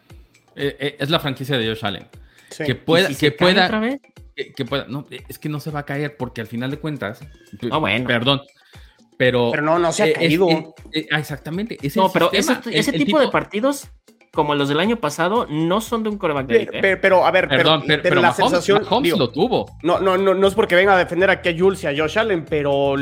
eh, 0.57 0.77
eh, 0.81 0.97
es 0.99 1.11
la 1.11 1.21
franquicia 1.21 1.57
de 1.59 1.67
Josh 1.69 1.85
Allen. 1.85 2.07
Sí. 2.51 2.65
Que 2.65 2.75
pueda, 2.75 3.11
¿Y 3.11 3.15
si 3.15 3.21
se 3.21 3.31
que 3.31 3.37
cae 3.37 3.53
pueda, 3.53 3.67
otra 3.67 3.81
vez? 3.81 4.01
Que, 4.37 4.53
que 4.53 4.65
pueda, 4.65 4.87
no, 4.89 5.07
es 5.29 5.39
que 5.39 5.49
no 5.49 5.61
se 5.61 5.71
va 5.71 5.81
a 5.81 5.87
caer 5.87 6.17
porque 6.17 6.41
al 6.41 6.47
final 6.47 6.71
de 6.71 6.79
cuentas, 6.79 7.21
Ah, 7.71 7.79
bueno. 7.79 8.07
perdón, 8.07 8.43
pero, 9.17 9.51
Pero 9.51 9.63
no, 9.63 9.79
no 9.79 9.93
se 9.93 10.03
ha 10.03 10.07
es- 10.07 10.15
caído. 10.15 10.49
exactamente, 10.93 11.79
es 11.83 11.97
No, 11.97 12.11
pero 12.11 12.31
sistema. 12.31 12.59
ese, 12.61 12.71
El- 12.71 12.77
ese 12.77 12.91
el 12.93 13.05
tipo, 13.05 13.21
de 13.21 13.29
partidos, 13.29 13.89
como 14.33 14.55
los 14.55 14.69
del 14.69 14.81
año 14.81 14.97
pasado, 14.97 15.47
no 15.51 15.81
son 15.81 16.03
de 16.03 16.09
un 16.09 16.17
coreback 16.19 16.47
de. 16.47 16.63
¿eh? 16.63 16.67
pe- 16.81 16.97
Pero, 16.97 17.27
a 17.27 17.31
ver, 17.31 17.49
Perdón, 17.49 17.85
pero, 17.87 18.03
pero 18.03 18.15
la 18.17 18.29
Mahomes, 18.31 18.37
sensación. 18.37 18.83
Mahomes 18.85 19.03
digo, 19.05 19.19
lo 19.19 19.31
tuvo. 19.31 19.77
no, 19.83 20.01
no, 20.01 20.17
no, 20.17 20.35
no 20.35 20.47
es 20.49 20.55
porque 20.55 20.75
venga 20.75 20.95
a 20.95 20.99
defender 20.99 21.29
aquí 21.31 21.51
a 21.51 21.55
Jules 21.59 21.85
y 21.85 21.87
a 21.87 21.95
Josh 21.97 22.19
Allen, 22.19 22.45
pero 22.49 22.97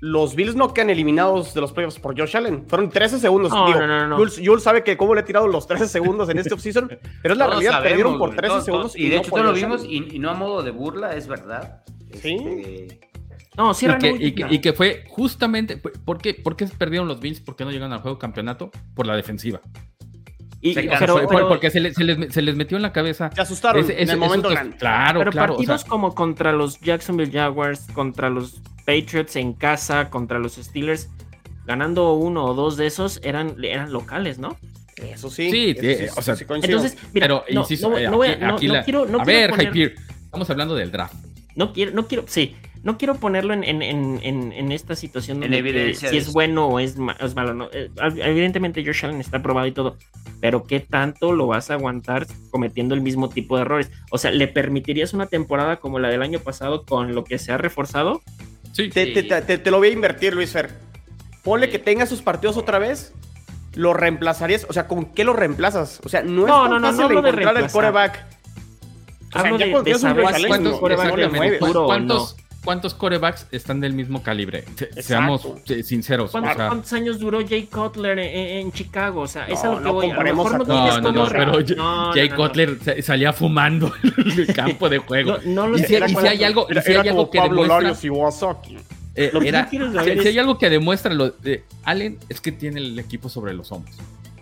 los 0.00 0.34
Bills 0.34 0.54
no 0.56 0.72
quedan 0.74 0.90
eliminados 0.90 1.54
de 1.54 1.60
los 1.60 1.72
playoffs 1.72 1.98
por 1.98 2.18
Josh 2.18 2.36
Allen. 2.36 2.64
Fueron 2.68 2.90
13 2.90 3.18
segundos. 3.18 3.50
No, 3.52 3.66
digo, 3.66 3.80
no, 3.80 3.86
no, 3.86 4.06
no. 4.08 4.16
Jules, 4.16 4.40
Jules 4.44 4.62
sabe 4.62 4.84
que 4.84 4.96
cómo 4.96 5.14
le 5.14 5.22
he 5.22 5.24
tirado 5.24 5.46
los 5.48 5.66
13 5.66 5.88
segundos 5.88 6.28
en 6.28 6.38
este 6.38 6.54
offseason, 6.54 6.88
pero 7.22 7.34
es 7.34 7.38
la 7.38 7.44
Todos 7.46 7.50
realidad. 7.56 7.72
sabemos, 7.72 7.88
perdieron 7.88 8.18
por 8.18 8.28
güey, 8.28 8.36
13 8.36 8.48
todos- 8.52 8.64
segundos. 8.64 8.92
todos- 8.92 8.98
y 9.04 9.08
de 9.08 9.16
no 9.16 9.22
hecho 9.22 9.30
todos 9.30 9.44
lo 9.44 9.52
vimos 9.52 9.84
y, 9.84 10.16
y 10.16 10.18
no 10.18 10.30
a 10.30 10.34
modo 10.34 10.62
de 10.62 10.70
burla, 10.70 11.14
es 11.16 11.26
verdad. 11.28 11.82
Sí. 12.20 12.34
Este, 12.34 13.00
No, 13.56 13.72
sí, 13.72 13.86
Y 13.86 13.98
que, 13.98 14.08
y, 14.10 14.32
que, 14.32 14.42
Wilson, 14.42 14.52
y 14.54 14.60
que 14.60 14.72
fue 14.74 15.04
justamente. 15.08 15.78
¿por 15.78 16.18
qué, 16.18 16.34
¿Por 16.34 16.56
qué 16.56 16.66
perdieron 16.66 17.08
los 17.08 17.20
Bills? 17.20 17.40
¿Por 17.40 17.56
qué 17.56 17.64
no 17.64 17.70
llegan 17.70 17.90
al 17.92 18.00
juego 18.00 18.18
campeonato? 18.18 18.70
Por 18.94 19.06
la 19.06 19.16
defensiva. 19.16 19.60
Y- 20.70 20.74
se 20.74 20.84
y- 20.84 20.88
cansó. 20.88 21.20
pero, 21.28 21.48
porque 21.48 21.70
se 21.70 21.80
les, 21.80 21.94
se 21.94 22.04
les- 22.04 22.32
se 22.32 22.42
les 22.42 22.56
metió 22.56 22.76
en 22.76 22.82
la 22.82 22.92
cabeza. 22.92 23.30
Se 23.34 23.40
asustaron 23.40 23.82
ese- 23.84 24.02
en 24.02 24.10
el 24.10 24.16
momento 24.18 24.48
esos- 24.48 24.54
grande. 24.60 24.76
Claro, 24.76 25.18
pero 25.20 25.30
claro. 25.32 25.54
o 25.54 25.56
sea, 25.58 25.66
partidos 25.66 25.84
como 25.84 26.14
contra 26.14 26.52
los 26.52 26.80
Jacksonville 26.80 27.30
Jaguars, 27.32 27.86
contra 27.92 28.30
los 28.30 28.60
Patriots 28.84 29.36
en 29.36 29.52
casa, 29.52 30.10
contra 30.10 30.38
los 30.38 30.54
Steelers, 30.54 31.08
ganando 31.64 32.12
uno 32.14 32.44
o 32.44 32.54
dos 32.54 32.76
de 32.76 32.86
esos 32.86 33.20
eran, 33.24 33.56
eran 33.62 33.92
locales, 33.92 34.38
¿no? 34.38 34.56
Eso 34.96 35.28
sí. 35.30 35.50
Sí, 35.50 35.74
eso 35.76 35.82
sí, 36.14 36.18
o 36.18 36.22
sea, 36.22 36.46
coincido. 36.46 36.76
Entonces, 36.78 36.98
mira, 37.12 37.24
pero, 37.26 37.44
no, 37.52 37.60
insisto, 37.62 37.90
no, 37.90 37.98
eh, 37.98 38.08
no 38.08 38.16
voy 38.16 38.28
a- 38.28 38.32
aquí- 38.32 38.40
no- 38.44 38.54
aquí 38.54 38.66
no 38.68 38.74
la- 38.74 38.84
quiero, 38.84 39.06
no 39.06 39.20
a 39.20 39.24
quiero 39.24 39.40
ver, 39.40 39.50
poner- 39.50 39.94
estamos 40.24 40.48
hablando 40.50 40.74
del 40.74 40.90
draft. 40.92 41.14
no 41.54 41.72
quiero, 41.72 41.90
no 41.92 42.06
quiero, 42.06 42.24
sí, 42.28 42.54
no 42.86 42.96
quiero 42.98 43.16
ponerlo 43.16 43.52
en, 43.52 43.64
en, 43.64 43.82
en, 43.82 44.20
en, 44.22 44.52
en 44.52 44.70
esta 44.70 44.94
situación 44.94 45.38
En 45.38 45.40
donde 45.50 45.58
evidencia 45.58 46.08
si 46.08 46.16
es 46.18 46.32
bueno 46.32 46.68
o 46.68 46.78
es, 46.78 46.96
ma- 46.96 47.16
es 47.18 47.34
malo. 47.34 47.52
No. 47.52 47.68
Eh, 47.72 47.90
Evidentemente 48.22 48.84
Josh 48.86 49.04
Allen 49.04 49.20
está 49.20 49.42
probado 49.42 49.66
y 49.66 49.72
todo, 49.72 49.96
pero 50.40 50.62
¿qué 50.64 50.78
tanto 50.78 51.32
lo 51.32 51.48
vas 51.48 51.70
a 51.70 51.74
aguantar 51.74 52.28
cometiendo 52.52 52.94
el 52.94 53.00
mismo 53.00 53.28
tipo 53.28 53.56
de 53.56 53.62
errores? 53.62 53.90
O 54.12 54.18
sea, 54.18 54.30
¿le 54.30 54.46
permitirías 54.46 55.12
una 55.14 55.26
temporada 55.26 55.76
como 55.78 55.98
la 55.98 56.08
del 56.10 56.22
año 56.22 56.38
pasado 56.38 56.84
con 56.84 57.12
lo 57.14 57.24
que 57.24 57.38
se 57.38 57.50
ha 57.50 57.58
reforzado? 57.58 58.22
Sí, 58.70 58.88
Te, 58.88 59.06
te- 59.08 59.24
te- 59.24 59.42
te- 59.42 59.58
te 59.58 59.70
lo 59.72 59.78
voy 59.78 59.88
a 59.88 59.92
invertir, 59.92 60.34
Luis 60.34 60.52
Fer. 60.52 60.70
Ponle 61.42 61.68
que 61.68 61.80
tenga 61.80 62.06
sus 62.06 62.22
partidos 62.22 62.56
otra 62.56 62.78
vez. 62.78 63.12
¿Lo 63.74 63.94
reemplazarías? 63.94 64.64
O 64.70 64.72
sea, 64.72 64.86
¿con 64.86 65.06
qué 65.06 65.24
lo 65.24 65.32
reemplazas? 65.32 66.00
O 66.04 66.08
sea, 66.08 66.22
no 66.22 66.42
es 66.42 66.46
No, 66.48 66.62
tan 66.62 66.70
no, 66.70 66.78
no, 66.78 66.80
no 66.80 66.86
fácil 66.88 67.04
hablo 67.04 67.20
de 67.22 67.28
encontrar 67.30 67.56
el 67.56 67.62
reemplazar. 67.62 67.72
coreback. 67.72 68.24
O 69.28 69.32
sea, 69.32 69.40
Hablo 69.40 69.58
ya 69.58 69.66
de- 69.66 69.72
de 69.72 69.82
tienes 69.82 70.02
un 70.04 70.08
saber 70.08 70.24
Josh 70.24 70.34
Allen, 70.36 70.48
¿Cuántos, 70.48 70.72
no- 70.72 70.88
no 71.74 71.86
¿cuántos, 71.86 72.36
cuántos 72.66 72.92
corebacks 72.92 73.46
están 73.50 73.80
del 73.80 73.94
mismo 73.94 74.22
calibre? 74.22 74.64
Se- 74.76 75.02
Seamos 75.02 75.48
eh, 75.68 75.82
sinceros. 75.82 76.28
o 76.28 76.32
¿Cuántos, 76.32 76.56
sea, 76.56 76.68
cuántos 76.68 76.92
años 76.92 77.18
duró 77.18 77.38
Jay 77.48 77.62
Cutler 77.64 78.18
en, 78.18 78.70
Chicago? 78.72 79.22
O 79.22 79.26
sea, 79.26 79.46
es 79.46 79.64
a 79.64 79.68
lo 79.70 79.78
que 79.78 79.84
no 79.84 79.92
voy. 79.94 80.10
A 80.10 80.16
lo 80.22 80.36
mejor 80.36 80.54
a- 80.54 80.58
no 80.58 80.64
no, 80.64 80.74
tienes 80.84 81.02
no, 81.02 81.12
no, 81.12 81.28
pero 81.30 81.52
Jay- 81.64 81.76
no, 81.76 82.06
no, 82.08 82.12
Jay 82.12 82.28
no, 82.28 82.36
no. 82.36 82.42
Cutler 82.48 82.78
sa- 82.84 83.02
salía 83.02 83.32
fumando 83.32 83.90
en 84.02 84.38
el 84.40 84.46
campo 84.54 84.90
de 84.90 84.98
juego. 84.98 85.38
No, 85.46 85.62
no 85.62 85.68
lo 85.68 85.76
y 85.78 85.80
sé, 85.80 85.86
si, 85.86 85.94
y 86.12 86.16
si 86.16 86.26
hay 86.26 86.44
algo, 86.44 86.66
y 86.68 86.72
Era, 86.72 86.82
si 86.82 86.92
hay 86.92 87.08
algo 87.08 87.30
que 87.30 87.38
Pablo 87.38 87.62
demuestra, 87.62 87.90
y 88.68 88.76
eh, 89.14 89.30
Lo 89.32 89.40
que 89.40 89.48
era- 89.48 89.64
yo 89.64 89.70
quiero 89.70 90.22
si, 90.22 90.28
hay 90.28 90.38
algo 90.38 90.58
que 90.58 90.68
demuestra 90.68 91.14
lo 91.14 91.30
de 91.30 91.64
Allen 91.84 92.18
es 92.28 92.40
que 92.42 92.52
tiene 92.52 92.80
el 92.80 92.98
equipo 92.98 93.28
sobre 93.30 93.54
los 93.54 93.72
hombros. 93.72 93.96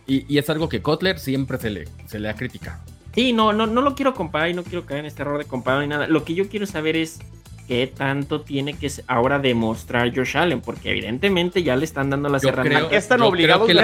Y, 0.07 0.27
y 0.33 0.39
es 0.39 0.51
algo 0.51 0.69
que 0.69 0.83
Kotler 0.83 1.19
siempre 1.21 1.59
se 1.59 1.71
le, 1.71 1.89
se 2.07 2.19
le 2.19 2.29
ha 2.29 2.35
criticado. 2.35 2.81
Sí, 3.15 3.33
no, 3.33 3.53
no, 3.53 3.69
no 3.69 3.81
lo 3.83 3.95
quiero 3.95 4.13
comparar 4.15 4.51
y 4.51 4.55
no 4.55 4.65
quiero 4.65 4.85
caer 4.85 5.01
en 5.01 5.07
este 5.07 5.23
error 5.23 5.39
de 5.39 5.45
comparar 5.45 5.83
ni 5.83 5.87
nada. 5.89 6.09
Lo 6.09 6.25
que 6.25 6.35
yo 6.35 6.49
quiero 6.49 6.67
saber 6.67 6.97
es 6.97 7.21
qué 7.67 7.87
tanto 7.87 8.43
tiene 8.43 8.75
que 8.75 8.91
ahora 9.07 9.39
demostrar 9.39 10.15
Josh 10.15 10.37
Allen, 10.37 10.61
porque 10.61 10.91
evidentemente 10.91 11.63
ya 11.63 11.77
le 11.77 11.85
están 11.85 12.11
dando 12.11 12.29
las 12.29 12.43
Yo 12.43 12.51
herramientas. 12.51 12.81
creo- 12.83 12.91
¿Qué 12.91 12.97
están 12.97 13.23
obligados? 13.23 13.67
creo 13.67 13.77
que 13.79 13.83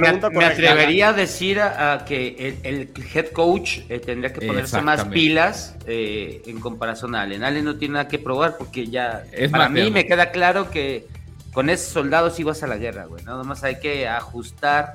Me 0.00 0.08
la- 0.10 0.30
que 0.30 0.44
atrevería 0.44 1.08
a 1.10 1.12
decir 1.12 1.60
a, 1.60 1.92
a 1.92 2.04
que 2.04 2.56
el, 2.64 2.88
el 2.96 3.04
head 3.14 3.26
coach 3.32 3.80
eh, 3.88 3.98
tendría 4.00 4.32
que 4.32 4.46
ponerse 4.46 4.80
más 4.80 5.04
pilas 5.06 5.76
eh, 5.86 6.42
en 6.46 6.58
comparación 6.60 7.14
a 7.14 7.22
Allen. 7.22 7.44
Allen 7.44 7.64
no 7.64 7.76
tiene 7.76 7.94
nada 7.94 8.08
que 8.08 8.18
probar 8.18 8.56
porque 8.56 8.86
ya 8.86 9.24
Es 9.32 9.50
para 9.50 9.68
mí 9.68 9.90
me 9.90 10.06
queda 10.06 10.30
claro 10.30 10.70
que 10.70 11.06
con 11.52 11.68
esos 11.70 11.88
soldados 11.92 12.38
ibas 12.40 12.62
a 12.62 12.66
la 12.66 12.76
guerra, 12.76 13.06
güey. 13.06 13.24
Nada 13.24 13.42
más 13.44 13.62
hay 13.64 13.78
que 13.80 14.06
ajustar 14.08 14.94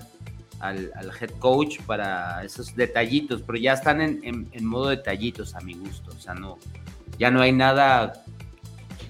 al, 0.60 0.92
al 0.96 1.12
head 1.20 1.32
coach 1.40 1.80
para 1.86 2.44
esos 2.44 2.76
detallitos, 2.76 3.42
pero 3.46 3.60
ya 3.60 3.74
están 3.74 4.02
en, 4.02 4.22
en- 4.24 4.48
en 4.54 4.66
modo 4.66 4.90
detallitos 4.90 5.56
a 5.56 5.62
mi 5.62 5.74
gusto. 5.74 6.12
O 6.16 6.20
sea, 6.22 6.34
no, 6.34 6.58
ya 7.20 7.30
no 7.32 7.42
hay 7.42 7.52
nada 7.52 8.23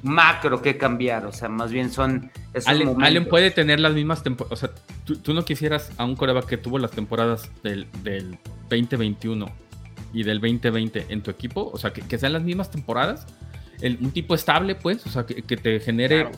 macro 0.04 0.62
que 0.62 0.78
cambiar. 0.78 1.26
O 1.26 1.32
sea, 1.32 1.50
más 1.50 1.72
bien 1.72 1.90
son 1.92 2.30
esos 2.54 2.68
Allen, 2.70 2.88
momentos. 2.88 3.08
Allen 3.08 3.26
puede 3.30 3.50
tener 3.52 3.80
las 3.80 3.94
mismas 3.94 4.22
temporadas. 4.22 4.64
O 4.64 4.68
sea, 4.68 4.76
tú, 5.06 5.16
tú 5.18 5.34
no 5.34 5.44
quisieras 5.44 5.92
a 5.98 6.06
un 6.06 6.16
coreback 6.16 6.46
que 6.46 6.58
tuvo 6.58 6.78
las 6.78 6.92
temporadas 6.92 7.50
del, 7.64 7.88
del 8.04 8.38
2021 8.70 9.48
y 10.14 10.24
del 10.24 10.40
2020 10.40 11.06
en 11.10 11.22
tu 11.22 11.32
equipo. 11.32 11.72
O 11.74 11.78
sea, 11.78 11.92
que, 11.94 12.02
que 12.02 12.18
sean 12.20 12.34
las 12.34 12.44
mismas 12.44 12.70
temporadas. 12.70 13.26
El- 13.82 13.98
un 14.02 14.12
tipo 14.12 14.36
estable, 14.36 14.76
pues. 14.76 15.06
O 15.08 15.10
sea, 15.10 15.26
que, 15.26 15.42
que 15.42 15.58
te 15.58 15.80
genere 15.80 16.24
Claro. 16.26 16.38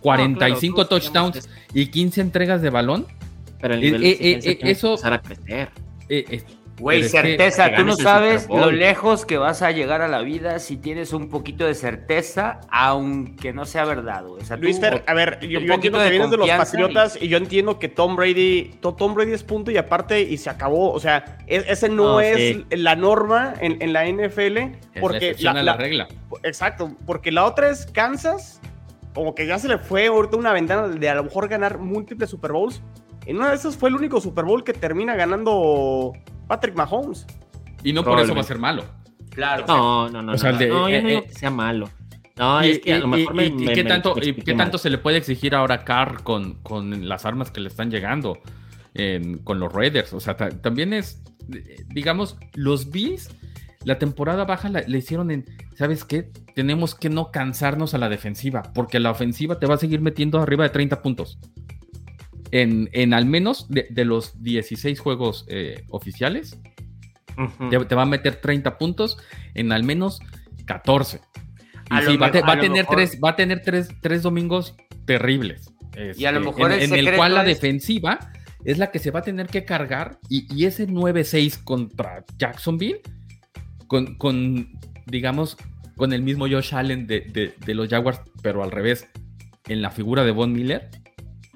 45 0.00 0.70
No, 0.70 0.74
claro, 0.76 0.88
todos 0.88 1.02
touchdowns 1.12 1.48
y 1.74 1.86
15 1.88 2.20
entregas 2.22 2.62
de 2.62 2.70
balón. 2.70 3.06
Pero 3.60 3.74
el 3.74 3.80
Eh, 3.80 3.86
nivel 3.86 4.00
de 4.00 4.08
eh, 4.08 4.12
exigencia 4.12 4.50
eh, 4.50 4.54
tiene 4.54 4.58
que 4.64 4.70
eso- 4.70 4.90
empezar 4.92 5.12
a 5.12 5.20
crecer. 5.20 5.68
Eh, 6.08 6.24
eh, 6.30 6.42
Güey, 6.80 7.00
es 7.02 7.12
que- 7.12 7.20
certeza, 7.20 7.70
que 7.70 7.76
tú 7.76 7.84
no 7.84 7.94
sabes 7.96 8.48
lo 8.48 8.70
lejos 8.72 9.26
que 9.26 9.38
vas 9.38 9.62
a 9.62 9.70
llegar 9.70 10.00
a 10.02 10.08
la 10.08 10.20
vida 10.22 10.58
si 10.58 10.76
tienes 10.76 11.12
un 11.12 11.28
poquito 11.28 11.64
de 11.66 11.74
certeza, 11.74 12.60
aunque 12.70 13.52
no 13.52 13.64
sea 13.66 13.84
verdad. 13.84 14.24
güey. 14.26 14.42
O 14.42 14.44
sea, 14.44 14.56
tú- 14.56 14.62
Luis 14.64 14.80
Fer, 14.80 15.02
a 15.06 15.14
ver, 15.14 15.38
yo, 15.40 15.60
un 15.60 15.66
yo 15.66 15.74
entiendo 15.74 15.76
poquito 15.76 15.98
que 15.98 16.04
de 16.04 16.10
vienes 16.10 16.30
de 16.30 16.36
los 16.38 16.48
Patriotas 16.50 17.18
y... 17.20 17.28
yo 17.28 17.36
entiendo 17.36 17.78
que 17.78 17.88
Tom 17.88 18.16
Brady, 18.16 18.72
to- 18.80 18.94
Tom 18.94 19.14
Brady 19.14 19.32
es 19.32 19.42
punto 19.44 19.70
y 19.70 19.76
aparte 19.76 20.20
y 20.22 20.36
se 20.38 20.50
acabó. 20.50 20.90
O 20.92 20.98
sea, 21.00 21.38
e- 21.46 21.64
ese 21.68 21.88
no, 21.88 22.20
es 22.20 22.36
sí. 22.36 22.64
la 22.70 22.96
norma 22.96 23.54
en, 23.60 23.80
en 23.82 23.92
la 23.92 24.06
NFL 24.06 24.56
es 24.58 25.00
porque 25.00 25.36
la- 25.40 25.76
regla. 25.76 26.08
exacto, 26.42 26.96
porque 27.06 27.30
la 27.30 27.44
otra 27.44 27.70
es 27.70 27.86
Kansas, 27.86 28.60
como 29.14 29.34
que 29.34 29.46
ya 29.46 29.58
se 29.58 29.68
le 29.68 29.78
fue 29.78 30.06
ahorita 30.06 30.36
una 30.36 30.52
ventana 30.52 30.88
de 30.88 31.08
a 31.08 31.14
lo 31.14 31.24
mejor 31.24 31.48
ganar 31.48 31.78
múltiples 31.78 32.30
Super 32.30 32.52
Bowls. 32.52 32.80
En 33.26 33.36
una 33.36 33.50
de 33.50 33.56
esas 33.56 33.76
fue 33.76 33.90
el 33.90 33.96
único 33.96 34.20
Super 34.20 34.44
Bowl 34.46 34.64
que 34.64 34.72
termina 34.72 35.14
ganando 35.14 36.12
Patrick 36.50 36.74
Mahomes. 36.74 37.24
Y 37.84 37.92
no 37.92 38.02
por 38.02 38.18
eso 38.18 38.34
va 38.34 38.40
a 38.40 38.44
ser 38.44 38.58
malo. 38.58 38.84
Claro. 39.30 39.64
No, 39.68 40.10
no, 40.10 40.20
no. 40.20 40.32
O 40.32 40.36
sea, 40.38 40.50
no, 40.50 40.58
de- 40.58 40.66
no, 40.68 40.88
yo 40.88 40.96
eh, 40.96 41.02
no 41.02 41.08
digo 41.08 41.20
eh, 41.20 41.24
que 41.28 41.34
sea 41.34 41.50
malo. 41.50 41.88
No, 42.36 42.64
Y- 42.66 42.70
es 42.70 42.78
que 42.80 42.92
a 42.94 42.98
lo 42.98 43.06
mejor 43.06 43.34
y- 43.34 43.36
me, 43.36 43.46
y 43.46 43.52
me- 43.52 43.72
qué 43.72 43.84
me- 43.84 43.88
tanto, 43.88 44.14
me 44.16 44.24
y 44.24 44.28
expliqué 44.30 44.44
qué 44.50 44.54
mal. 44.56 44.66
tanto 44.66 44.78
se 44.78 44.90
le 44.90 44.98
puede 44.98 45.18
exigir 45.18 45.54
ahora 45.54 45.76
a 45.76 45.84
Carr 45.84 46.24
con, 46.24 46.54
con 46.62 47.08
las 47.08 47.24
armas 47.24 47.52
que 47.52 47.60
le 47.60 47.68
están 47.68 47.88
llegando 47.92 48.38
en- 48.94 49.38
con 49.38 49.60
los 49.60 49.72
Raiders? 49.72 50.12
O 50.12 50.18
sea, 50.18 50.36
ta- 50.36 50.48
también 50.50 50.92
es, 50.92 51.22
eh, 51.54 51.84
digamos, 51.88 52.36
los 52.54 52.90
Bills, 52.90 53.30
la 53.84 53.98
temporada 53.98 54.44
baja 54.44 54.68
la- 54.70 54.80
le 54.82 54.98
hicieron 54.98 55.30
en, 55.30 55.46
¿sabes 55.76 56.04
qué? 56.04 56.32
Tenemos 56.56 56.96
que 56.96 57.08
no 57.10 57.30
cansarnos 57.30 57.94
a 57.94 57.98
la 57.98 58.08
defensiva, 58.08 58.64
porque 58.74 58.98
la 58.98 59.12
ofensiva 59.12 59.60
te 59.60 59.66
va 59.66 59.74
a 59.76 59.78
seguir 59.78 60.00
metiendo 60.00 60.40
arriba 60.40 60.64
de 60.64 60.70
30 60.70 61.00
puntos. 61.02 61.38
En, 62.52 62.88
en 62.92 63.14
al 63.14 63.26
menos 63.26 63.68
de, 63.68 63.86
de 63.90 64.04
los 64.04 64.42
16 64.42 64.98
juegos 64.98 65.44
eh, 65.48 65.84
oficiales, 65.88 66.58
te, 67.70 67.78
te 67.78 67.94
va 67.94 68.02
a 68.02 68.06
meter 68.06 68.36
30 68.36 68.76
puntos 68.76 69.16
en 69.54 69.72
al 69.72 69.84
menos 69.84 70.20
14. 70.66 71.20
Y 71.90 71.94
A 71.94 72.00
lo 72.02 72.10
sí, 72.10 72.16
va, 72.16 72.26
a 72.26 72.30
te- 72.32 72.38
mejor- 72.38 72.48
va 72.48 72.52
a 72.52 72.52
a 72.52 72.56
lo 72.56 72.62
tener 72.62 72.82
mejor- 72.82 72.96
tres, 72.96 73.20
va 73.24 73.30
a 73.30 73.36
tener 73.36 73.62
tres, 73.62 73.88
tres 74.00 74.22
domingos 74.22 74.74
terribles. 75.06 75.72
Y 76.16 76.24
a 76.24 76.32
lo 76.32 76.38
Este, 76.40 76.50
mejor 76.52 76.72
en, 76.72 76.80
el 76.92 76.98
en 76.98 77.08
el 77.08 77.16
cual 77.16 77.34
la 77.34 77.44
defensiva 77.44 78.18
es 78.64 78.78
la 78.78 78.90
que 78.90 78.98
se 78.98 79.10
va 79.10 79.20
a 79.20 79.22
tener 79.22 79.46
que 79.46 79.64
cargar. 79.64 80.18
Y, 80.28 80.46
y 80.54 80.66
ese 80.66 80.86
9-6 80.88 81.62
contra 81.64 82.24
Jacksonville, 82.38 83.00
con, 83.86 84.16
con, 84.16 84.72
digamos, 85.06 85.56
con 85.96 86.12
el 86.12 86.22
mismo 86.22 86.46
Josh 86.48 86.74
Allen 86.74 87.06
de, 87.06 87.20
de- 87.20 87.54
de 87.64 87.74
los 87.74 87.88
Jaguars, 87.88 88.20
pero 88.42 88.62
al 88.62 88.70
revés, 88.70 89.08
en 89.68 89.82
la 89.82 89.90
figura 89.90 90.24
de 90.24 90.30
Von 90.32 90.52
Miller, 90.52 90.90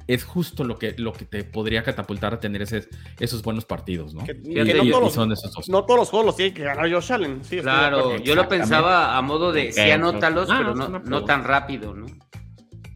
es 0.07 0.25
justo 0.25 0.65
lo 0.65 0.77
que, 0.79 0.95
lo 0.99 1.13
que 1.13 1.25
te 1.25 1.45
podría 1.45 1.83
catapultar 1.83 2.35
a 2.35 2.41
tener 2.41 2.63
ese, 2.63 2.89
esos 3.21 3.43
buenos 3.43 3.65
partidos, 3.65 4.15
¿no? 4.15 4.25
Que- 4.25 4.33
Y- 4.45 4.55
que 4.55 4.61
y- 4.61 4.75
no, 4.75 4.85
y 4.85 4.91
todos, 4.91 5.15
son 5.15 5.31
los- 5.31 5.39
esos 5.39 5.53
dos. 5.55 5.69
no 5.69 5.85
todos 5.85 6.01
los 6.01 6.11
juegos 6.11 6.27
los 6.27 6.37
tiene 6.37 6.53
que 6.55 6.63
ganar 6.65 6.91
Josh 6.93 7.13
Allen. 7.13 7.43
Sí, 7.45 7.59
Claro, 7.61 8.17
yo 8.19 8.35
lo 8.35 8.49
pensaba 8.49 9.17
a 9.17 9.23
modo 9.23 9.53
de 9.53 9.73
sí 9.73 9.91
anótalos, 9.91 10.49
ah, 10.51 10.57
pero 10.59 10.75
no, 10.75 10.99
no 10.99 11.25
tan 11.25 11.45
rápido, 11.45 11.95
¿no? 11.95 12.07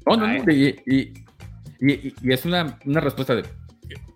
No, 0.07 0.17
no, 0.17 0.25
Ay. 0.27 0.43
no, 0.45 0.53
y, 0.53 0.77
y- 0.87 1.13
y- 1.81 2.15
y 2.23 2.33
es 2.33 2.45
una, 2.45 2.79
una 2.85 3.01
respuesta 3.01 3.35
de 3.35 3.45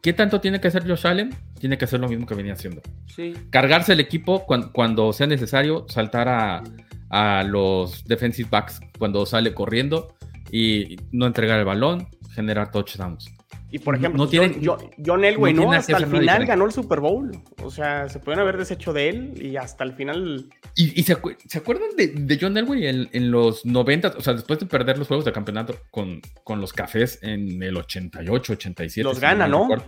¿qué 0.02 0.12
tanto 0.12 0.40
tiene 0.40 0.60
que 0.60 0.68
hacer 0.68 0.86
Josh 0.86 1.06
Allen? 1.06 1.34
Tiene 1.60 1.78
que 1.78 1.84
hacer 1.84 2.00
lo 2.00 2.08
mismo 2.08 2.26
que 2.26 2.34
venía 2.34 2.54
haciendo. 2.54 2.82
Sí. 3.06 3.34
Cargarse 3.50 3.92
el 3.92 4.00
equipo 4.00 4.44
cuan- 4.46 4.70
cuando, 4.72 5.12
sea 5.12 5.26
necesario, 5.26 5.86
saltar 5.88 6.28
a, 6.28 6.62
a 7.08 7.42
los 7.44 8.04
defensive 8.04 8.48
backs 8.50 8.80
cuando 8.98 9.24
sale 9.26 9.54
corriendo 9.54 10.14
y 10.50 10.96
no 11.12 11.26
entregar 11.26 11.58
el 11.60 11.64
balón, 11.64 12.08
generar 12.34 12.70
touchdowns. 12.70 13.30
Y 13.70 13.78
por 13.78 13.94
No- 13.94 13.98
ejemplo, 14.00 14.24
no 14.24 14.28
tiene- 14.30 14.48
John, 14.62 14.78
John- 14.78 14.90
John 15.04 15.24
Elway, 15.24 15.54
no 15.54 15.62
¿no? 15.62 15.72
Hasta 15.72 15.96
el 15.96 16.04
final 16.04 16.20
diferente. 16.20 16.46
ganó 16.46 16.66
el 16.66 16.72
Super 16.72 17.00
Bowl. 17.00 17.30
O 17.62 17.70
sea, 17.70 18.08
se 18.10 18.18
pueden 18.18 18.38
haber 18.40 18.58
deshecho 18.58 18.92
de 18.92 19.08
él 19.08 19.42
y 19.42 19.56
hasta 19.56 19.82
el 19.84 19.94
final. 19.94 20.46
Y, 20.76 20.98
y 21.00 21.02
se, 21.04 21.16
acu- 21.16 21.36
¿se 21.46 21.58
acuerdan 21.58 21.88
de, 21.96 22.08
de 22.08 22.38
John 22.38 22.56
Elway 22.56 22.86
en, 22.86 23.08
en 23.12 23.30
los 23.30 23.64
90? 23.64 24.08
O 24.18 24.20
sea, 24.20 24.34
después 24.34 24.58
de 24.60 24.66
perder 24.66 24.98
los 24.98 25.08
juegos 25.08 25.24
de 25.24 25.32
campeonato 25.32 25.74
con, 25.90 26.20
con 26.44 26.60
los 26.60 26.72
cafés 26.74 27.18
en 27.22 27.62
el 27.62 27.76
88, 27.78 28.52
87. 28.52 29.04
Los 29.04 29.16
si 29.16 29.22
gana, 29.22 29.48
¿no? 29.48 29.62
recuerdo. 29.62 29.84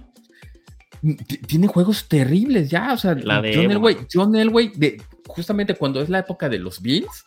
T- 1.27 1.37
Tiene 1.47 1.67
juegos 1.67 2.09
terribles 2.09 2.71
ya, 2.71 2.95
o 2.95 2.97
sea, 2.97 3.15
La 3.15 3.43
de 3.43 3.55
John. 3.55 3.71
Elway, 3.71 3.97
John 4.11 4.35
Elway, 4.35 4.73
de, 4.75 5.03
justamente 5.27 5.75
cuando 5.75 6.01
es 6.01 6.09
la 6.09 6.21
época 6.21 6.49
de 6.49 6.59
los 6.59 6.81
Bills, 6.81 7.25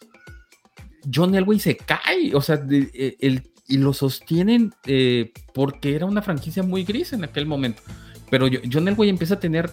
John 1.13 1.35
Elway 1.35 1.59
se 1.59 1.77
cae, 1.77 2.33
o 2.33 2.41
sea, 2.41 2.57
de- 2.57 2.89
eh, 2.93 3.15
el, 3.19 3.43
y 3.67 3.77
lo 3.77 3.93
sostienen 3.93 4.73
eh, 4.85 5.31
porque 5.53 5.95
era 5.95 6.05
una 6.05 6.21
franquicia 6.21 6.63
muy 6.63 6.83
gris 6.83 7.13
en 7.13 7.23
aquel 7.23 7.45
momento. 7.45 7.81
Pero 8.29 8.47
yo- 8.47 8.59
John 8.71 8.87
Elway 8.87 9.09
empieza 9.09 9.35
a 9.35 9.39
tener 9.39 9.69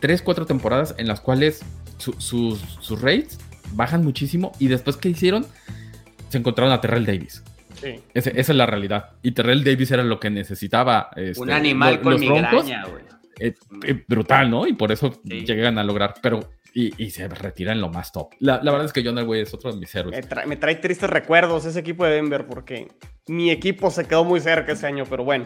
3, 0.00 0.22
4 0.22 0.46
temporadas 0.46 0.94
en 0.98 1.06
las 1.08 1.20
cuales 1.20 1.62
su- 1.98 2.14
sus, 2.18 2.58
sus 2.80 3.00
rates 3.00 3.38
bajan 3.74 4.04
muchísimo 4.04 4.52
y 4.58 4.68
después 4.68 4.96
que 4.96 5.08
hicieron, 5.08 5.46
se 6.28 6.38
encontraron 6.38 6.72
a 6.72 6.80
Terrell 6.80 7.06
Davis. 7.06 7.42
Sí. 7.80 8.00
Ese- 8.14 8.30
esa 8.38 8.52
es 8.52 8.56
la 8.56 8.66
realidad. 8.66 9.10
Y 9.22 9.32
Terrell 9.32 9.64
Davis 9.64 9.90
era 9.90 10.02
lo 10.04 10.20
que 10.20 10.30
necesitaba. 10.30 11.10
este, 11.16 11.40
Un 11.40 11.50
animal 11.50 11.94
lo- 11.96 12.02
con 12.02 12.12
los 12.12 12.20
Broncos. 12.20 12.64
migraña, 12.64 12.84
güey. 12.86 13.02
Eh, 13.40 13.54
eh, 13.86 14.04
brutal, 14.06 14.50
¿no? 14.50 14.66
Y 14.66 14.74
por 14.74 14.92
eso 14.92 15.12
Sí. 15.26 15.44
llegan 15.44 15.78
a 15.78 15.84
lograr, 15.84 16.14
pero 16.22 16.48
y, 16.74 17.04
y 17.04 17.10
se 17.10 17.28
retira 17.28 17.72
en 17.72 17.80
lo 17.80 17.88
más 17.88 18.12
top. 18.12 18.30
La, 18.40 18.60
la 18.62 18.70
verdad 18.70 18.86
es 18.86 18.92
que 18.92 19.02
John 19.04 19.18
Elway 19.18 19.42
es 19.42 19.52
otro 19.54 19.72
de 19.72 19.78
mis 19.78 19.94
héroes. 19.94 20.16
Me 20.16 20.22
trae, 20.22 20.46
me 20.46 20.56
trae 20.56 20.76
tristes 20.76 21.08
recuerdos 21.10 21.64
ese 21.64 21.80
equipo 21.80 22.04
de 22.04 22.12
Denver 22.12 22.46
porque 22.46 22.88
mi 23.28 23.50
equipo 23.50 23.90
se 23.90 24.06
quedó 24.06 24.24
muy 24.24 24.40
cerca 24.40 24.72
ese 24.72 24.86
año, 24.86 25.04
pero 25.08 25.24
bueno. 25.24 25.44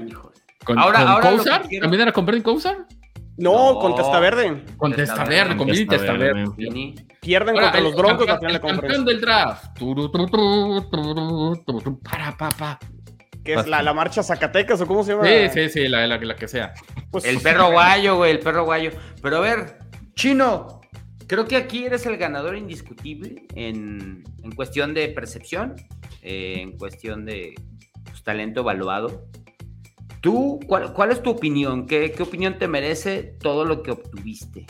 Con, 0.65 0.79
ahora- 0.79 0.99
con 1.21 1.39
ahora 1.39 1.63
quiero- 1.69 1.83
¿También 1.85 2.03
era 2.03 2.13
con 2.13 2.27
Brendan 2.27 2.55
Kosar? 2.55 2.77
No, 3.39 3.75
No. 3.75 3.79
con 3.81 3.95
Testa 3.95 4.19
Verde. 4.19 4.65
Con 4.79 4.93
Testa 4.93 5.15
Testa 5.15 5.25
Verde, 5.29 5.43
Verde, 5.45 5.57
con 5.59 5.67
Billy 5.67 5.87
Testa 5.87 5.97
Testa 6.07 6.13
Verde. 6.19 6.41
Verde. 6.41 6.53
Vini. 6.57 6.95
Pierden 7.21 7.55
Ahora, 7.55 7.63
contra 7.67 7.79
el 7.79 7.85
los 7.85 7.95
Broncos 7.97 8.27
la 8.27 8.33
campeón- 8.35 8.39
final 8.39 8.53
de 8.53 8.57
el 8.57 8.61
campeón 8.61 8.77
conferencia. 8.81 9.13
del 9.13 9.21
draft. 9.21 9.79
Turu, 9.79 10.11
turu, 10.11 10.27
turu, 10.27 10.89
turu, 10.91 11.15
turu, 11.15 11.65
turu, 11.81 12.01
Para, 12.01 12.37
pa, 12.37 12.49
pa. 12.51 12.79
Que 13.45 13.55
es 13.55 13.67
la, 13.69 13.83
la 13.83 13.93
marcha 13.93 14.23
Zacatecas 14.23 14.81
o 14.81 14.87
cómo 14.87 15.05
se 15.05 15.13
llama. 15.13 15.25
Sí, 15.27 15.49
sí, 15.53 15.69
sí, 15.69 15.89
la, 15.89 16.07
la, 16.07 16.17
la 16.19 16.35
que 16.35 16.49
sea. 16.49 16.73
Pues, 17.11 17.25
El 17.27 17.41
perro 17.41 17.71
guayo, 17.71 18.17
güey, 18.17 18.31
el 18.33 18.39
perro 18.41 18.65
guayo. 18.65 18.91
Pero 19.23 19.37
a 19.37 19.41
ver, 19.41 19.79
Chino, 20.15 20.81
creo 21.27 21.47
que 21.47 21.57
aquí 21.57 21.85
eres 21.85 22.07
el 22.07 22.17
ganador 22.17 22.57
indiscutible 22.57 23.47
en, 23.55 24.25
en 24.43 24.51
cuestión 24.53 24.95
de 24.95 25.09
percepción, 25.09 25.77
eh, 26.23 26.57
en 26.59 26.73
cuestión 26.79 27.25
de 27.25 27.55
pues, 28.05 28.23
talento 28.23 28.61
evaluado. 28.61 29.27
¿Tú, 30.21 30.61
cuál, 30.67 30.93
cuál 30.93 31.13
es 31.13 31.23
tu 31.23 31.31
opinión? 31.31 31.87
¿Qué, 31.87 32.13
¿Qué 32.13 32.23
opinión 32.23 32.59
te 32.59 32.69
merece 32.69 33.23
todo 33.23 33.65
lo 33.65 33.83
que 33.83 33.93
obtuviste? 33.93 34.67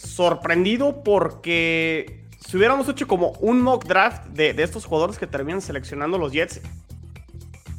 sorprendido 0.00 1.02
porque 1.02 2.24
si 2.46 2.56
hubiéramos 2.56 2.88
hecho 2.88 3.06
como 3.06 3.32
un 3.40 3.60
mock 3.60 3.84
draft 3.84 4.26
de, 4.28 4.54
de 4.54 4.62
estos 4.62 4.84
jugadores 4.84 5.18
que 5.18 5.26
terminan 5.26 5.60
seleccionando 5.60 6.18
los 6.18 6.32
Jets 6.32 6.60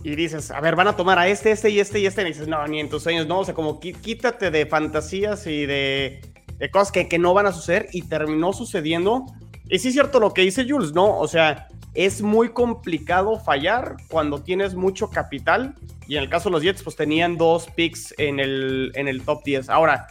y 0.03 0.15
dices, 0.15 0.49
a 0.51 0.59
ver, 0.61 0.75
van 0.75 0.87
a 0.87 0.95
tomar 0.95 1.19
a 1.19 1.27
este, 1.27 1.51
este 1.51 1.69
y 1.69 1.79
este 1.79 1.99
y 1.99 2.05
este, 2.05 2.21
y 2.21 2.25
dices, 2.25 2.47
no, 2.47 2.65
ni 2.67 2.79
en 2.79 2.89
tus 2.89 3.03
sueños, 3.03 3.27
no, 3.27 3.39
o 3.39 3.45
sea, 3.45 3.53
como 3.53 3.79
quítate 3.79 4.49
de 4.49 4.65
fantasías 4.65 5.45
y 5.45 5.65
de, 5.65 6.21
de 6.61 6.69
cosas 6.69 6.91
que, 6.91 7.07
que 7.07 7.17
no 7.17 7.33
van 7.33 7.47
a 7.47 7.51
suceder 7.51 7.89
y 7.91 8.03
terminó 8.03 8.53
sucediendo. 8.53 9.25
Y 9.67 9.79
sí 9.79 9.87
es 9.87 9.95
cierto 9.95 10.19
lo 10.19 10.31
que 10.31 10.43
dice 10.43 10.63
Jules, 10.69 10.93
¿no? 10.93 11.17
O 11.17 11.27
sea, 11.27 11.67
es 11.95 12.21
muy 12.21 12.49
complicado 12.49 13.39
fallar 13.39 13.97
cuando 14.09 14.43
tienes 14.43 14.75
mucho 14.75 15.09
capital 15.09 15.73
y 16.07 16.17
en 16.17 16.23
el 16.23 16.29
caso 16.29 16.49
de 16.49 16.53
los 16.53 16.61
Jets, 16.61 16.83
pues 16.83 16.95
tenían 16.95 17.35
dos 17.35 17.67
picks 17.75 18.13
en 18.19 18.39
el, 18.39 18.91
en 18.93 19.07
el 19.07 19.23
top 19.23 19.43
10. 19.43 19.69
Ahora, 19.69 20.05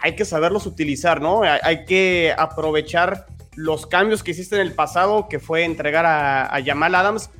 hay 0.00 0.14
que 0.14 0.24
saberlos 0.24 0.66
utilizar, 0.66 1.20
¿no? 1.20 1.42
Hay, 1.42 1.58
hay 1.64 1.84
que 1.84 2.32
aprovechar 2.38 3.26
los 3.56 3.84
cambios 3.86 4.22
que 4.22 4.30
hiciste 4.30 4.54
en 4.54 4.62
el 4.62 4.74
pasado, 4.74 5.26
que 5.28 5.40
fue 5.40 5.64
entregar 5.64 6.06
a, 6.06 6.54
a 6.54 6.62
Jamal 6.64 6.94
Adams, 6.94 7.30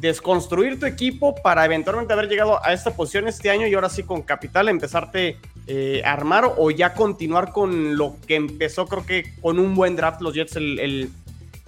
desconstruir 0.00 0.80
tu 0.80 0.86
equipo 0.86 1.34
para 1.42 1.64
eventualmente 1.64 2.12
haber 2.12 2.28
llegado 2.28 2.64
a 2.64 2.72
esta 2.72 2.90
posición 2.92 3.28
este 3.28 3.50
año 3.50 3.66
y 3.66 3.74
ahora 3.74 3.90
sí 3.90 4.02
con 4.02 4.22
capital 4.22 4.68
empezarte 4.68 5.36
eh, 5.66 6.02
a 6.04 6.12
armar 6.12 6.54
o 6.56 6.70
ya 6.70 6.94
continuar 6.94 7.52
con 7.52 7.96
lo 7.96 8.16
que 8.26 8.34
empezó, 8.36 8.86
creo 8.86 9.04
que 9.04 9.24
con 9.40 9.58
un 9.58 9.74
buen 9.74 9.96
draft 9.96 10.20
los 10.22 10.34
Jets 10.34 10.56
el, 10.56 11.10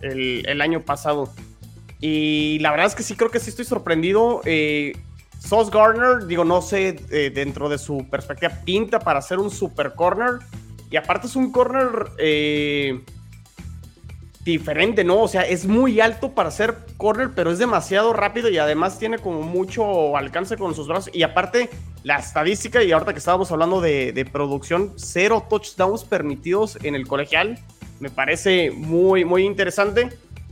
el- 0.00 0.60
año 0.60 0.80
pasado. 0.80 1.32
Y 2.00 2.58
la 2.60 2.70
verdad 2.70 2.86
es 2.86 2.94
que 2.94 3.02
sí, 3.02 3.14
creo 3.14 3.30
que 3.30 3.38
sí 3.38 3.50
estoy 3.50 3.64
sorprendido. 3.64 4.40
Eh, 4.44 4.92
Sauce 5.38 5.70
Gardner, 5.72 6.26
digo, 6.26 6.44
no 6.44 6.62
sé, 6.62 6.96
eh, 7.10 7.30
dentro 7.32 7.68
de 7.68 7.78
su 7.78 8.08
perspectiva, 8.10 8.50
pinta 8.64 8.98
para 8.98 9.20
ser 9.22 9.38
un 9.38 9.50
super 9.50 9.92
corner. 9.92 10.38
Y 10.90 10.96
aparte 10.96 11.26
es 11.26 11.36
un 11.36 11.52
corner 11.52 12.06
eh, 12.18 13.00
diferente, 14.44 15.04
¿no? 15.04 15.20
O 15.22 15.28
sea, 15.28 15.42
es 15.42 15.66
muy 15.66 16.00
alto 16.00 16.32
para 16.32 16.50
ser 16.50 16.76
corner, 16.96 17.30
pero 17.34 17.50
es 17.50 17.58
demasiado 17.58 18.12
rápido 18.12 18.48
y 18.48 18.58
además 18.58 18.98
tiene 18.98 19.18
como 19.18 19.42
mucho 19.42 20.16
alcance 20.16 20.56
con 20.56 20.74
sus 20.74 20.88
brazos. 20.88 21.14
Y 21.14 21.22
aparte, 21.22 21.70
la 22.02 22.16
estadística, 22.16 22.82
y 22.82 22.90
ahorita 22.90 23.12
que 23.12 23.20
estábamos 23.20 23.52
hablando 23.52 23.80
de, 23.80 24.28
producción, 24.32 24.92
cero 24.96 25.46
touchdowns 25.48 26.04
permitidos 26.04 26.76
en 26.82 26.94
el 26.94 27.06
colegial, 27.06 27.58
me 28.00 28.10
parece 28.10 28.72
muy, 28.72 29.24
muy 29.24 29.44
interesante. 29.44 30.08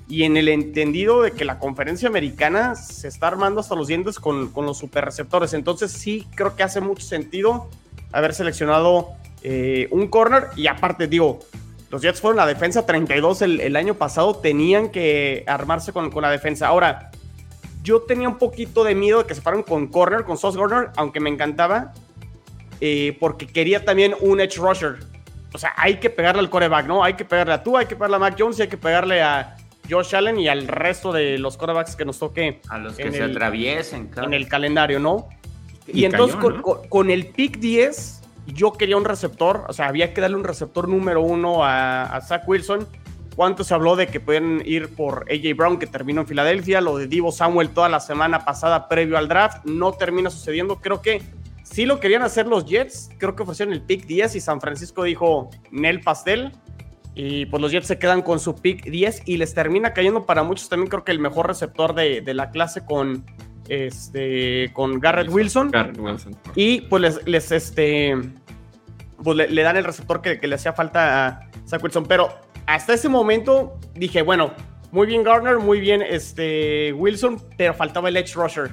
Y 0.06 0.24
en 0.24 0.36
el 0.36 0.48
entendido 0.48 1.22
de 1.22 1.30
que 1.30 1.44
la 1.44 1.60
conferencia 1.60 2.08
americana 2.08 2.74
se 2.74 3.06
está 3.06 3.28
armando 3.28 3.60
hasta 3.60 3.76
los 3.76 3.86
dientes 3.86 4.18
con, 4.18 4.50
con 4.50 4.66
los 4.66 4.76
super 4.76 5.04
receptores. 5.04 5.52
Entonces 5.54 5.92
sí 5.92 6.26
creo 6.34 6.56
que 6.56 6.64
hace 6.64 6.80
mucho 6.80 7.06
sentido 7.06 7.68
haber 8.10 8.34
seleccionado 8.34 9.10
eh, 9.42 9.88
un 9.92 10.08
corner. 10.08 10.48
Y 10.56 10.66
aparte, 10.66 11.06
digo, 11.06 11.40
los 11.90 12.02
Jets 12.02 12.20
fueron 12.20 12.36
la 12.36 12.46
defensa 12.46 12.86
32 12.86 13.42
el, 13.42 13.60
el 13.60 13.76
año 13.76 13.94
pasado. 13.94 14.36
Tenían 14.36 14.90
que 14.90 15.44
armarse 15.46 15.92
con, 15.92 16.10
con 16.10 16.22
la 16.22 16.30
defensa. 16.30 16.68
Ahora, 16.68 17.10
yo 17.82 18.02
tenía 18.02 18.28
un 18.28 18.38
poquito 18.38 18.84
de 18.84 18.94
miedo 18.94 19.18
de 19.20 19.24
que 19.26 19.34
se 19.34 19.40
fueran 19.40 19.62
con 19.62 19.88
corner, 19.88 20.24
con 20.24 20.36
Sauce 20.38 20.58
Gardner, 20.58 20.90
aunque 20.96 21.18
me 21.20 21.30
encantaba. 21.30 21.92
eh, 22.80 23.16
porque 23.20 23.46
quería 23.46 23.84
también 23.84 24.14
un 24.20 24.40
edge 24.40 24.56
rusher. 24.58 24.96
O 25.52 25.58
sea, 25.58 25.72
hay 25.76 25.96
que 25.98 26.08
pegarle 26.10 26.40
al 26.40 26.48
coreback, 26.48 26.86
¿no? 26.86 27.02
Hay 27.02 27.14
que 27.14 27.24
pegarle 27.24 27.54
a 27.54 27.62
tú, 27.62 27.76
hay 27.76 27.86
que 27.86 27.94
pegarle 27.96 28.16
a 28.16 28.18
Mac 28.20 28.36
Jones 28.38 28.58
y 28.58 28.62
hay 28.62 28.68
que 28.68 28.76
pegarle 28.78 29.20
a 29.20 29.56
Josh 29.90 30.14
Allen 30.14 30.38
y 30.38 30.46
al 30.48 30.68
resto 30.68 31.12
de 31.12 31.38
los 31.38 31.56
corebacks 31.56 31.96
que 31.96 32.04
nos 32.04 32.18
toque 32.20 32.60
A 32.68 32.78
los 32.78 32.94
que 32.94 33.10
se 33.10 33.18
el- 33.18 33.32
atraviesen, 33.32 34.06
claro. 34.06 34.28
en 34.28 34.34
el 34.34 34.46
calendario, 34.46 35.00
¿no? 35.00 35.28
Y, 35.88 36.02
Y 36.02 36.04
entonces 36.04 36.36
con 36.88 37.10
el 37.10 37.26
pick 37.26 37.58
10, 37.58 38.19
yo 38.46 38.72
quería 38.72 38.96
un 38.96 39.04
receptor, 39.04 39.64
o 39.68 39.72
sea, 39.72 39.88
había 39.88 40.14
que 40.14 40.20
darle 40.20 40.36
un 40.36 40.44
receptor 40.44 40.88
número 40.88 41.22
uno 41.22 41.64
a, 41.64 42.20
Zach 42.26 42.42
Wilson. 42.46 42.86
¿Cuánto 43.36 43.64
se 43.64 43.72
habló 43.72 43.96
de 43.96 44.08
que 44.08 44.20
pueden 44.20 44.62
ir 44.66 44.94
por 44.94 45.24
AJ 45.30 45.56
Brown, 45.56 45.78
que 45.78 45.86
terminó 45.86 46.22
en 46.22 46.26
Filadelfia? 46.26 46.80
Lo 46.80 46.98
de 46.98 47.06
Divo 47.06 47.32
Samuel 47.32 47.70
toda 47.70 47.88
la 47.88 48.00
semana 48.00 48.44
pasada 48.44 48.88
previo 48.88 49.16
al 49.16 49.28
draft, 49.28 49.64
no 49.64 49.92
termina 49.92 50.30
sucediendo. 50.30 50.80
Creo 50.80 51.00
que 51.00 51.22
sí 51.62 51.86
lo 51.86 52.00
querían 52.00 52.22
hacer 52.22 52.46
los 52.46 52.66
Jets, 52.66 53.10
creo 53.18 53.36
que 53.36 53.44
ofrecieron 53.44 53.72
el 53.72 53.82
pick 53.82 54.06
10 54.06 54.34
y 54.34 54.40
San 54.40 54.60
Francisco 54.60 55.04
dijo 55.04 55.50
Nel 55.70 56.00
Pastel. 56.00 56.52
Y 57.14 57.46
pues 57.46 57.60
los 57.60 57.72
Jets 57.72 57.86
se 57.86 57.98
quedan 57.98 58.22
con 58.22 58.40
su 58.40 58.56
pick 58.56 58.84
10 58.84 59.22
y 59.26 59.36
les 59.36 59.54
termina 59.54 59.92
cayendo 59.92 60.26
para 60.26 60.42
muchos 60.42 60.68
también 60.68 60.88
creo 60.88 61.04
que 61.04 61.12
el 61.12 61.18
mejor 61.18 61.46
receptor 61.46 61.94
de 61.94 62.34
la 62.34 62.50
clase 62.50 62.84
con, 62.84 63.24
este, 63.70 64.70
con 64.74 65.00
Garrett 65.00 65.30
Wilson. 65.30 65.70
Garrett 65.70 65.98
Wilson. 65.98 66.36
Y 66.54 66.82
pues 66.82 67.00
les, 67.00 67.26
les, 67.26 67.52
este, 67.52 68.14
pues 69.22 69.36
le, 69.36 69.48
le 69.48 69.62
dan 69.62 69.76
el 69.76 69.84
receptor 69.84 70.20
que, 70.20 70.38
que 70.38 70.46
le 70.46 70.56
hacía 70.56 70.72
falta 70.74 71.26
a 71.26 71.50
Zach 71.66 71.82
Wilson. 71.82 72.04
Pero 72.04 72.28
hasta 72.66 72.92
ese 72.94 73.08
momento 73.08 73.78
dije, 73.94 74.22
bueno, 74.22 74.52
muy 74.92 75.06
bien 75.06 75.22
Garner, 75.22 75.58
muy 75.58 75.80
bien 75.80 76.02
este, 76.02 76.92
Wilson, 76.92 77.40
pero 77.56 77.72
faltaba 77.72 78.08
el 78.08 78.16
edge 78.16 78.34
rusher. 78.34 78.72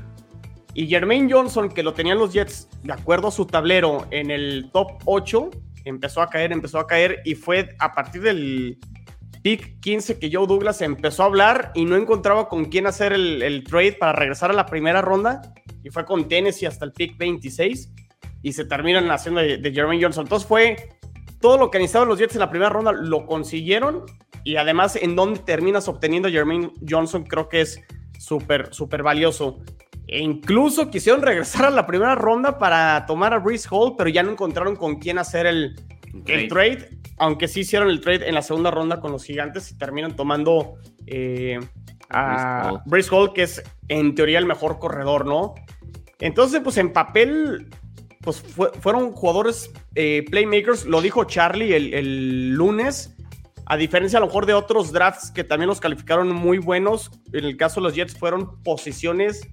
Y 0.74 0.88
Jermaine 0.88 1.32
Johnson, 1.32 1.70
que 1.70 1.84
lo 1.84 1.94
tenían 1.94 2.18
los 2.18 2.34
Jets 2.34 2.70
de 2.84 2.94
acuerdo 2.94 3.30
a 3.30 3.32
su 3.32 3.46
tablero 3.46 4.08
en 4.12 4.32
el 4.32 4.70
top 4.74 4.92
8, 5.06 5.50
empezó 5.86 6.22
a 6.22 6.30
caer, 6.30 6.52
empezó 6.52 6.80
a 6.80 6.88
caer 6.88 7.22
y 7.26 7.36
fue 7.36 7.76
a 7.80 7.94
partir 7.94 8.22
del 8.22 8.78
pick 9.48 9.80
15 9.80 10.20
que 10.20 10.30
Joe 10.30 10.46
Douglas 10.46 10.82
empezó 10.82 11.24
a 11.24 11.28
hablar 11.28 11.72
y 11.74 11.86
no 11.86 11.96
encontraba 11.96 12.50
con 12.50 12.66
quién 12.66 12.86
hacer 12.86 13.14
el, 13.14 13.42
el 13.42 13.64
trade 13.64 13.94
para 13.94 14.12
regresar 14.12 14.52
a 14.52 14.54
la 14.54 14.66
primera 14.66 15.02
ronda. 15.02 15.42
y 15.86 15.90
fue 15.90 16.04
con 16.04 16.28
Tennessee 16.28 16.66
hasta 16.66 16.84
el 16.84 16.92
pick 16.92 17.18
26 17.18 17.94
y 18.44 18.52
se 18.52 18.66
terminan 18.66 19.10
haciendo 19.10 19.40
de, 19.40 19.58
de 19.58 19.72
Jermaine 19.72 20.04
Johnson. 20.04 20.26
Entonces 20.26 20.46
fue 20.46 20.90
todo 21.40 21.58
lo 21.58 21.72
que 21.72 21.78
necesitaban 21.78 22.10
los 22.10 22.20
Jets 22.20 22.36
en 22.36 22.42
la 22.42 22.50
primera 22.50 22.70
ronda, 22.70 22.92
lo 22.92 23.26
consiguieron 23.26 24.04
y 24.44 24.58
además 24.58 24.98
en 24.98 25.16
donde 25.16 25.40
terminas 25.40 25.88
obteniendo 25.88 26.28
a 26.28 26.32
Jermaine 26.32 26.74
Johnson 26.86 27.24
creo 27.24 27.48
que 27.48 27.62
es 27.62 27.80
súper, 28.20 28.74
súper 28.74 29.02
valioso. 29.02 29.62
E 30.08 30.20
incluso 30.20 30.90
quisieron 30.90 31.22
regresar 31.22 31.64
a 31.64 31.70
la 31.70 31.88
primera 31.88 32.16
ronda 32.16 32.60
para 32.60 33.06
tomar 33.06 33.34
a 33.34 33.40
Breeze 33.40 33.70
Hall, 33.72 33.96
pero 33.98 34.10
ya 34.10 34.24
no 34.24 34.32
encontraron 34.32 34.76
con 34.76 34.98
quién 34.98 35.18
hacer 35.20 35.46
el, 35.46 35.74
el 36.26 36.50
trade, 36.50 36.97
aunque 37.18 37.48
sí 37.48 37.62
hicieron 37.62 37.90
el 37.90 38.02
trade 38.02 38.28
en 38.28 38.36
la 38.36 38.42
segunda 38.42 38.72
ronda 38.72 39.00
con 39.00 39.12
los 39.12 39.24
gigantes 39.24 39.72
y 39.72 39.78
terminan 39.78 40.16
tomando 40.16 40.76
eh, 41.06 41.60
a 42.10 42.84
Breeze 42.86 43.10
Hall, 43.12 43.34
que 43.34 43.44
es 43.44 43.64
en 43.88 44.16
teoría 44.16 44.40
el 44.40 44.46
mejor 44.46 44.80
corredor, 44.80 45.26
¿no? 45.26 45.56
Entonces, 46.20 46.62
pues 46.64 46.78
en 46.78 46.94
papel, 46.94 47.70
pues 48.22 48.42
fueron 48.42 49.12
jugadores 49.12 49.72
eh, 49.96 50.26
playmakers, 50.30 50.86
lo 50.86 51.02
dijo 51.02 51.26
Charlie 51.26 51.74
el, 51.74 51.94
el, 51.94 52.50
lunes, 52.54 53.16
a 53.66 53.78
diferencia 53.78 54.18
a 54.18 54.20
lo 54.22 54.28
mejor 54.28 54.46
de 54.46 54.54
otros 54.54 54.92
drafts 54.92 55.32
que 55.32 55.44
también 55.44 55.68
los 55.68 55.80
calificaron 55.80 56.32
muy 56.32 56.58
buenos, 56.58 57.12
en 57.34 57.46
el 57.46 57.58
caso 57.58 57.82
de 57.82 57.88
los 57.88 57.96
Jets 57.96 58.18
fueron 58.18 58.62
posiciones 58.64 59.48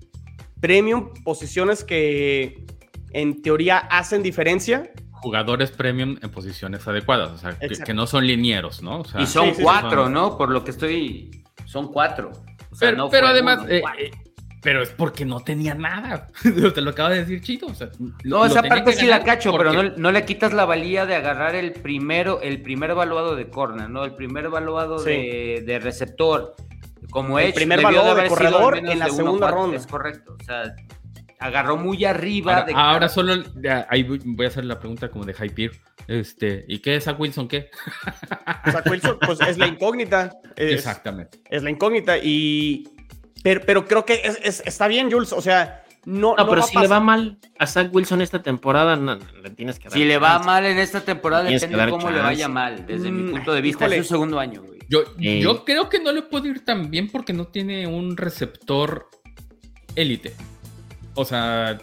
premium, 0.61 1.13
posiciones 1.25 1.85
que 1.85 2.65
en 3.11 3.43
teoría 3.43 3.79
hacen 3.79 4.23
diferencia 4.23 4.91
jugadores 5.25 5.71
premium 5.71 6.19
en 6.21 6.31
posiciones 6.31 6.87
adecuadas, 6.87 7.31
o 7.31 7.39
sea, 7.39 7.59
que, 7.59 7.95
no 7.95 8.07
son 8.07 8.27
linieros, 8.27 8.83
¿no? 8.83 9.01
O 9.01 9.05
sea, 9.07 9.23
y 9.23 9.27
son 9.27 9.55
cuatro, 9.55 10.11
¿no? 10.11 10.37
Por 10.37 10.51
lo 10.51 10.63
que 10.63 10.71
estoy, 10.71 11.43
son 11.65 11.91
cuatro. 11.91 12.31
pero, 12.79 13.27
además, 13.27 13.65
eh, 13.67 13.83
eh, 13.99 14.11
pero 14.61 14.83
es 14.83 14.91
porque 14.91 15.25
no 15.25 15.41
tenía 15.41 15.75
nada. 15.75 16.29
Te 16.75 16.81
lo 16.83 16.91
acabo 16.91 17.09
de 17.09 17.21
decir, 17.21 17.41
Chito. 17.41 17.67
O 17.67 17.75
sea, 17.75 17.89
no, 18.23 18.45
esa 18.45 18.63
parte 18.63 18.93
sí 18.93 19.07
la 19.07 19.25
cacho, 19.25 19.57
pero 19.57 19.73
no, 19.97 20.13
le 20.13 20.25
quitas 20.27 20.53
la 20.53 20.67
valía 20.67 21.07
de 21.07 21.17
agarrar 21.17 21.55
el 21.55 21.73
primero, 21.73 22.43
el 22.43 22.61
primer 22.61 22.91
evaluado 22.91 23.35
de 23.35 23.49
corner, 23.49 23.89
¿no? 23.89 24.05
El 24.05 24.15
primer 24.15 24.45
evaluado 24.45 25.03
de, 25.03 25.81
receptor. 25.83 26.55
Como 27.09 27.39
el 27.39 27.55
primer 27.55 27.81
evaluado 27.81 28.15
de, 28.15 28.27
corredor 28.27 28.77
en 28.77 28.99
la 28.99 29.09
segunda 29.09 29.51
ronda. 29.51 29.79
Es 29.79 29.87
correcto. 29.87 30.37
O 30.39 30.45
sea, 30.45 30.75
agarró 31.39 31.77
muy 31.77 32.05
arriba. 32.05 32.55
Ahora, 32.55 32.67
de 32.67 32.73
ahora 32.75 33.09
solo 33.09 33.35
ahí 33.89 34.03
voy 34.03 34.47
a 34.47 34.49
hacer 34.49 34.65
la 34.65 34.79
pregunta 34.79 35.11
como 35.11 35.25
de 35.25 35.35
Hype 35.35 35.71
Este, 36.07 36.65
¿y 36.69 36.79
qué 36.79 36.97
es 36.97 37.05
Zach 37.05 37.19
Wilson 37.19 37.49
qué? 37.49 37.71
Zach 38.71 38.87
Wilson, 38.91 39.19
pues 39.25 39.41
es 39.41 39.59
la 39.59 39.67
incógnita. 39.67 40.31
Exactamente. 40.57 41.41
Es 41.51 41.63
la 41.63 41.71
incógnita. 41.71 42.19
Y. 42.19 42.89
Pero, 43.43 43.85
creo 43.85 44.07
que 44.07 44.23
está 44.43 44.89
bien, 44.89 45.11
Jules. 45.11 45.33
O 45.33 45.43
sea, 45.43 45.85
no. 46.07 46.35
No, 46.37 46.49
pero 46.49 46.63
si 46.63 46.79
le 46.79 46.87
va 46.87 47.01
mal 47.01 47.39
a 47.59 47.67
Zach 47.67 47.89
Wilson 47.93 48.23
esta 48.23 48.43
temporada, 48.43 48.97
no, 48.97 49.19
le 49.43 49.51
tienes 49.51 49.79
que 49.79 49.89
dar. 49.89 49.93
Si 49.93 50.05
le 50.05 50.19
va 50.19 50.39
mal 50.39 50.65
en 50.65 50.79
esta 50.79 51.01
temporada, 51.03 51.45
depende 51.45 51.77
de 51.77 51.91
cómo 51.91 52.11
le 52.11 52.21
vaya 52.21 52.49
mal. 52.49 52.87
Desde 52.87 53.11
mi 53.11 53.25
mm, 53.25 53.31
punto 53.33 53.53
de 53.53 53.61
vista, 53.61 53.87
es 53.87 54.07
su 54.07 54.15
segundo 54.15 54.39
año, 54.39 54.63
güey. 54.63 54.75
Yo, 54.89 55.03
yo 55.19 55.65
creo 55.65 55.89
que 55.89 55.99
no 55.99 56.13
le 56.13 56.23
puede 56.23 56.49
ir 56.49 56.65
tan 56.65 56.91
bien 56.91 57.11
porque 57.11 57.33
no 57.33 57.47
tiene 57.47 57.87
un 57.87 58.17
receptor 58.17 59.09
élite. 59.97 60.35
O 61.15 61.25
sea, 61.25 61.79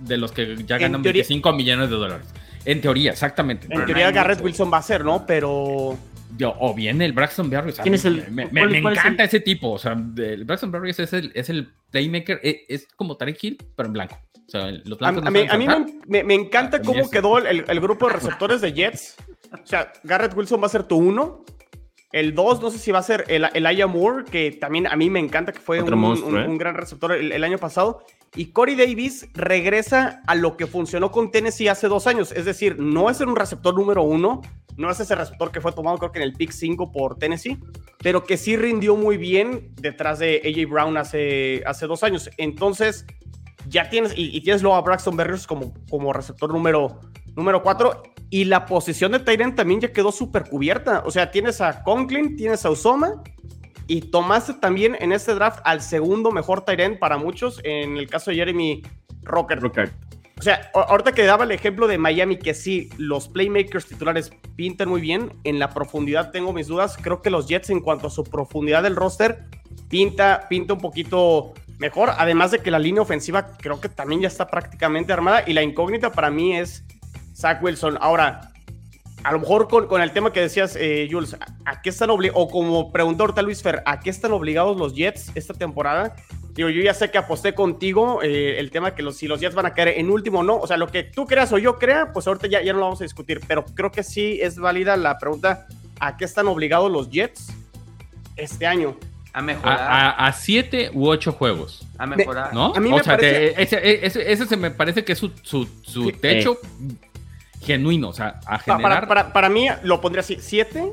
de 0.00 0.16
los 0.16 0.32
que 0.32 0.56
ya 0.64 0.78
ganan 0.78 1.02
25 1.02 1.52
millones 1.52 1.90
de 1.90 1.96
dólares. 1.96 2.26
En 2.64 2.80
teoría, 2.80 3.10
exactamente. 3.10 3.66
En 3.70 3.84
teoría, 3.86 4.10
Garrett 4.10 4.40
Wilson 4.40 4.72
va 4.72 4.78
a 4.78 4.82
ser, 4.82 5.04
¿no? 5.04 5.26
Pero. 5.26 5.98
o 6.40 6.74
bien 6.74 7.02
el 7.02 7.12
Braxton. 7.12 7.50
¿Quién 7.82 7.94
es 7.94 8.04
el, 8.04 8.30
me, 8.30 8.44
encanta 8.44 9.24
ese 9.24 9.40
tipo. 9.40 9.72
O 9.72 9.78
sea, 9.78 9.92
el 9.92 10.44
Braxton 10.44 10.70
Berrios 10.70 10.98
es 11.00 11.12
el, 11.12 11.32
es 11.34 11.50
el 11.50 11.72
playmaker. 11.90 12.40
E, 12.42 12.64
es, 12.68 12.86
como 12.96 13.16
Tarek 13.16 13.42
Hill, 13.42 13.58
pero 13.76 13.88
en 13.88 13.92
blanco. 13.94 14.18
O 14.46 14.50
sea, 14.50 14.70
los 14.70 14.98
blancos 14.98 15.24
a, 15.24 15.30
mí, 15.30 15.46
a 15.48 15.56
mí 15.56 15.66
me, 16.06 16.24
me, 16.24 16.34
encanta 16.34 16.76
ah, 16.76 16.82
cómo 16.84 17.08
quedó 17.08 17.38
el, 17.38 17.64
el, 17.66 17.80
grupo 17.80 18.06
de 18.06 18.14
receptores 18.14 18.60
de 18.60 18.72
Jets. 18.72 19.16
O 19.52 19.66
sea, 19.66 19.92
Garrett 20.02 20.36
Wilson 20.36 20.60
va 20.62 20.66
a 20.66 20.70
ser 20.70 20.84
tu 20.84 20.96
uno. 20.96 21.44
El 22.12 22.34
2, 22.34 22.60
no 22.60 22.70
sé 22.70 22.78
si 22.78 22.92
va 22.92 22.98
a 22.98 23.02
ser 23.02 23.24
el, 23.28 23.46
el 23.54 23.88
Moore, 23.88 24.24
que 24.30 24.52
también 24.52 24.86
a 24.86 24.96
mí 24.96 25.08
me 25.08 25.18
encanta, 25.18 25.50
que 25.50 25.60
fue 25.60 25.80
un, 25.80 25.92
¿eh? 25.92 26.46
un, 26.46 26.58
gran 26.58 26.74
receptor 26.74 27.12
el, 27.12 27.42
año 27.42 27.56
pasado. 27.56 28.04
Y 28.36 28.52
Corey 28.52 28.76
Davis 28.76 29.28
regresa 29.32 30.22
a 30.26 30.34
lo 30.34 30.58
que 30.58 30.66
funcionó 30.66 31.10
con 31.10 31.30
Tennessee 31.30 31.68
hace 31.68 31.88
dos 31.88 32.06
años. 32.06 32.30
Es 32.32 32.44
decir, 32.44 32.78
no 32.78 33.08
es 33.08 33.20
un 33.20 33.34
receptor 33.34 33.74
número 33.74 34.02
uno, 34.02 34.42
no 34.76 34.90
es 34.90 35.00
ese 35.00 35.14
receptor 35.14 35.50
que 35.52 35.62
fue 35.62 35.72
tomado 35.72 35.96
creo 35.96 36.12
que 36.12 36.18
en 36.18 36.24
el 36.24 36.34
pick 36.34 36.50
5 36.50 36.92
por 36.92 37.16
Tennessee, 37.18 37.58
pero 37.98 38.24
que 38.24 38.36
sí 38.36 38.56
rindió 38.56 38.94
muy 38.94 39.16
bien 39.16 39.70
detrás 39.76 40.18
de 40.18 40.42
AJ 40.44 40.70
Brown 40.70 40.96
hace, 40.98 41.62
hace 41.66 41.86
dos 41.86 42.02
años. 42.02 42.28
Entonces, 42.36 43.06
ya 43.68 43.88
tienes, 43.88 44.12
y, 44.16 44.40
tienes 44.42 44.62
luego 44.62 44.76
a 44.76 44.82
Braxton 44.82 45.16
Berrios 45.16 45.46
como, 45.46 45.72
como 45.88 46.12
receptor 46.12 46.52
número, 46.52 47.00
número 47.36 47.62
4. 47.62 48.02
Y 48.30 48.44
la 48.44 48.64
posición 48.64 49.12
de 49.12 49.18
Tyrant 49.18 49.56
también 49.56 49.80
ya 49.80 49.92
quedó 49.92 50.10
súper 50.10 50.48
cubierta. 50.48 51.02
O 51.04 51.10
sea, 51.10 51.30
tienes 51.30 51.60
a 51.60 51.82
Conklin, 51.82 52.36
tienes 52.36 52.64
a 52.64 52.70
Usoma 52.70 53.22
y 53.86 54.00
tomaste 54.00 54.54
también 54.54 54.96
en 55.00 55.12
este 55.12 55.34
draft 55.34 55.60
al 55.64 55.82
segundo 55.82 56.30
mejor 56.30 56.64
Tyrant 56.64 56.98
para 56.98 57.18
muchos, 57.18 57.60
en 57.64 57.98
el 57.98 58.08
caso 58.08 58.30
de 58.30 58.38
Jeremy 58.38 58.82
Rocker. 59.22 59.60
O 60.38 60.42
sea, 60.42 60.70
ahorita 60.74 61.12
que 61.12 61.24
daba 61.24 61.44
el 61.44 61.52
ejemplo 61.52 61.86
de 61.86 61.98
Miami, 61.98 62.36
que 62.36 62.54
sí, 62.54 62.88
los 62.96 63.28
playmakers 63.28 63.86
titulares 63.86 64.32
pintan 64.56 64.88
muy 64.88 65.00
bien, 65.00 65.32
en 65.44 65.58
la 65.58 65.70
profundidad 65.70 66.32
tengo 66.32 66.52
mis 66.52 66.66
dudas. 66.66 66.96
Creo 67.00 67.22
que 67.22 67.30
los 67.30 67.46
Jets, 67.46 67.70
en 67.70 67.80
cuanto 67.80 68.08
a 68.08 68.10
su 68.10 68.24
profundidad 68.24 68.82
del 68.82 68.96
roster, 68.96 69.44
pinta, 69.88 70.46
pinta 70.48 70.72
un 70.74 70.80
poquito 70.80 71.52
mejor. 71.78 72.10
Además 72.18 72.50
de 72.50 72.58
que 72.58 72.70
la 72.70 72.78
línea 72.78 73.02
ofensiva 73.02 73.52
creo 73.58 73.80
que 73.80 73.88
también 73.88 74.22
ya 74.22 74.28
está 74.28 74.48
prácticamente 74.48 75.12
armada. 75.12 75.44
Y 75.46 75.52
la 75.52 75.62
incógnita 75.62 76.10
para 76.10 76.30
mí 76.30 76.56
es 76.56 76.84
Zach 77.34 77.62
Wilson. 77.62 77.98
Ahora, 78.00 78.52
a 79.24 79.32
lo 79.32 79.40
mejor 79.40 79.68
con, 79.68 80.02
el 80.02 80.12
tema 80.12 80.32
que 80.32 80.40
decías, 80.40 80.76
eh, 80.78 81.08
Jules, 81.10 81.36
¿a, 81.64 81.82
qué 81.82 81.90
están 81.90 82.10
obligados? 82.10 82.42
O 82.42 82.48
como 82.48 82.92
preguntó 82.92 83.24
ahorita 83.24 83.42
Luis 83.42 83.62
Fer, 83.62 83.82
¿a 83.86 84.00
qué 84.00 84.10
están 84.10 84.32
obligados 84.32 84.76
los 84.76 84.94
Jets 84.94 85.30
esta 85.34 85.54
temporada? 85.54 86.16
Digo, 86.54 86.68
yo 86.68 86.82
ya 86.82 86.92
sé 86.92 87.10
que 87.10 87.18
aposté 87.18 87.54
contigo 87.54 88.20
eh, 88.22 88.58
el 88.58 88.70
tema 88.70 88.94
que 88.94 89.02
los, 89.02 89.16
si 89.16 89.26
los 89.26 89.40
Jets 89.40 89.54
van 89.54 89.66
a 89.66 89.74
caer 89.74 89.88
en 89.98 90.10
último 90.10 90.40
o 90.40 90.42
no. 90.42 90.56
O 90.56 90.66
sea, 90.66 90.76
lo 90.76 90.88
que 90.88 91.02
tú 91.02 91.26
creas 91.26 91.52
o 91.52 91.58
yo 91.58 91.78
crea, 91.78 92.12
pues 92.12 92.26
ahorita 92.26 92.48
ya, 92.48 92.62
ya 92.62 92.72
no 92.72 92.80
lo 92.80 92.86
vamos 92.86 93.00
a 93.00 93.04
discutir. 93.04 93.40
Pero 93.46 93.64
creo 93.64 93.92
que 93.92 94.02
sí 94.02 94.38
es 94.42 94.58
válida 94.58 94.96
la 94.96 95.18
pregunta, 95.18 95.66
¿a 96.00 96.16
qué 96.16 96.24
están 96.24 96.48
obligados 96.48 96.90
los 96.90 97.08
Jets 97.10 97.52
este 98.36 98.66
año? 98.66 98.96
A 99.32 99.40
mejorar. 99.40 100.14
A, 100.18 100.32
siete 100.34 100.90
u 100.92 101.08
ocho 101.08 101.32
juegos. 101.32 101.86
A 101.96 102.06
mejorar. 102.06 102.52
¿No? 102.52 102.74
A 102.74 102.80
mí 102.80 102.90
me 102.90 103.02
parece... 103.02 103.54
ese, 103.62 104.46
se 104.46 104.56
me 104.58 104.70
parece 104.70 105.04
que 105.04 105.12
es 105.12 105.18
su, 105.18 105.30
su, 105.42 106.12
techo 106.20 106.58
genuino, 107.62 108.08
o 108.08 108.12
sea, 108.12 108.40
a 108.46 108.58
generar... 108.58 109.32
Para, 109.32 109.48
mí 109.48 109.68
lo 109.82 110.00
pondría 110.00 110.20
así, 110.20 110.36
7 110.40 110.92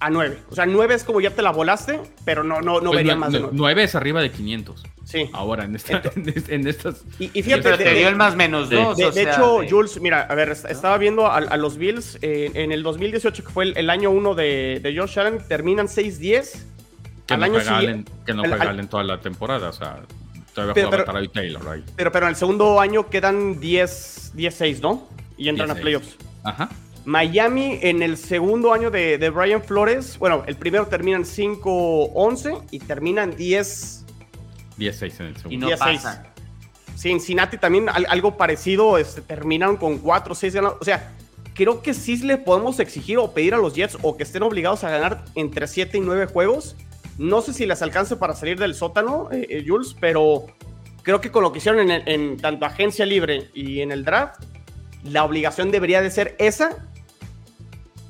a 0.00 0.10
9. 0.10 0.38
O 0.50 0.54
sea, 0.54 0.66
9 0.66 0.94
es 0.94 1.04
como 1.04 1.20
ya 1.20 1.30
te 1.30 1.42
la 1.42 1.52
volaste, 1.52 2.00
pero 2.24 2.42
no, 2.42 2.60
no, 2.60 2.80
no 2.80 2.90
pues 2.90 2.96
vería 2.96 3.16
más 3.16 3.32
de 3.32 3.40
9. 3.40 3.54
9 3.56 3.84
es 3.84 3.94
arriba 3.94 4.20
de 4.20 4.30
500. 4.30 4.84
Sí. 5.04 5.30
Ahora, 5.32 5.64
en, 5.64 5.78
en, 6.48 6.66
estas... 6.66 7.04
Y, 7.18 7.28
fíjate... 7.28 7.76
Te 7.76 7.94
dio 7.94 8.08
el 8.08 8.16
más 8.16 8.34
menos 8.34 8.70
dos, 8.70 8.96
De, 8.96 9.22
hecho, 9.22 9.60
Jules, 9.68 10.00
mira, 10.00 10.22
a 10.22 10.34
ver, 10.34 10.50
estaba 10.50 10.98
viendo 10.98 11.30
a, 11.30 11.56
los 11.56 11.76
Bills 11.78 12.18
en 12.22 12.72
el 12.72 12.82
2018, 12.82 13.44
que 13.44 13.50
fue 13.50 13.72
el, 13.76 13.90
año 13.90 14.10
1 14.10 14.34
de, 14.34 14.80
de 14.82 14.98
Josh 14.98 15.18
Allen, 15.18 15.38
terminan 15.46 15.86
6-10. 15.86 16.64
Que, 17.26 17.34
al 17.34 17.40
no 17.40 17.46
año 17.46 17.60
siguiente, 17.60 18.12
que 18.24 18.34
no 18.34 18.44
regalen 18.44 18.88
toda 18.88 19.04
la 19.04 19.20
temporada, 19.20 19.68
o 19.68 19.72
sea... 19.72 20.00
Todavía 20.54 20.88
pero, 20.88 21.04
pero, 21.04 21.28
Taylor 21.28 21.68
ahí. 21.68 21.84
Pero, 21.96 22.10
pero 22.10 22.26
en 22.26 22.30
el 22.30 22.36
segundo 22.36 22.80
año 22.80 23.10
quedan 23.10 23.60
10-6, 23.60 24.80
¿no? 24.80 25.06
Y 25.36 25.48
entran 25.48 25.70
a 25.70 25.74
playoffs. 25.74 26.16
Ajá. 26.44 26.68
Miami 27.06 27.78
en 27.82 28.02
el 28.02 28.16
segundo 28.16 28.72
año 28.72 28.90
de, 28.90 29.16
de 29.16 29.30
Brian 29.30 29.62
Flores, 29.62 30.18
bueno, 30.18 30.42
el 30.48 30.56
primero 30.56 30.86
terminan 30.88 31.22
5-11 31.22 32.64
y 32.72 32.80
terminan 32.80 33.36
10. 33.36 34.04
10-6 34.76 35.20
en 35.20 35.26
el 35.26 35.36
segundo. 35.36 35.50
Y 35.50 35.56
no 35.56 35.70
pasa. 35.78 36.32
Cincinnati 36.96 37.58
también 37.58 37.88
algo 37.88 38.36
parecido, 38.36 38.98
este, 38.98 39.20
terminaron 39.20 39.76
con 39.76 39.98
4 39.98 40.34
6 40.34 40.54
ganados. 40.54 40.78
O 40.80 40.84
sea, 40.84 41.12
creo 41.54 41.80
que 41.80 41.94
sí 41.94 42.16
le 42.16 42.38
podemos 42.38 42.80
exigir 42.80 43.18
o 43.18 43.32
pedir 43.32 43.54
a 43.54 43.58
los 43.58 43.74
Jets 43.74 43.98
o 44.02 44.16
que 44.16 44.24
estén 44.24 44.42
obligados 44.42 44.82
a 44.82 44.90
ganar 44.90 45.24
entre 45.36 45.68
7 45.68 45.98
y 45.98 46.00
9 46.00 46.26
juegos. 46.26 46.74
No 47.18 47.40
sé 47.40 47.52
si 47.52 47.66
les 47.66 47.82
alcance 47.82 48.16
para 48.16 48.34
salir 48.34 48.58
del 48.58 48.74
sótano, 48.74 49.28
eh, 49.30 49.46
eh, 49.48 49.64
Jules, 49.66 49.94
pero 50.00 50.46
creo 51.02 51.20
que 51.20 51.30
con 51.30 51.44
lo 51.44 51.52
que 51.52 51.58
hicieron 51.58 51.88
en, 51.88 52.02
en 52.08 52.36
tanto 52.38 52.66
agencia 52.66 53.06
libre 53.06 53.50
y 53.54 53.80
en 53.80 53.92
el 53.92 54.04
draft, 54.04 54.42
la 55.10 55.24
obligación 55.24 55.70
debería 55.70 56.02
de 56.02 56.10
ser 56.10 56.36
esa. 56.38 56.88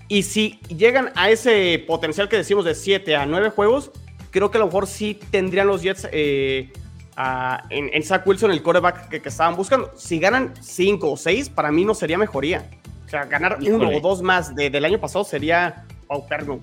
Y 0.09 0.23
si 0.23 0.61
llegan 0.69 1.11
a 1.17 1.31
ese 1.31 1.85
potencial 1.87 2.29
que 2.29 2.37
decimos 2.37 2.65
de 2.65 2.75
7 2.75 3.17
a 3.17 3.27
9 3.27 3.51
juegos, 3.51 3.91
creo 4.31 4.51
que 4.51 4.59
a 4.59 4.61
lo 4.61 4.67
mejor 4.67 4.87
sí 4.87 5.19
tendrían 5.31 5.67
los 5.67 5.83
Jets 5.83 6.09
eh, 6.13 6.73
en, 7.71 7.91
en, 7.93 8.03
Zach 8.03 8.27
Wilson 8.27 8.51
el 8.51 8.63
quarterback 8.63 9.09
que, 9.09 9.29
estaban 9.29 9.57
buscando. 9.57 9.91
Si 9.97 10.19
ganan 10.19 10.55
5 10.61 11.11
o 11.11 11.17
6, 11.17 11.51
para 11.51 11.73
mí 11.73 11.85
no 11.85 11.95
sería 11.95 12.19
mejoría. 12.19 12.71
O 13.05 13.09
sea, 13.09 13.25
ganar 13.25 13.59
uno 13.61 13.89
o 13.89 14.01
dos 14.01 14.23
más 14.23 14.55
del 14.55 14.85
año 14.85 15.01
pasado 15.01 15.25
sería 15.25 15.87
pauperno. 16.07 16.61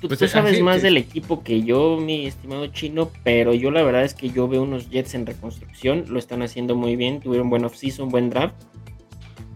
Tú, 0.00 0.08
Pues, 0.08 0.18
tú 0.18 0.26
eh, 0.26 0.28
sabes 0.28 0.60
más 0.60 0.76
que- 0.76 0.82
del 0.82 0.98
equipo 0.98 1.42
que 1.42 1.62
yo, 1.62 1.96
mi 1.96 2.26
estimado 2.26 2.66
chino, 2.66 3.10
pero 3.24 3.54
yo 3.54 3.70
la 3.70 3.82
verdad 3.82 4.04
es 4.04 4.12
que 4.12 4.28
yo 4.28 4.46
veo 4.46 4.62
unos 4.62 4.90
Jets 4.90 5.14
en 5.14 5.24
reconstrucción, 5.24 6.04
lo 6.08 6.18
están 6.18 6.42
haciendo 6.42 6.76
muy 6.76 6.96
bien, 6.96 7.20
tuvieron 7.20 7.48
buen 7.48 7.64
offseason, 7.64 8.10
buen 8.10 8.28
draft. 8.28 8.54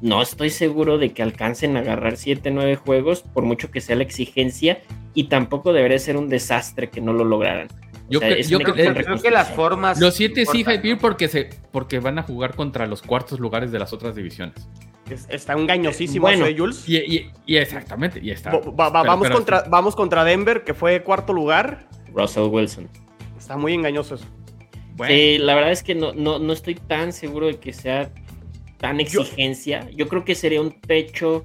No 0.00 0.22
estoy 0.22 0.50
seguro 0.50 0.96
de 0.98 1.12
que 1.12 1.22
alcancen 1.22 1.76
a 1.76 1.80
agarrar 1.80 2.16
7, 2.16 2.50
9 2.50 2.76
juegos, 2.76 3.22
por 3.22 3.44
mucho 3.44 3.70
que 3.70 3.80
sea 3.80 3.96
la 3.96 4.02
exigencia, 4.02 4.80
y 5.14 5.24
tampoco 5.24 5.72
debería 5.72 5.98
ser 5.98 6.16
un 6.16 6.28
desastre 6.28 6.88
que 6.88 7.00
no 7.00 7.12
lo 7.12 7.24
lograran. 7.24 7.68
O 7.68 8.12
Yo 8.12 8.18
sea, 8.20 8.28
un 8.30 8.62
creo- 8.64 9.20
que 9.22 9.30
las 9.30 9.50
formas. 9.50 10.00
Los 10.00 10.14
siete 10.14 10.44
sí 10.46 10.58
importan, 10.60 10.74
hypear 10.80 10.94
¿no? 10.96 11.00
porque, 11.00 11.28
se, 11.28 11.50
porque 11.70 12.00
van 12.00 12.18
a 12.18 12.22
jugar 12.22 12.56
contra 12.56 12.86
los 12.86 13.02
cuartos 13.02 13.38
lugares 13.38 13.70
de 13.72 13.78
las 13.78 13.92
otras 13.92 14.16
divisiones. 14.16 14.68
Es- 15.08 15.26
está 15.28 15.52
engañosísimo 15.52 16.22
Bueno. 16.22 16.44
eso 16.44 16.52
de 16.54 16.58
Jules. 16.58 16.88
Y, 16.88 16.96
y- 16.96 17.30
y 17.46 17.56
exactamente, 17.56 18.20
y 18.22 18.30
está. 18.30 18.50
Va- 18.50 18.58
va- 18.58 18.88
va- 18.88 19.02
pero- 19.02 19.10
vamos, 19.12 19.26
pero- 19.28 19.36
contra, 19.36 19.64
vamos 19.68 19.94
contra 19.96 20.24
Denver, 20.24 20.64
que 20.64 20.72
fue 20.74 21.02
cuarto 21.02 21.32
lugar. 21.32 21.86
Russell 22.12 22.44
Wilson. 22.50 22.88
Está 23.38 23.56
muy 23.56 23.74
engañoso 23.74 24.16
eso. 24.16 24.24
Bueno, 24.96 25.14
Sí, 25.14 25.38
la 25.38 25.54
verdad 25.54 25.70
es 25.72 25.82
que 25.82 25.94
no, 25.94 26.12
no, 26.12 26.38
no 26.38 26.52
estoy 26.52 26.74
tan 26.74 27.12
seguro 27.12 27.46
de 27.46 27.58
que 27.58 27.72
sea 27.72 28.10
tan 28.80 28.98
exigencia. 29.00 29.88
Yo, 29.94 30.08
creo 30.08 30.24
que 30.24 30.34
sería 30.34 30.60
un 30.60 30.80
techo 30.80 31.44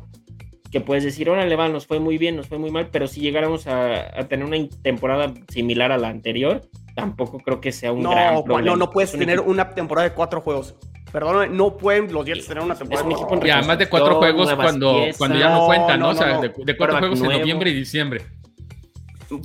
que 0.72 0.82
puedes 0.82 1.04
decir, 1.04 1.30
órale, 1.30 1.56
va, 1.56 1.70
nos 1.70 1.86
fue 1.86 2.00
muy 2.00 2.18
bien, 2.18 2.36
nos 2.36 2.48
fue 2.48 2.58
muy 2.58 2.72
mal, 2.72 2.90
pero 2.92 3.08
si 3.08 3.22
llegáramos 3.22 3.68
a, 3.68 4.18
a 4.20 4.28
tener 4.28 4.46
una 4.46 4.58
temporada 4.82 5.34
similar 5.50 5.92
a 5.92 5.98
la 5.98 6.10
anterior, 6.10 6.62
tampoco 6.96 7.40
creo 7.40 7.62
que 7.62 7.72
sea 7.72 7.92
un 7.92 8.02
No, 8.04 8.12
gran 8.12 8.44
problema. 8.44 8.72
no, 8.72 8.78
no 8.78 8.90
puedes 8.90 9.10
Es 9.10 9.14
un 9.16 9.20
tener 9.20 9.38
equipo- 9.40 9.52
una 9.52 9.70
temporada 9.70 10.10
de 10.10 10.16
cuatro 10.16 10.42
juegos. 10.42 10.76
Perdóname, 11.12 11.48
no 11.56 11.78
pueden 11.78 12.12
los 12.12 12.26
Jets 12.26 12.48
tener 12.48 12.64
una 12.64 12.74
Es 12.74 12.80
temporada 12.80 13.04
un 13.06 13.10
de 13.10 13.16
cuatro 13.16 13.38
en 13.42 13.48
y 13.48 13.50
además 13.52 13.78
de 13.78 13.88
cuatro 13.90 14.16
juegos 14.16 14.54
cuando, 14.56 14.94
piezas. 14.96 15.18
cuando 15.18 15.38
ya 15.40 15.50
no, 15.50 15.58
No, 15.60 15.66
cuentan, 15.68 16.00
¿no? 16.00 16.06
no, 16.08 16.12
O 16.12 16.16
sea, 16.16 16.34
no, 16.34 16.42
de, 16.42 16.50
no. 16.50 16.66
de 16.66 16.78
cuatro 16.78 16.98
juegos 17.00 17.22
en 17.22 17.30
noviembre 17.40 17.70
y 17.70 17.74
diciembre. 17.74 18.22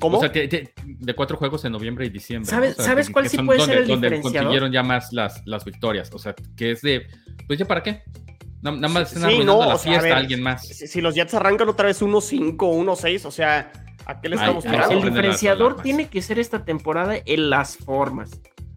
¿Cómo? 0.00 0.18
O 0.18 0.20
sea, 0.20 0.30
te- 0.32 0.48
te- 0.48 0.72
de 0.84 1.14
cuatro 1.14 1.36
juegos 1.36 1.64
en 1.64 1.72
noviembre 1.72 2.06
y 2.06 2.10
diciembre. 2.10 2.50
¿Sabes-. 2.50 2.72
O 2.72 2.76
sea, 2.76 2.84
sabes 2.86 3.06
que- 3.08 3.12
cuál 3.12 3.24
que 3.24 3.28
sí 3.30 3.38
puede 3.38 3.58
donde, 3.58 3.72
ser 3.74 3.82
el 3.82 3.88
donde 3.88 4.08
diferenciador? 4.08 4.46
consiguieron 4.46 4.72
ya 4.72 4.82
más 4.82 5.12
las, 5.12 5.42
las 5.46 5.64
victorias. 5.64 6.10
O 6.12 6.18
sea, 6.18 6.34
que 6.56 6.72
es 6.72 6.82
de, 6.82 7.06
pues 7.46 7.58
ya 7.58 7.64
para 7.66 7.82
qué. 7.82 8.02
Na- 8.62 8.72
Nada 8.72 8.88
más 8.92 9.08
están 9.14 9.22
Sí, 9.30 9.36
arruinando 9.36 9.62
no, 9.62 9.68
la 9.68 9.74
o 9.74 9.78
sea, 9.78 9.90
a 9.90 9.94
fiesta 9.94 10.02
ver, 10.08 10.12
a 10.12 10.16
alguien 10.18 10.42
más. 10.42 10.66
Si, 10.66 10.86
si 10.86 11.00
los 11.00 11.14
Jets 11.14 11.32
arrancan 11.34 11.68
otra 11.68 11.86
vez 11.86 12.02
1-5 12.02 12.56
o 12.66 12.74
1-6, 12.74 13.24
o 13.24 13.30
sea, 13.30 13.72
¿a 14.04 14.20
qué 14.20 14.28
le 14.28 14.36
estamos 14.36 14.66
ay, 14.66 14.72
El 14.74 14.78
las 14.80 15.02
diferenciador 15.04 15.82
tiene 15.82 16.08
que 16.08 16.20
ser 16.20 16.38
esta 16.38 16.64
temporada 16.64 17.14
en 17.24 17.48
las 17.50 17.76
formas. 17.78 18.30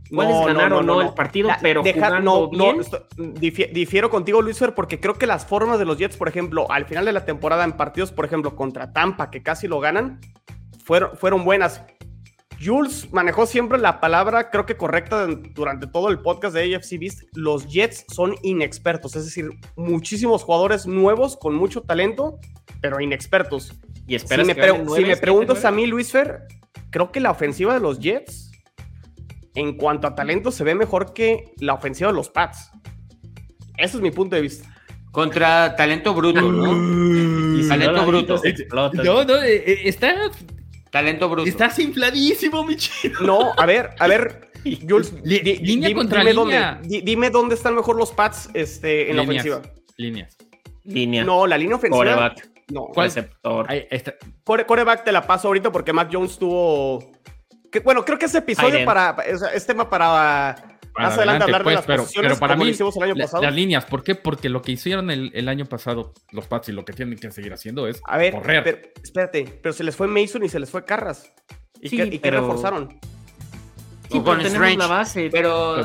No, 0.09 0.17
Puedes 0.17 0.35
no, 0.35 0.45
ganar 0.45 0.69
no, 0.69 0.77
o 0.77 0.83
no, 0.83 0.95
no, 0.95 1.01
el 1.01 1.13
partido, 1.15 1.47
La- 1.47 1.57
pero 1.61 1.81
deja- 1.81 2.05
jugando 2.07 2.21
no, 2.23 2.49
bien. 2.49 2.75
no, 2.77 2.81
esto- 2.81 3.07
difi- 3.17 3.71
difiero 3.73 4.09
contigo, 4.11 4.41
Luisfer, 4.43 4.75
porque 4.75 4.99
creo 4.99 5.15
que 5.15 5.25
las 5.25 5.45
formas 5.45 5.79
de 5.79 5.85
los 5.85 5.97
Jets, 5.97 6.17
por 6.17 6.27
ejemplo, 6.27 6.69
al 6.71 6.85
final 6.85 7.03
de 7.05 7.13
la 7.13 7.25
temporada 7.25 7.63
en 7.63 7.73
partidos, 7.73 8.11
por 8.11 8.23
ejemplo, 8.25 8.55
contra 8.55 8.93
Tampa, 8.93 9.31
que 9.31 9.41
casi 9.41 9.67
lo 9.67 9.79
ganan, 9.79 10.19
fueron, 10.83 11.17
fueron 11.17 11.43
buenas. 11.43 11.81
Jules 12.63 13.11
manejó 13.11 13.45
siempre 13.45 13.77
la 13.77 13.99
palabra, 13.99 14.49
creo 14.49 14.65
que 14.65 14.77
correcta 14.77 15.27
durante 15.53 15.85
todo 15.87 16.09
el 16.09 16.19
podcast 16.19 16.55
de 16.55 16.75
AFC 16.75 16.97
Beast. 16.99 17.23
Los 17.33 17.67
Jets 17.67 18.05
son 18.13 18.35
inexpertos, 18.41 19.15
es 19.15 19.25
decir, 19.25 19.49
muchísimos 19.75 20.43
jugadores 20.43 20.85
nuevos 20.85 21.35
con 21.35 21.55
mucho 21.55 21.81
talento, 21.81 22.39
pero 22.79 23.01
inexpertos. 23.01 23.73
y 24.07 24.17
Si 24.19 24.27
me, 24.47 24.55
pre- 24.55 24.67
si 24.95 25.01
me 25.05 25.17
preguntas 25.17 25.57
a 25.65 25.71
mí, 25.71 25.87
Luis 25.87 26.11
Fer, 26.11 26.43
creo 26.89 27.11
que 27.11 27.19
la 27.19 27.31
ofensiva 27.31 27.73
de 27.73 27.79
los 27.81 27.99
Jets, 27.99 28.51
en 29.55 29.75
cuanto 29.75 30.07
a 30.07 30.15
talento, 30.15 30.49
se 30.51 30.63
ve 30.63 30.73
mejor 30.73 31.13
que 31.13 31.53
la 31.59 31.73
ofensiva 31.73 32.11
de 32.11 32.15
los 32.15 32.29
Pats. 32.29 32.71
Ese 33.77 33.97
es 33.97 34.01
mi 34.01 34.11
punto 34.11 34.35
de 34.35 34.41
vista. 34.41 34.69
Contra 35.11 35.75
talento 35.75 36.13
bruto, 36.13 36.41
¿no? 36.41 37.57
Y 37.59 37.67
talento 37.67 38.05
bruto. 38.05 38.41
No, 39.03 39.23
no, 39.25 39.35
eh, 39.43 39.63
eh, 39.65 39.81
está, 39.85 40.15
Talento 40.93 41.27
bruto. 41.27 41.49
estás 41.49 41.77
infladísimo, 41.79 42.63
mi. 42.63 42.77
No, 43.21 43.51
a 43.57 43.65
ver, 43.65 43.89
a 43.99 44.07
ver, 44.07 44.51
Jules, 44.87 45.11
Li- 45.23 45.39
di- 45.39 45.57
línea 45.57 45.89
di- 45.89 45.95
contra 45.95 46.19
dime 46.23 46.33
línea. 46.33 46.73
Dónde, 46.79 46.87
di- 46.87 47.01
dime 47.01 47.29
dónde 47.31 47.55
están 47.55 47.75
mejor 47.75 47.97
los 47.97 48.11
Pats 48.13 48.49
este, 48.53 49.09
en 49.09 49.17
la 49.17 49.23
ofensiva. 49.23 49.61
Líneas. 49.97 50.37
Línea, 50.85 51.23
No, 51.25 51.47
la 51.47 51.57
línea 51.57 51.75
ofensiva. 51.77 51.97
coreback, 51.97 52.49
No, 52.71 52.85
¿Cuál? 52.93 53.07
receptor. 53.07 53.65
Ahí 53.69 53.85
está. 53.89 54.13
Core- 54.45 54.65
coreback 54.65 55.03
te 55.03 55.11
la 55.11 55.25
paso 55.27 55.47
ahorita 55.49 55.71
porque 55.71 55.91
Mac 55.93 56.09
Jones 56.11 56.37
tuvo. 56.37 57.11
que- 57.71 57.79
bueno, 57.81 58.05
creo 58.05 58.17
que 58.19 58.25
es 58.25 58.35
episodio 58.35 58.85
para. 58.85 59.15
o 59.33 59.37
sea, 59.37 59.49
es 59.49 59.65
tema 59.65 59.89
para. 59.89 60.72
Para 60.93 61.09
más 61.09 61.17
adelante 61.17 61.43
hablar 61.45 61.63
pues, 61.63 61.73
de 61.73 61.75
las 61.77 61.85
pero, 61.85 62.05
pero 62.21 62.37
para 62.39 62.55
mí, 62.55 62.69
el 62.69 63.03
año 63.03 63.15
la- 63.15 63.23
pasado. 63.25 63.43
las 63.43 63.53
líneas, 63.55 63.85
¿por 63.85 64.03
qué? 64.03 64.15
Porque 64.15 64.49
lo 64.49 64.61
que 64.61 64.71
hicieron 64.73 65.09
el, 65.11 65.31
el 65.33 65.47
año 65.49 65.65
pasado 65.65 66.13
los 66.31 66.47
Pats 66.47 66.69
y 66.69 66.71
lo 66.71 66.85
que 66.85 66.93
tienen 66.93 67.17
que 67.17 67.31
seguir 67.31 67.51
haciendo 67.53 67.87
es 67.87 68.01
A 68.05 68.17
ver, 68.17 68.33
correr. 68.33 68.63
pero- 68.63 68.77
espérate, 69.03 69.59
pero 69.61 69.73
se 69.73 69.83
les 69.83 69.95
fue 69.95 70.07
Mason 70.07 70.43
y 70.43 70.49
se 70.49 70.59
les 70.59 70.69
fue 70.69 70.85
Carras. 70.85 71.31
¿Y, 71.81 71.89
Sí, 71.89 71.97
qué, 71.97 72.05
y 72.05 72.09
qué 72.11 72.19
pero- 72.19 72.41
reforzaron? 72.41 72.99
Sí, 74.13 74.19
O 74.19 74.23
pero 74.23 74.37
tenemos 74.37 74.53
Strange. 74.53 74.77
la 74.77 74.87
base. 74.87 75.29
Pero. 75.31 75.75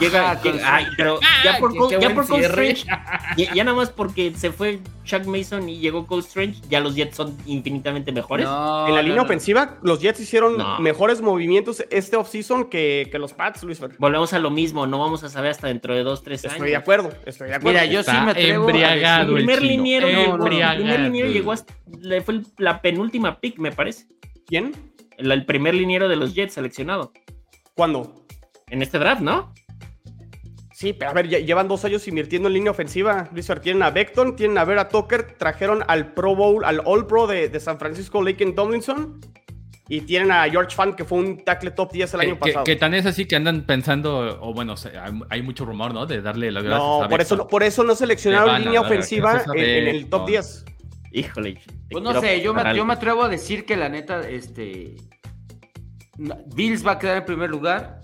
Llega, 0.00 0.40
llega- 0.42 0.74
ay, 0.76 0.86
pero 0.96 1.18
ya 1.44 1.58
por, 1.58 1.72
qué- 1.72 1.78
Cole- 1.78 1.96
qué 1.96 2.02
ya 2.02 2.14
por 2.14 2.26
Cole 2.26 2.40
cierre. 2.46 2.70
Strange, 2.70 3.02
ya, 3.36 3.54
ya 3.54 3.64
nada 3.64 3.76
más 3.76 3.90
porque 3.90 4.32
se 4.36 4.52
fue 4.52 4.78
Chuck 5.04 5.24
Mason 5.26 5.68
y 5.68 5.78
llegó 5.78 6.06
Cole 6.06 6.22
Strange, 6.22 6.60
ya 6.70 6.80
los 6.80 6.94
Jets 6.94 7.16
son 7.16 7.36
infinitamente 7.44 8.12
mejores. 8.12 8.46
No, 8.46 8.86
en 8.86 8.94
la 8.94 9.02
no, 9.02 9.08
línea 9.08 9.16
no. 9.16 9.22
ofensiva, 9.24 9.78
los 9.82 10.00
Jets 10.00 10.20
hicieron 10.20 10.56
No. 10.56 10.78
mejores 10.78 11.20
movimientos 11.20 11.84
este 11.90 12.16
offseason 12.16 12.70
que, 12.70 13.08
que 13.10 13.18
los 13.18 13.32
Pats, 13.32 13.62
Luis. 13.64 13.80
Volvemos 13.98 14.32
a 14.32 14.38
lo 14.38 14.50
mismo, 14.50 14.86
no 14.86 14.98
vamos 15.00 15.24
a 15.24 15.28
saber 15.28 15.50
hasta 15.50 15.66
dentro 15.66 15.94
de 15.94 16.04
dos, 16.04 16.22
tres 16.22 16.44
años. 16.44 16.54
Estoy 16.54 16.70
de 16.70 16.76
acuerdo, 16.76 17.10
estoy 17.26 17.48
de 17.48 17.56
acuerdo. 17.56 17.80
Mira, 17.80 17.92
yo 17.92 18.02
sí 18.04 18.12
me 18.24 18.30
atrevo. 18.30 18.68
embriagado. 18.70 19.36
El 19.36 19.44
decir- 19.44 19.46
primer 19.46 19.58
el 19.58 19.66
liniero, 19.68 20.06
el 20.08 20.40
primer 20.40 21.00
liniero 21.00 21.28
llegó 21.28 21.52
hasta, 21.52 21.74
le 22.00 22.20
fue 22.22 22.40
la 22.58 22.80
penúltima 22.80 23.40
pick, 23.40 23.58
me 23.58 23.72
parece. 23.72 24.06
¿Quién? 24.46 24.72
El, 25.18 25.30
el 25.32 25.44
primer 25.44 25.74
liniero 25.74 26.08
de 26.08 26.16
los 26.16 26.34
Jets 26.34 26.54
seleccionado 26.54 27.12
¿Cuándo? 27.74 28.26
en 28.68 28.80
este 28.80 28.98
draft, 28.98 29.20
¿no? 29.20 29.52
Sí, 30.72 30.94
pero 30.94 31.10
a 31.10 31.14
ver, 31.14 31.28
ya 31.28 31.38
llevan 31.38 31.68
dos 31.68 31.84
años 31.84 32.08
invirtiendo 32.08 32.48
en 32.48 32.54
línea 32.54 32.70
ofensiva. 32.70 33.28
Luis 33.32 33.46
Fer, 33.46 33.60
tienen 33.60 33.82
a 33.82 33.90
Beckton, 33.90 34.34
tienen 34.34 34.56
a 34.56 34.64
Vera 34.64 34.88
Tucker, 34.88 35.34
trajeron 35.38 35.84
al 35.86 36.14
Pro 36.14 36.34
Bowl, 36.34 36.64
al 36.64 36.80
All 36.86 37.06
Pro 37.06 37.26
de, 37.26 37.48
de 37.50 37.60
San 37.60 37.78
Francisco, 37.78 38.22
Laken 38.22 38.54
Tomlinson. 38.54 39.20
Y 39.88 40.00
tienen 40.02 40.32
a 40.32 40.44
George 40.48 40.74
Fan, 40.74 40.94
que 40.96 41.04
fue 41.04 41.18
un 41.18 41.44
tackle 41.44 41.72
top 41.72 41.92
10 41.92 42.14
el 42.14 42.20
Que, 42.20 42.26
año 42.26 42.38
pasado. 42.38 42.64
que 42.64 42.76
tan 42.76 42.94
es 42.94 43.04
así 43.04 43.26
que 43.26 43.36
andan 43.36 43.66
pensando, 43.66 44.38
o 44.40 44.54
bueno, 44.54 44.74
hay, 44.98 45.12
hay 45.28 45.42
mucho 45.42 45.66
rumor, 45.66 45.92
¿no? 45.92 46.06
De 46.06 46.22
darle 46.22 46.50
las 46.50 46.64
gracias 46.64 46.82
No, 46.82 47.02
a 47.04 47.08
por 47.10 47.20
eso, 47.20 47.36
no- 47.36 47.46
por 47.46 47.62
eso 47.62 47.84
no 47.84 47.94
seleccionaron 47.94 48.58
línea 48.62 48.80
dar 48.80 48.86
ofensiva 48.90 49.42
en, 49.54 49.60
en 49.60 49.88
el 49.88 50.08
top 50.08 50.26
Beckton. 50.26 50.26
10. 50.26 50.64
Híjole. 51.12 51.60
Pues 51.90 52.02
no 52.02 52.18
sé, 52.20 52.40
yo 52.40 52.54
me, 52.54 52.74
yo 52.74 52.86
me 52.86 52.94
atrevo 52.94 53.22
a 53.22 53.28
decir 53.28 53.66
que 53.66 53.76
la 53.76 53.90
neta, 53.90 54.26
este. 54.26 54.94
Bills 56.54 56.86
va 56.86 56.92
a 56.92 56.98
quedar 56.98 57.18
en 57.18 57.24
primer 57.24 57.50
lugar. 57.50 58.00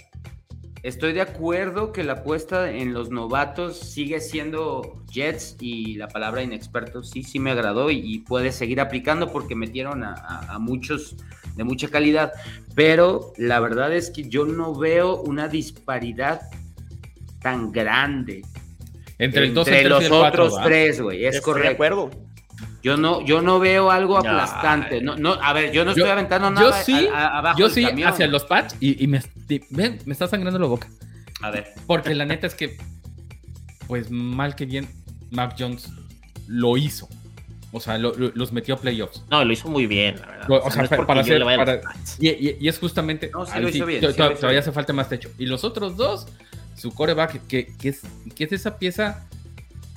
Estoy 0.82 1.12
de 1.12 1.20
acuerdo 1.20 1.92
que 1.92 2.04
la 2.04 2.12
apuesta 2.14 2.70
en 2.70 2.94
los 2.94 3.10
novatos 3.10 3.78
sigue 3.78 4.20
siendo 4.20 5.02
Jets 5.10 5.56
y 5.60 5.96
la 5.96 6.06
palabra 6.06 6.42
inexpertos 6.42 7.10
sí, 7.10 7.24
sí 7.24 7.40
me 7.40 7.50
agradó 7.50 7.90
y, 7.90 7.96
y 7.98 8.18
puede 8.20 8.52
seguir 8.52 8.80
aplicando 8.80 9.32
porque 9.32 9.56
metieron 9.56 10.04
a, 10.04 10.14
a- 10.14 10.54
a 10.54 10.58
muchos 10.60 11.16
de 11.56 11.64
mucha 11.64 11.88
calidad. 11.88 12.32
Pero 12.76 13.32
la 13.36 13.58
verdad 13.58 13.92
es 13.92 14.10
que 14.10 14.28
yo 14.28 14.46
no 14.46 14.72
veo 14.74 15.20
una 15.20 15.48
disparidad 15.48 16.42
tan 17.42 17.72
grande 17.72 18.42
Entre 19.18 19.44
el 19.46 19.54
2, 19.54 19.68
el 19.68 19.74
entre 19.74 19.88
3 19.88 19.90
los 19.90 20.02
y 20.02 20.04
el 20.06 20.10
4. 20.12 20.44
otros 20.44 20.64
tres, 20.64 21.00
güey. 21.00 21.24
Es 21.24 21.34
Estoy 21.36 21.40
de 21.40 21.42
correcto. 21.60 21.72
acuerdo. 21.74 22.10
Yo 22.82 22.96
no, 22.96 23.24
yo 23.24 23.42
no 23.42 23.58
veo 23.58 23.90
algo 23.90 24.18
aplastante. 24.18 25.00
No, 25.02 25.16
no, 25.16 25.32
a 25.34 25.52
ver, 25.52 25.72
yo 25.72 25.84
no 25.84 25.92
Yo- 25.92 26.02
estoy 26.04 26.10
aventando 26.10 26.48
Yo 26.48 26.70
nada 26.70 26.82
sí, 26.82 27.08
a- 27.12 27.18
a- 27.26 27.38
abajo 27.38 27.58
yo 27.58 27.68
sí 27.68 27.82
camión. 27.84 28.08
hacia 28.08 28.26
los 28.28 28.44
Pats 28.44 28.76
y, 28.80 29.02
y 29.02 29.06
me, 29.08 29.20
y- 29.48 29.60
ven, 29.70 29.98
me 30.04 30.12
está 30.12 30.28
sangrando 30.28 30.58
la 30.58 30.66
boca. 30.66 30.88
A 31.42 31.50
ver. 31.50 31.72
Porque 31.86 32.14
la 32.14 32.24
neta 32.24 32.46
es 32.46 32.54
que, 32.54 32.76
pues 33.86 34.10
mal 34.10 34.54
que 34.54 34.66
bien, 34.66 34.88
Mac 35.30 35.56
Jones 35.58 35.88
lo 36.46 36.76
hizo. 36.76 37.08
O 37.72 37.80
sea, 37.80 37.98
lo- 37.98 38.14
lo- 38.14 38.32
los 38.34 38.52
metió 38.52 38.76
a 38.76 38.78
playoffs. 38.78 39.22
No, 39.30 39.44
lo 39.44 39.52
hizo 39.52 39.68
muy 39.68 39.86
bien, 39.86 40.18
la 40.20 40.26
verdad. 40.26 40.50
O 40.64 40.70
sea, 40.70 40.82
no 40.84 41.06
para 41.06 41.22
yo 41.22 41.34
hacer- 41.34 41.56
para-. 41.56 41.80
Y, 42.18 42.28
y- 42.30 42.56
y 42.60 42.68
es 42.68 42.78
justamente. 42.78 43.30
No, 43.32 43.44
sí 43.44 43.58
lo 43.60 43.68
hizo 43.68 43.84
bien, 43.86 44.00
sí 44.00 44.06
lo 44.06 44.34
todavía 44.36 44.60
hace 44.60 44.72
falta 44.72 44.92
más 44.92 45.08
techo. 45.08 45.30
Y 45.36 45.46
los 45.46 45.64
otros 45.64 45.96
dos, 45.96 46.26
su 46.76 46.94
coreback, 46.94 47.46
que, 47.46 47.66
que 47.76 47.88
es, 47.90 48.02
que 48.34 48.44
es 48.44 48.52
esa 48.52 48.78
pieza 48.78 49.26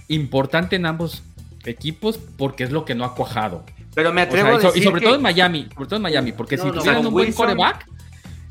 importante 0.10 0.76
en 0.76 0.86
ambos 0.86 1.24
equipos 1.66 2.18
porque 2.38 2.64
es 2.64 2.72
lo 2.72 2.86
que 2.86 2.96
no 2.96 3.06
ha 3.06 3.16
cuajado. 3.16 3.64
Pero 3.94 4.14
me 4.14 4.22
O 4.22 4.26
sea, 4.26 4.30
atrevo 4.32 4.50
y, 4.50 4.54
a 4.54 4.68
decir 4.68 4.82
y 4.82 4.86
sobre 4.86 5.00
que- 5.02 5.06
todo 5.08 5.16
en 5.16 5.22
Miami, 5.22 5.68
sobre 5.74 5.86
todo 5.88 5.96
en 5.98 6.02
Miami, 6.02 6.32
porque 6.32 6.56
No, 6.58 6.64
si 6.64 6.70
no, 6.70 6.76
tuvieran 6.76 7.06
un 7.06 7.12
buen 7.12 7.28
Wilson- 7.28 7.36
coreback, 7.36 7.88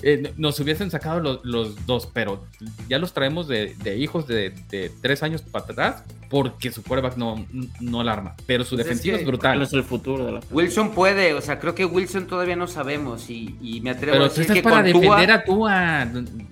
eh, 0.02 0.32
nos 0.36 0.58
hubiesen 0.60 0.90
sacado 0.90 1.20
los, 1.20 1.44
los 1.44 1.86
dos, 1.86 2.06
pero 2.12 2.44
ya 2.88 2.98
los 2.98 3.12
traemos 3.12 3.48
de, 3.48 3.74
de 3.82 3.96
hijos 3.98 4.26
de, 4.26 4.50
de 4.70 4.90
tres 5.02 5.22
años 5.22 5.42
para 5.42 5.64
atrás 5.64 6.04
porque 6.30 6.70
su 6.70 6.82
coreback 6.82 7.16
no, 7.16 7.44
no 7.80 8.02
la 8.04 8.12
arma, 8.12 8.34
pero 8.46 8.62
su 8.64 8.76
Pues 8.76 8.80
es 8.80 8.86
defensiva 8.86 9.12
que- 9.16 9.22
es 9.22 9.26
Él 9.26 9.26
brutal. 9.32 9.62
es 9.62 9.72
el 9.72 9.82
futuro 9.82 10.24
de 10.26 10.32
la 10.32 10.40
Wilson 10.50 10.92
puede, 10.92 11.34
o 11.34 11.40
sea, 11.40 11.58
creo 11.58 11.74
que 11.74 11.84
Wilson 11.84 12.26
todavía 12.28 12.54
no 12.56 12.66
sabemos 12.68 13.28
y, 13.30 13.56
y 13.60 13.80
me 13.80 13.90
atrevo 13.90 14.12
a 14.12 14.18
Pero 14.18 14.24
tú 14.26 14.40
decir 14.40 14.42
estás 14.42 14.56
que 14.56 14.62
para 14.62 14.82
defender 14.82 15.10
Tua- 15.28 15.34
a 15.34 15.44
Tua, 15.44 16.04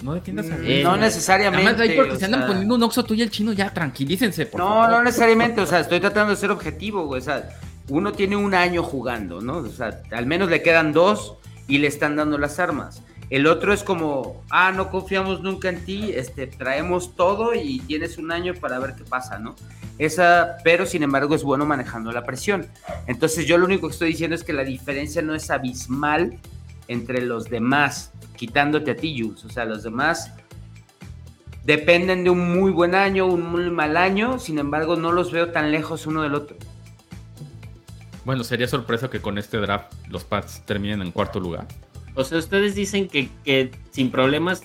no, 0.03 0.15
defiendas 0.15 0.51
a 0.51 0.57
Mm, 0.57 0.61
Wilson. 0.67 0.83
no 0.83 0.97
necesariamente. 0.97 1.65
Nada 1.65 1.77
más 1.79 1.81
ahí 1.89 1.97
porque 1.97 2.17
se 2.17 2.25
andan 2.25 2.41
sea, 2.41 2.49
poniendo 2.49 2.75
un 2.75 2.83
oxo 2.83 3.05
tú 3.05 3.15
y 3.15 3.23
el 3.23 3.31
chino, 3.31 3.53
ya 3.53 3.73
tranquilícense, 3.73 4.47
por 4.47 4.61
No, 4.61 4.69
favor. 4.69 4.91
no 4.91 5.03
necesariamente, 5.05 5.61
o 5.61 5.67
sea, 5.67 5.81
estoy 5.81 6.01
tratando 6.01 6.31
de 6.33 6.37
ser 6.37 6.51
objetivo, 6.51 7.07
güey, 7.07 7.21
o 7.21 7.25
sea, 7.25 7.49
uno 7.89 8.13
tiene 8.13 8.37
un 8.37 8.55
año 8.55 8.83
jugando, 8.83 9.41
¿no? 9.41 9.59
O 9.59 9.69
sea, 9.69 10.03
al 10.11 10.27
menos 10.27 10.51
le 10.51 10.61
quedan 10.61 10.93
dos 10.93 11.35
y 11.69 11.79
le 11.79 11.87
están 11.87 12.17
dando 12.17 12.37
las 12.37 12.59
armas. 12.59 13.03
El 13.31 13.47
otro 13.47 13.75
es 13.75 13.83
como, 13.83 14.43
ah, 14.51 14.73
no 14.73 14.91
confiamos 14.91 15.43
nunca 15.43 15.69
en 15.69 15.85
ti, 15.85 16.13
este, 16.15 16.47
traemos 16.47 17.15
todo 17.15 17.55
y 17.55 17.81
tienes 17.81 18.17
un 18.17 18.33
año 18.33 18.55
para 18.55 18.79
ver 18.79 18.95
qué 18.95 19.05
pasa, 19.05 19.39
¿no? 19.39 19.55
Esa, 19.99 20.57
pero 20.65 20.87
sin 20.87 21.03
embargo 21.03 21.35
es 21.35 21.43
bueno 21.43 21.67
manejando 21.67 22.11
la 22.11 22.25
presión. 22.25 22.67
Entonces 23.07 23.47
yo 23.47 23.59
lo 23.59 23.67
único 23.67 23.89
que 23.89 23.93
estoy 23.93 24.09
diciendo 24.11 24.35
es 24.35 24.45
que 24.45 24.53
la 24.55 24.65
diferencia 24.65 25.21
no 25.21 25.35
es 25.35 25.51
abismal 25.51 26.39
entre 26.87 27.21
los 27.21 27.51
demás, 27.51 28.13
quitándote 28.37 28.93
a 28.93 28.97
ti, 28.97 29.21
Jules. 29.21 29.45
O 29.45 29.51
sea, 29.51 29.67
los 29.67 29.83
demás 29.83 30.33
dependen 31.65 32.25
de 32.25 32.31
un 32.31 32.59
muy 32.59 32.71
buen 32.73 32.95
año, 32.95 33.27
un 33.27 33.43
muy 33.43 33.69
mal 33.69 33.99
año, 33.99 34.39
sin 34.39 34.59
embargo 34.59 34.97
no 34.97 35.13
los 35.13 35.33
veo 35.33 35.51
tan 35.51 35.71
lejos 35.71 36.07
uno 36.07 36.23
del 36.23 36.35
otro. 36.35 36.57
Bueno, 38.25 38.43
sería 38.43 38.69
sorpresa 38.69 39.11
que 39.11 39.21
con 39.21 39.37
este 39.37 39.59
draft 39.59 39.93
los 40.09 40.25
Pats 40.25 40.63
terminen 40.65 41.03
en 41.03 41.13
cuarto 41.13 41.41
lugar. 41.41 41.67
O 42.19 42.25
sea, 42.25 42.39
ustedes 42.39 42.75
dicen 42.75 43.07
que, 43.09 43.29
que 43.45 43.71
sin 43.91 44.11
problemas, 44.11 44.63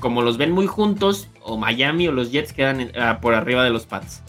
como 0.00 0.22
los 0.22 0.38
ven 0.38 0.52
muy 0.52 0.66
juntos, 0.66 1.28
o 1.42 1.56
Miami 1.58 2.08
o 2.08 2.12
los 2.12 2.32
Jets 2.32 2.52
quedan 2.52 2.80
en- 2.80 2.92
ah, 3.00 3.20
por 3.20 3.34
arriba 3.34 3.62
de 3.62 3.70
los 3.70 3.84
Pats. 3.86 4.22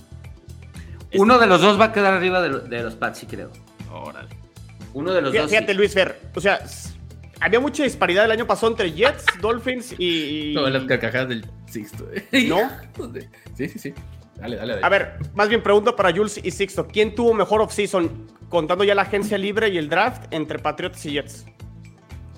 Uno 1.16 1.40
de 1.40 1.48
los 1.48 1.62
dos 1.62 1.80
va 1.80 1.86
a 1.86 1.92
quedar 1.94 2.14
arriba 2.14 2.42
de, 2.42 2.60
de 2.68 2.84
los 2.84 2.96
Pats, 2.96 3.20
sí 3.20 3.26
creo. 3.28 3.50
Órale. 3.92 4.30
Uno 4.94 5.14
de 5.14 5.22
los 5.22 5.32
Fíjate, 5.32 5.42
dos. 5.44 5.52
fíjate, 5.52 5.72
sí. 5.72 5.78
Luis 5.78 5.94
Fer. 5.94 6.20
O 6.36 6.42
sea, 6.42 6.60
había 7.40 7.60
mucha 7.60 7.84
disparidad 7.84 8.26
el 8.26 8.32
año 8.32 8.46
pasado 8.46 8.72
entre 8.72 8.92
Jets, 8.92 9.26
Dolphins 9.42 9.96
y. 9.98 10.54
Todas 10.54 10.74
las 10.74 10.84
carcajadas 10.84 11.30
del 11.30 11.46
Sixto. 11.68 12.06
¿No? 12.48 12.70
Sí, 13.56 13.70
sí, 13.70 13.80
sí. 13.80 13.94
Dale, 14.36 14.56
dale, 14.58 14.74
dale. 14.74 14.86
A 14.86 14.90
ver, 14.90 15.14
más 15.34 15.48
bien 15.50 15.64
pregunta 15.64 15.96
para 15.96 16.12
Jules 16.12 16.40
y 16.44 16.52
Sixto. 16.52 16.88
¿Quién 16.88 17.16
tuvo 17.16 17.34
mejor 17.34 17.62
offseason 17.62 18.28
contando 18.50 18.84
ya 18.84 18.96
la 18.96 19.04
agencia 19.04 19.38
libre 19.38 19.70
y 19.70 19.78
el 19.78 19.90
draft 19.90 20.26
entre 20.32 20.60
Patriots 20.60 21.06
y 21.06 21.12
Jets? 21.14 21.46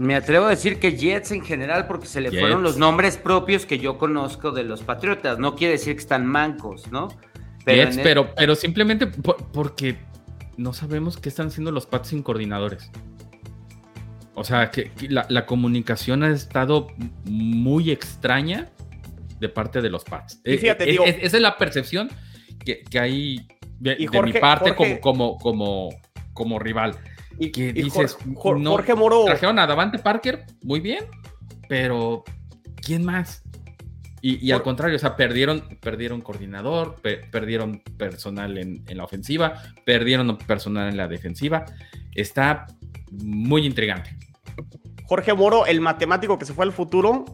Me 0.02 0.16
atrevo 0.16 0.46
a 0.48 0.50
decir 0.50 0.80
que 0.80 0.98
Jets 0.98 1.32
en 1.32 1.44
general, 1.44 1.86
porque 1.88 2.08
se 2.08 2.22
le 2.22 2.30
Jets. 2.32 2.42
fueron 2.42 2.64
los 2.64 2.78
nombres 2.78 3.18
propios 3.18 3.66
que 3.66 3.78
yo 3.78 3.98
conozco 3.98 4.52
de 4.52 4.64
los 4.64 4.82
Patriotas. 4.82 5.38
No 5.40 5.56
quiere 5.56 5.74
decir 5.74 5.94
que 5.96 6.00
están 6.02 6.26
mancos, 6.26 6.92
¿no? 6.92 7.10
Jets, 7.66 7.94
en 7.94 8.00
el- 8.00 8.04
pero, 8.04 8.34
pero 8.36 8.56
simplemente 8.56 9.06
por- 9.08 9.38
porque 9.52 9.98
no 10.58 10.74
sabemos 10.74 11.18
qué 11.18 11.30
están 11.30 11.48
haciendo 11.48 11.72
los 11.72 11.86
Pats 11.86 12.10
sin 12.10 12.24
coordinadores. 12.24 12.90
O 14.34 14.44
sea, 14.44 14.72
que, 14.72 14.92
que 14.92 15.10
la, 15.10 15.26
la 15.30 15.46
comunicación 15.46 16.24
ha 16.24 16.30
estado 16.32 16.88
muy 17.26 17.92
extraña 17.92 18.70
de 19.40 19.50
parte 19.50 19.82
de 19.82 19.90
los 19.90 20.04
Pats. 20.04 20.42
Y 20.46 20.58
fíjate, 20.58 20.86
Eh, 20.86 20.88
eh, 20.88 20.92
digo- 20.94 21.06
es- 21.06 21.18
esa 21.22 21.38
es 21.38 21.44
la 21.44 21.58
percepción 21.58 22.10
que, 22.66 22.82
que 22.84 23.00
hay 23.00 23.48
de, 23.80 23.98
mi 24.24 24.34
parte 24.34 24.72
Jorge- 24.72 25.00
como, 25.00 25.38
como, 25.38 25.38
como, 25.38 25.90
como 26.34 26.60
rival. 26.60 26.96
Y, 27.42 27.52
Que 27.52 27.70
y 27.70 27.74
dices, 27.74 28.18
no, 28.26 28.72
Jorge 28.72 28.94
Moro. 28.96 29.26
Trajeron 29.26 29.58
a 29.60 29.66
Davante 29.66 29.98
Parker, 30.00 30.46
muy 30.62 30.80
bien, 30.80 31.06
pero 31.68 32.24
¿quién 32.76 33.04
más? 33.04 33.44
Y, 34.22 34.46
y 34.46 34.52
al 34.52 34.62
contrario, 34.62 34.96
o 34.98 35.00
sea, 35.00 35.16
perdieron, 35.16 35.62
perdieron 35.82 36.22
coordinador, 36.22 36.96
pe- 37.02 37.18
perdieron 37.32 37.82
personal 37.98 38.58
en, 38.60 38.84
en 38.88 38.98
la 38.98 39.04
ofensiva, 39.04 39.56
perdieron 39.86 40.38
personal 40.38 40.90
en 40.90 40.98
la 40.98 41.08
defensiva. 41.08 41.66
Está 42.14 42.68
muy 43.12 43.66
intrigante. 43.66 44.16
Jorge 45.06 45.34
Moro, 45.34 45.66
el 45.66 45.82
matemático 45.82 46.38
que 46.38 46.46
se 46.46 46.54
fue 46.54 46.66
al 46.66 46.72
futuro. 46.72 47.26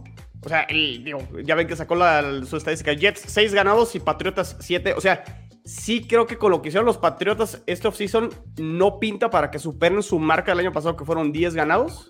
O 0.45 0.47
sea, 0.47 0.61
el- 0.61 1.03
digo, 1.03 1.19
ya 1.43 1.55
ven 1.55 1.67
que 1.67 1.75
sacó 1.75 1.95
la, 1.95 2.45
su 2.45 2.55
estadística. 2.55 2.93
Jets 2.93 3.21
6 3.27 3.53
ganados 3.53 3.93
y 3.95 3.99
Patriotas 3.99 4.55
7. 4.61 4.93
O 4.93 5.01
sea, 5.01 5.25
sí 5.67 6.07
creo 6.07 6.25
que 6.27 6.37
con 6.37 6.51
lo 6.51 6.61
que 6.61 6.69
hicieron 6.69 6.85
los 6.85 6.97
Patriotas 6.97 7.61
este 7.67 7.87
offseason 7.87 8.29
no 8.57 8.99
pinta 8.99 9.29
para 9.29 9.51
que 9.51 9.59
superen 9.59 10.01
su 10.01 10.17
marca 10.17 10.51
del 10.51 10.59
año 10.61 10.71
pasado 10.71 10.95
que 10.95 11.05
fueron 11.05 11.31
10 11.31 11.53
ganados. 11.55 12.09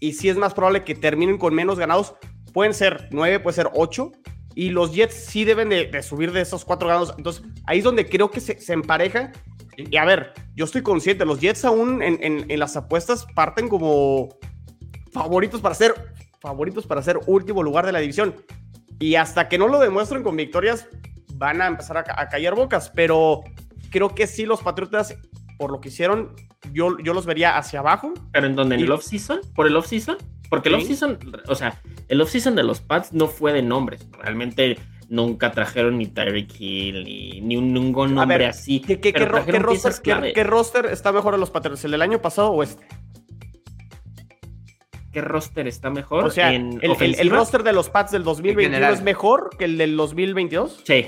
Y 0.00 0.12
sí 0.12 0.28
es 0.28 0.36
más 0.36 0.54
probable 0.54 0.84
que 0.84 0.94
terminen 0.94 1.38
con 1.38 1.54
menos 1.54 1.78
ganados. 1.78 2.14
Pueden 2.52 2.72
ser 2.74 3.08
9, 3.10 3.40
puede 3.40 3.54
ser 3.56 3.68
8. 3.74 4.12
Y 4.54 4.70
los 4.70 4.94
Jets 4.94 5.14
sí 5.14 5.44
deben 5.44 5.68
de, 5.68 5.86
de 5.86 6.02
subir 6.02 6.32
de 6.32 6.42
esos 6.42 6.64
4 6.64 6.86
ganados. 6.88 7.14
Entonces, 7.18 7.42
ahí 7.66 7.78
es 7.78 7.84
donde 7.84 8.06
creo 8.08 8.30
que 8.30 8.40
se, 8.40 8.60
se 8.60 8.72
empareja. 8.74 9.32
Y 9.76 9.96
a 9.96 10.04
ver, 10.04 10.32
yo 10.54 10.64
estoy 10.64 10.82
consciente, 10.82 11.24
los 11.26 11.40
Jets 11.40 11.64
aún 11.64 12.02
en, 12.02 12.18
en- 12.22 12.50
en 12.50 12.58
las 12.60 12.76
apuestas 12.76 13.26
parten 13.34 13.68
como 13.68 14.28
favoritos 15.12 15.60
para 15.60 15.74
ser 15.74 15.94
favoritos 16.40 16.86
para 16.86 17.02
ser 17.02 17.18
último 17.26 17.62
lugar 17.62 17.84
de 17.86 17.92
la 17.92 17.98
división. 17.98 18.34
Y 18.98 19.16
hasta 19.16 19.48
que 19.48 19.58
no 19.58 19.68
lo 19.68 19.78
demuestren 19.80 20.22
con 20.22 20.36
victorias, 20.36 20.88
van 21.36 21.60
a 21.62 21.66
empezar 21.66 21.96
a, 21.98 22.04
ca- 22.04 22.14
a 22.20 22.28
callar 22.28 22.54
bocas. 22.54 22.90
Pero 22.94 23.42
creo 23.90 24.14
que 24.14 24.26
sí, 24.26 24.46
los 24.46 24.60
Patriotas, 24.62 25.16
por 25.58 25.70
lo 25.70 25.80
que 25.80 25.88
hicieron, 25.88 26.34
yo, 26.72 26.96
yo 26.98 27.14
los 27.14 27.26
vería 27.26 27.56
hacia 27.56 27.80
abajo. 27.80 28.12
¿Pero 28.32 28.46
en 28.46 28.56
dónde? 28.56 28.74
¿En 28.76 28.80
Y- 28.82 28.84
el 28.84 28.92
off-season? 28.92 29.40
¿Por 29.54 29.66
el 29.66 29.76
off-season? 29.76 30.16
Porque 30.50 30.68
el 30.68 30.76
Sí. 30.76 30.82
off-season, 30.82 31.18
o 31.48 31.54
sea, 31.54 31.80
el 32.08 32.20
off-season 32.20 32.54
de 32.54 32.62
los 32.62 32.80
Pats 32.80 33.12
no 33.12 33.26
fue 33.26 33.52
de 33.52 33.62
nombres. 33.62 34.06
Realmente 34.12 34.78
nunca 35.08 35.50
trajeron 35.52 35.98
ni 35.98 36.06
Tyreek 36.06 36.60
Hill, 36.60 37.04
ni, 37.04 37.40
ni 37.40 37.56
un 37.56 37.72
ningún 37.72 38.10
A 38.12 38.14
nombre 38.14 38.38
ver, 38.38 38.48
así. 38.50 38.80
¿Qué, 38.80 39.00
qué- 39.00 39.12
pero 39.12 39.24
qué 39.26 39.30
ro- 39.32 39.38
qué 39.38 39.52
trajeron 39.52 39.62
roster, 39.74 40.32
qué- 40.34 40.44
roster 40.44 40.86
está 40.86 41.12
mejor 41.12 41.34
en 41.34 41.40
los 41.40 41.50
Patriotas? 41.50 41.84
¿El 41.84 41.90
del 41.92 42.02
año 42.02 42.20
pasado 42.20 42.50
o 42.50 42.62
este? 42.62 42.86
¿Qué 45.12 45.20
roster 45.22 45.66
está 45.66 45.90
mejor? 45.90 46.24
O 46.24 46.30
sea, 46.30 46.52
en 46.52 46.78
el, 46.82 47.14
el- 47.18 47.30
roster 47.30 47.62
de 47.62 47.72
los 47.72 47.88
Pats 47.88 48.12
del 48.12 48.22
2021 48.22 48.74
general. 48.74 48.94
es 48.94 49.02
mejor 49.02 49.50
que 49.58 49.64
el 49.64 49.78
del 49.78 49.96
2022. 49.96 50.82
Sí. 50.84 51.06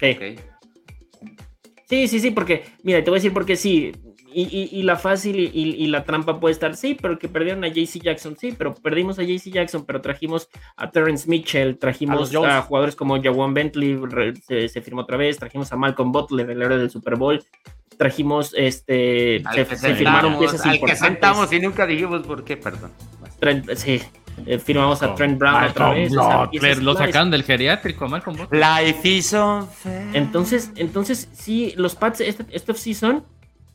Sí. 0.00 0.36
Sí, 1.88 2.08
sí, 2.08 2.20
sí, 2.20 2.30
porque, 2.32 2.64
mira, 2.82 3.02
te 3.02 3.10
voy 3.10 3.18
a 3.18 3.20
decir 3.20 3.32
porque 3.32 3.56
sí. 3.56 3.92
Y, 4.34 4.42
y- 4.42 4.68
y 4.80 4.82
la 4.82 4.96
fácil 4.96 5.38
y, 5.38 5.86
la 5.86 6.04
trampa 6.04 6.38
puede 6.38 6.52
estar, 6.52 6.76
sí, 6.76 6.94
pero 7.00 7.18
que 7.18 7.26
perdieron 7.26 7.64
a 7.64 7.68
JC 7.68 8.00
Jackson, 8.02 8.36
sí, 8.36 8.52
pero 8.58 8.74
perdimos 8.74 9.18
a 9.18 9.22
JC 9.22 9.50
Jackson, 9.50 9.86
pero 9.86 10.02
trajimos 10.02 10.50
a 10.76 10.90
Terrence 10.90 11.26
Mitchell, 11.30 11.78
trajimos 11.78 12.34
a, 12.34 12.60
jugadores 12.60 12.94
como 12.96 13.22
Jawan 13.22 13.54
Bentley, 13.54 13.98
se, 14.46 14.68
se 14.68 14.82
firmó 14.82 15.02
otra 15.02 15.16
vez, 15.16 15.38
trajimos 15.38 15.72
a 15.72 15.76
Malcolm 15.76 16.12
Butler, 16.12 16.50
el 16.50 16.60
héroe 16.60 16.76
del 16.76 16.90
Super 16.90 17.16
Bowl, 17.16 17.42
trajimos, 17.96 18.52
este, 18.58 19.42
Al 19.46 19.54
se, 19.54 19.64
que 19.66 19.76
se 19.76 19.94
firmaron 19.94 20.38
piezas 20.38 20.60
al 20.66 20.70
que 20.72 20.76
importantes. 20.76 20.98
sentamos 21.08 21.50
y 21.54 21.60
nunca 21.60 21.86
dijimos 21.86 22.26
por 22.26 22.44
qué, 22.44 22.58
perdón. 22.58 22.90
Sí, 23.74 24.02
eh, 24.44 24.58
firmamos 24.58 25.02
a 25.02 25.14
Trent 25.14 25.38
Brown 25.38 25.64
otra 25.64 25.90
vez. 25.90 26.10
o 26.16 26.22
sea, 26.22 26.50
piezas 26.50 26.82
lo 26.82 26.94
sacaron 26.94 27.30
del 27.30 27.42
geriátrico, 27.44 28.06
Malcolm 28.08 28.36
Butler. 28.36 28.60
Life 28.84 29.08
is. 29.08 29.34
Entonces, 30.12 30.72
entonces, 30.76 31.28
sí, 31.32 31.72
los 31.76 31.94
Pats, 31.94 32.20
este, 32.20 32.44
este 32.50 32.72
off-season, 32.72 33.24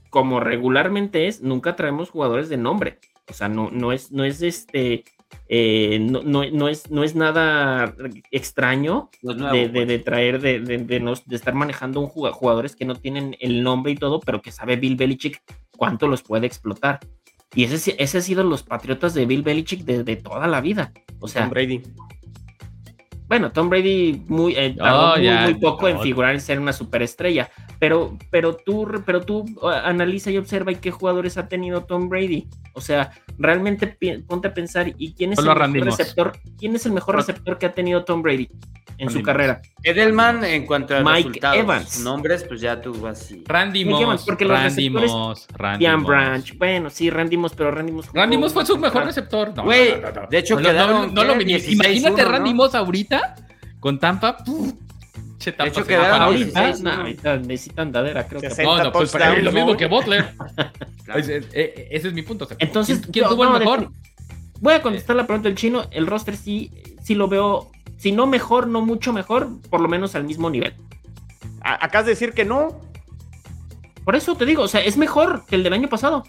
como 0.09 0.39
regularmente 0.39 1.27
es, 1.27 1.41
nunca 1.41 1.75
traemos 1.75 2.09
jugadores 2.09 2.49
de 2.49 2.57
nombre. 2.57 2.99
O 3.29 3.33
sea, 3.33 3.47
no, 3.49 3.69
no 3.71 3.91
es, 3.93 4.11
no 4.11 4.23
es 4.25 4.41
este, 4.41 5.05
eh, 5.47 5.99
no, 6.01 6.21
no, 6.23 6.43
no 6.51 6.67
es, 6.67 6.91
no 6.91 7.03
es 7.03 7.15
nada 7.15 7.95
extraño 8.31 9.09
de, 9.21 9.33
de- 9.33 9.69
pues. 9.69 9.87
de 9.87 9.99
traer, 9.99 10.41
de, 10.41 10.59
de, 10.59 10.77
de 10.79 10.99
nos- 10.99 11.25
de 11.25 11.35
estar 11.37 11.53
manejando 11.53 12.01
un 12.01 12.07
juga- 12.07 12.33
jugadores 12.33 12.75
que 12.75 12.83
no 12.85 12.95
tienen 12.95 13.37
el 13.39 13.63
nombre 13.63 13.93
y 13.93 13.95
todo, 13.95 14.19
pero 14.19 14.41
que 14.41 14.51
sabe 14.51 14.75
Bill 14.75 14.95
Belichick 14.97 15.41
cuánto 15.77 16.07
los 16.07 16.21
puede 16.23 16.45
explotar. 16.47 16.99
Y 17.53 17.65
ese, 17.65 17.77
sí- 17.77 17.95
ese 17.97 18.17
ha 18.19 18.21
sido 18.21 18.43
los 18.43 18.63
patriotas 18.63 19.13
de 19.13 19.25
Bill 19.25 19.43
Belichick 19.43 19.83
de, 19.83 20.03
de 20.03 20.15
toda 20.15 20.47
la 20.47 20.61
vida. 20.61 20.91
O 21.19 21.27
sea, 21.27 21.41
Tom 21.43 21.51
Brady. 21.51 21.81
bueno, 23.27 23.51
Tom 23.51 23.69
Brady 23.69 24.23
muy, 24.27 24.53
eh, 24.55 24.75
Oh, 24.79 24.83
tardó 24.83 25.15
muy, 25.17 25.25
ya, 25.25 25.41
muy 25.43 25.53
poco 25.55 25.87
en 25.87 25.99
figurar 26.01 26.33
en 26.33 26.41
ser 26.41 26.59
una 26.59 26.73
superestrella, 26.73 27.49
pero, 27.79 28.17
pero 28.29 28.55
tú, 28.55 28.87
pero 29.05 29.21
tú 29.21 29.45
uh, 29.61 29.67
analiza 29.67 30.31
y 30.31 30.37
observa 30.37 30.71
y 30.71 30.75
qué 30.75 30.91
jugadores 30.91 31.37
ha 31.37 31.47
tenido 31.47 31.85
Tom 31.85 32.09
Brady. 32.09 32.47
O 32.73 32.81
sea, 32.81 33.11
realmente 33.37 33.97
ponte 34.27 34.47
a 34.49 34.53
pensar 34.53 34.93
y 34.97 35.13
quién 35.13 35.33
es 35.33 35.37
Solo 35.39 35.51
el 35.51 35.71
mejor 35.71 35.87
receptor, 35.87 36.33
quién 36.57 36.75
es 36.75 36.85
el 36.85 36.91
mejor 36.93 37.15
receptor 37.15 37.57
que 37.57 37.65
ha 37.65 37.71
tenido 37.73 38.03
Tom 38.05 38.21
Brady 38.21 38.49
en 39.01 39.07
Randy 39.07 39.19
su 39.19 39.23
carrera. 39.25 39.61
Edelman, 39.83 40.43
en 40.45 40.65
cuanto 40.65 40.95
a 40.95 41.01
Mike 41.01 41.27
resultados, 41.29 41.57
Evans. 41.57 41.99
nombres, 41.99 42.43
pues 42.47 42.61
ya 42.61 42.79
tú 42.79 43.05
así. 43.07 43.43
Randy 43.45 43.81
Evans, 43.81 44.05
Moss, 44.05 44.23
porque 44.25 44.45
los 44.45 44.57
Randy 44.59 44.89
Moss, 44.89 45.47
Randy 45.53 45.83
Ian 45.85 45.99
Moss. 46.01 46.07
Branch, 46.07 46.57
bueno, 46.57 46.89
sí, 46.89 47.09
Randy 47.09 47.37
Moss, 47.37 47.53
pero 47.55 47.71
Randy 47.71 47.91
Moss. 47.91 48.09
Randy 48.13 48.37
Moss 48.37 48.53
fue 48.53 48.65
su 48.65 48.77
mejor 48.77 49.05
receptor. 49.05 49.53
No, 49.55 49.63
Güey, 49.63 49.99
no, 49.99 50.11
no, 50.11 50.21
no. 50.21 50.27
de 50.29 50.37
hecho 50.37 50.55
No, 50.55 50.61
no, 50.61 50.67
quedaron, 50.69 51.13
no, 51.13 51.23
lo 51.23 51.33
¿qué? 51.33 51.39
mini- 51.45 51.53
16-1, 51.55 51.71
Imagínate 51.73 52.23
¿no? 52.23 52.29
Randy 52.29 52.53
Moss 52.53 52.75
ahorita 52.75 53.35
con 53.79 53.99
Tampa. 53.99 54.37
puf, 54.37 54.73
che, 55.39 55.51
Tampa 55.51 55.67
hecho, 55.71 55.75
se 55.75 55.81
va 55.81 55.87
quedaron 55.87 56.11
para 56.11 56.25
Ahorita, 56.25 56.59
abajo. 56.59 56.65
16, 56.67 56.83
no, 56.83 56.91
¿no? 56.95 57.01
ahorita 57.01 57.37
necesitan 57.37 57.91
dadera, 57.91 58.27
creo 58.27 58.41
que. 58.41 58.49
60 58.49 58.63
No, 58.77 58.83
no, 58.83 58.91
pues 58.91 59.11
para 59.11 59.35
lo 59.37 59.51
mismo 59.51 59.75
que 59.75 59.87
Butler. 59.87 60.33
Claro. 61.03 61.21
Eh, 61.27 61.87
ese 61.91 62.07
es 62.09 62.13
mi 62.13 62.21
punto. 62.21 62.45
o 62.45 62.47
sea, 62.47 62.55
Entonces, 62.59 62.99
¿quién, 62.99 63.11
quién 63.11 63.27
tuvo 63.27 63.43
el 63.43 63.59
mejor? 63.59 63.89
Voy 64.61 64.73
a 64.75 64.81
contestar 64.81 65.15
la 65.15 65.25
pregunta 65.25 65.49
del 65.49 65.57
chino. 65.57 65.85
El 65.91 66.05
roster 66.07 66.37
sí, 66.37 66.71
sí 67.03 67.15
lo 67.15 67.27
veo, 67.27 67.71
si 68.01 68.11
no 68.11 68.25
mejor, 68.25 68.65
no 68.65 68.81
mucho 68.81 69.13
mejor, 69.13 69.49
por 69.69 69.79
lo 69.79 69.87
menos 69.87 70.15
al 70.15 70.23
mismo 70.23 70.49
nivel. 70.49 70.73
Acabas 71.61 72.07
de 72.07 72.13
decir 72.13 72.33
que 72.33 72.45
no. 72.45 72.81
Por 74.03 74.15
eso 74.15 74.35
te 74.35 74.45
digo, 74.45 74.63
o 74.63 74.67
sea, 74.67 74.81
es 74.81 74.97
mejor 74.97 75.45
que 75.45 75.55
el 75.55 75.61
del 75.61 75.73
año 75.73 75.87
pasado. 75.87 76.23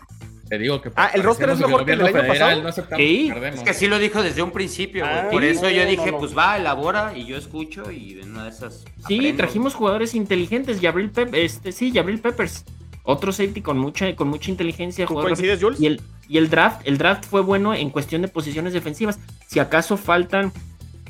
Te 0.50 0.58
digo 0.58 0.82
que. 0.82 0.90
Ah, 0.96 1.10
el 1.14 1.22
roster 1.22 1.48
es 1.48 1.60
mejor 1.60 1.86
que 1.86 1.92
el 1.92 2.02
año 2.02 2.26
pasado. 2.28 2.62
No 2.62 2.70
Sí. 2.98 3.32
Es 3.54 3.62
que 3.62 3.72
sí 3.72 3.86
lo 3.86 3.98
dijo 3.98 4.22
desde 4.22 4.42
un 4.42 4.50
principio. 4.50 5.06
Ah, 5.06 5.28
Por 5.30 5.40
sí. 5.40 5.48
eso 5.48 5.70
yo 5.70 5.86
dije, 5.86 6.04
no, 6.04 6.12
no. 6.12 6.18
pues 6.18 6.36
va, 6.36 6.58
elabora 6.58 7.16
y 7.16 7.24
yo 7.24 7.38
escucho 7.38 7.90
y 7.90 8.20
en 8.20 8.32
una 8.32 8.44
de 8.44 8.50
esas. 8.50 8.84
Sí, 9.08 9.16
aprendo. 9.16 9.38
trajimos 9.38 9.74
jugadores 9.74 10.14
inteligentes. 10.14 10.78
Jabril 10.78 11.10
Pep, 11.10 11.32
este, 11.32 11.72
sí, 11.72 11.90
Jabril 11.90 12.20
Peppers. 12.20 12.66
Otro 13.04 13.32
safety 13.32 13.62
con 13.62 13.78
mucha, 13.78 14.14
con 14.14 14.28
mucha 14.28 14.50
inteligencia. 14.50 15.06
¿Tú 15.06 15.14
coincides, 15.14 15.58
Jules? 15.58 15.80
Y 15.80 15.86
el, 15.86 16.02
y 16.28 16.36
el 16.36 16.50
draft, 16.50 16.82
el 16.84 16.98
draft 16.98 17.24
fue 17.24 17.40
bueno 17.40 17.72
en 17.72 17.88
cuestión 17.88 18.20
de 18.20 18.28
posiciones 18.28 18.74
defensivas. 18.74 19.18
Si 19.48 19.58
acaso 19.58 19.96
faltan 19.96 20.52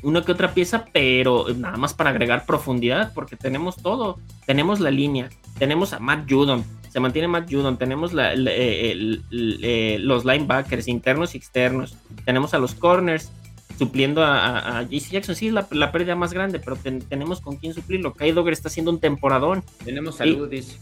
una 0.03 0.21
que 0.21 0.31
otra 0.31 0.53
pieza, 0.53 0.85
pero 0.93 1.45
nada 1.57 1.77
más 1.77 1.93
para 1.93 2.09
agregar 2.11 2.45
profundidad, 2.45 3.13
porque 3.13 3.35
tenemos 3.35 3.77
todo. 3.77 4.19
Tenemos 4.45 4.79
la 4.79 4.91
línea, 4.91 5.29
tenemos 5.57 5.93
a 5.93 5.99
Matt 5.99 6.29
Judon, 6.29 6.63
se 6.89 6.99
mantiene 6.99 7.27
Matt 7.27 7.51
Judon, 7.51 7.77
tenemos 7.77 8.13
la- 8.13 8.33
eh, 8.33 8.91
el- 8.91 9.23
el- 9.31 9.59
eh, 9.63 9.97
los 9.99 10.25
linebackers 10.25 10.87
internos 10.87 11.33
y 11.33 11.37
externos, 11.37 11.95
tenemos 12.25 12.53
a 12.53 12.59
los 12.59 12.75
corners 12.75 13.31
supliendo 13.79 14.23
a, 14.23 14.37
a, 14.59 14.77
a 14.79 14.83
JC 14.83 15.09
Jackson. 15.13 15.35
Sí, 15.35 15.47
es 15.47 15.53
la, 15.53 15.67
la 15.71 15.91
pérdida 15.91 16.15
más 16.15 16.31
grande, 16.33 16.59
pero 16.59 16.75
ten- 16.75 17.01
tenemos 17.01 17.41
con 17.41 17.55
quién 17.57 17.73
suplirlo. 17.73 18.13
Kai 18.13 18.31
Dogger 18.31 18.53
está 18.53 18.67
haciendo 18.67 18.91
un 18.91 18.99
temporadón. 18.99 19.63
Tenemos 19.83 20.15
salud, 20.17 20.47
dice. 20.49 20.77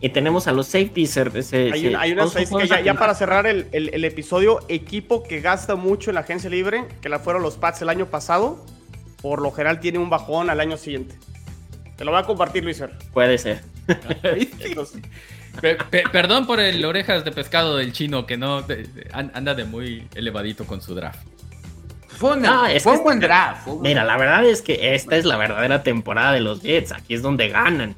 Y 0.00 0.10
tenemos 0.10 0.46
a 0.46 0.52
los 0.52 0.66
safeties. 0.68 1.10
se- 1.10 1.70
Hay, 1.72 1.86
una- 1.88 2.00
hay 2.00 2.12
una 2.12 2.22
todos 2.22 2.32
son 2.34 2.42
estadística, 2.42 2.48
juegos 2.50 2.68
ya, 2.68 2.80
ya 2.80 2.94
para 2.94 3.14
cerrar 3.14 3.46
el, 3.46 3.66
el- 3.72 3.90
el 3.92 4.04
episodio, 4.04 4.60
equipo 4.68 5.22
que 5.24 5.40
gasta 5.40 5.74
mucho 5.74 6.10
en 6.10 6.14
la 6.14 6.20
agencia 6.20 6.48
libre, 6.48 6.84
que 7.00 7.08
la 7.08 7.18
fueron 7.18 7.42
los 7.42 7.56
Pats 7.56 7.82
el 7.82 7.88
año 7.88 8.06
pasado, 8.06 8.64
por 9.20 9.42
lo 9.42 9.50
general 9.50 9.80
tiene 9.80 9.98
un 9.98 10.08
bajón 10.10 10.50
al 10.50 10.60
año 10.60 10.76
siguiente. 10.76 11.16
Te 11.96 12.04
lo 12.04 12.12
voy 12.12 12.20
a 12.20 12.24
compartir, 12.24 12.62
Luis 12.62 12.78
Fer. 12.78 12.92
Puede 13.12 13.38
ser. 13.38 13.60
Entonces, 14.22 15.02
Pe- 15.60 15.76
pe- 15.90 16.04
perdón 16.12 16.46
por 16.46 16.60
el 16.60 16.84
orejas 16.84 17.24
de 17.24 17.32
pescado 17.32 17.76
del 17.78 17.92
chino 17.92 18.26
que 18.26 18.36
no 18.36 18.62
de- 18.62 18.84
de- 18.84 19.08
an- 19.12 19.32
anda 19.34 19.54
de 19.56 19.64
muy 19.64 20.06
elevadito 20.14 20.64
con 20.64 20.80
su 20.80 20.94
draft. 20.94 21.18
Fue, 22.06 22.34
un- 22.36 22.46
Ah, 22.46 22.70
es 22.72 22.84
fue 22.84 22.92
que 22.92 22.98
un 22.98 23.04
buen 23.04 23.16
este- 23.18 23.26
draft. 23.26 23.64
fue 23.64 23.72
un 23.72 23.78
buen 23.80 23.90
Mira, 23.90 24.04
la 24.04 24.16
verdad 24.16 24.44
es 24.44 24.62
que 24.62 24.94
esta 24.94 25.16
es 25.16 25.24
la 25.24 25.36
verdadera 25.36 25.82
temporada 25.82 26.32
de 26.32 26.40
los 26.40 26.62
Jets. 26.62 26.92
Aquí 26.92 27.14
es 27.14 27.22
donde 27.22 27.48
ganan. 27.48 27.96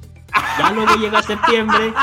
Ya 0.57 0.71
luego 0.71 0.95
llega 0.95 1.21
septiembre 1.21 1.93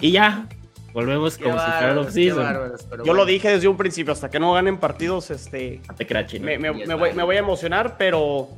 y 0.00 0.12
ya 0.12 0.46
volvemos 0.92 1.36
Qué 1.36 1.44
como 1.44 1.58
si 1.58 1.64
fuera 1.64 1.94
bárbaros, 2.34 2.86
pero 2.90 3.04
yo 3.04 3.14
lo 3.14 3.24
dije 3.24 3.50
desde 3.50 3.68
un 3.68 3.76
principio, 3.76 4.12
hasta 4.12 4.30
que 4.30 4.40
no 4.40 4.52
ganen 4.52 4.78
partidos, 4.78 5.30
este, 5.30 5.80
te 5.96 6.40
me, 6.40 6.70
voy, 6.70 7.12
me 7.12 7.22
voy 7.22 7.36
a 7.36 7.38
emocionar, 7.38 7.96
pero 7.98 8.48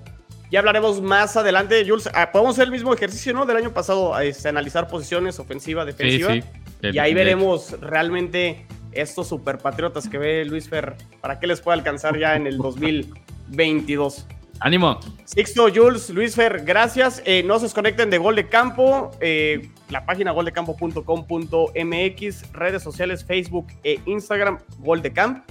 ya 0.51 0.59
hablaremos 0.59 1.01
más 1.01 1.37
adelante. 1.37 1.85
Jules, 1.87 2.11
ah, 2.13 2.31
podemos 2.33 2.57
hacer 2.57 2.65
el 2.65 2.73
mismo 2.73 2.93
ejercicio, 2.93 3.33
¿no? 3.33 3.47
Del 3.47 3.57
año 3.57 3.73
pasado, 3.73 4.19
este, 4.19 4.49
analizar 4.49 4.89
posiciones, 4.89 5.39
ofensiva, 5.39 5.85
defensiva. 5.85 6.35
Y 6.83 6.99
ahí 6.99 7.15
veremos 7.15 7.77
realmente 7.81 8.67
estos 8.93 9.29
superpatriotas 9.29 10.09
que 10.09 10.19
ve 10.19 10.45
Luis 10.45 10.69
Fer, 10.69 10.97
para 11.21 11.39
qué 11.39 11.47
les 11.47 11.61
puede 11.61 11.79
alcanzar 11.79 12.19
ya 12.19 12.35
en 12.35 12.47
el 12.47 12.59
2022. 12.59 14.27
¡Ánimo! 14.61 15.01
Sixto, 15.25 15.69
Jules, 15.75 16.11
Luis 16.11 16.35
Fer, 16.35 16.63
gracias. 16.65 17.23
Eh, 17.25 17.43
no 17.43 17.59
se 17.59 17.65
desconecten 17.65 18.11
de 18.11 18.19
Gol 18.19 18.37
de 18.37 18.49
Campo, 18.49 19.11
eh, 19.21 19.71
la 19.89 20.05
página 20.05 20.33
goldecampo.com.mx, 20.33 22.53
redes 22.53 22.83
sociales 22.83 23.25
Facebook 23.25 23.67
e 23.85 24.01
Instagram, 24.07 24.59
Gol 24.79 25.03
de 25.03 25.13
Camp, 25.13 25.45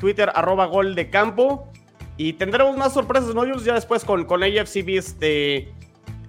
Twitter, 0.00 0.30
arroba 0.34 0.66
Gol 0.66 0.94
de 0.94 1.08
Campo. 1.08 1.70
Y 2.16 2.32
tendremos 2.32 2.76
más 2.76 2.94
sorpresas, 2.94 3.32
¿no, 3.34 3.42
Jules? 3.42 3.64
Ya 3.64 3.74
después 3.74 4.04
con, 4.04 4.24
con 4.24 4.42
AFC 4.42 4.88
este, 4.88 5.72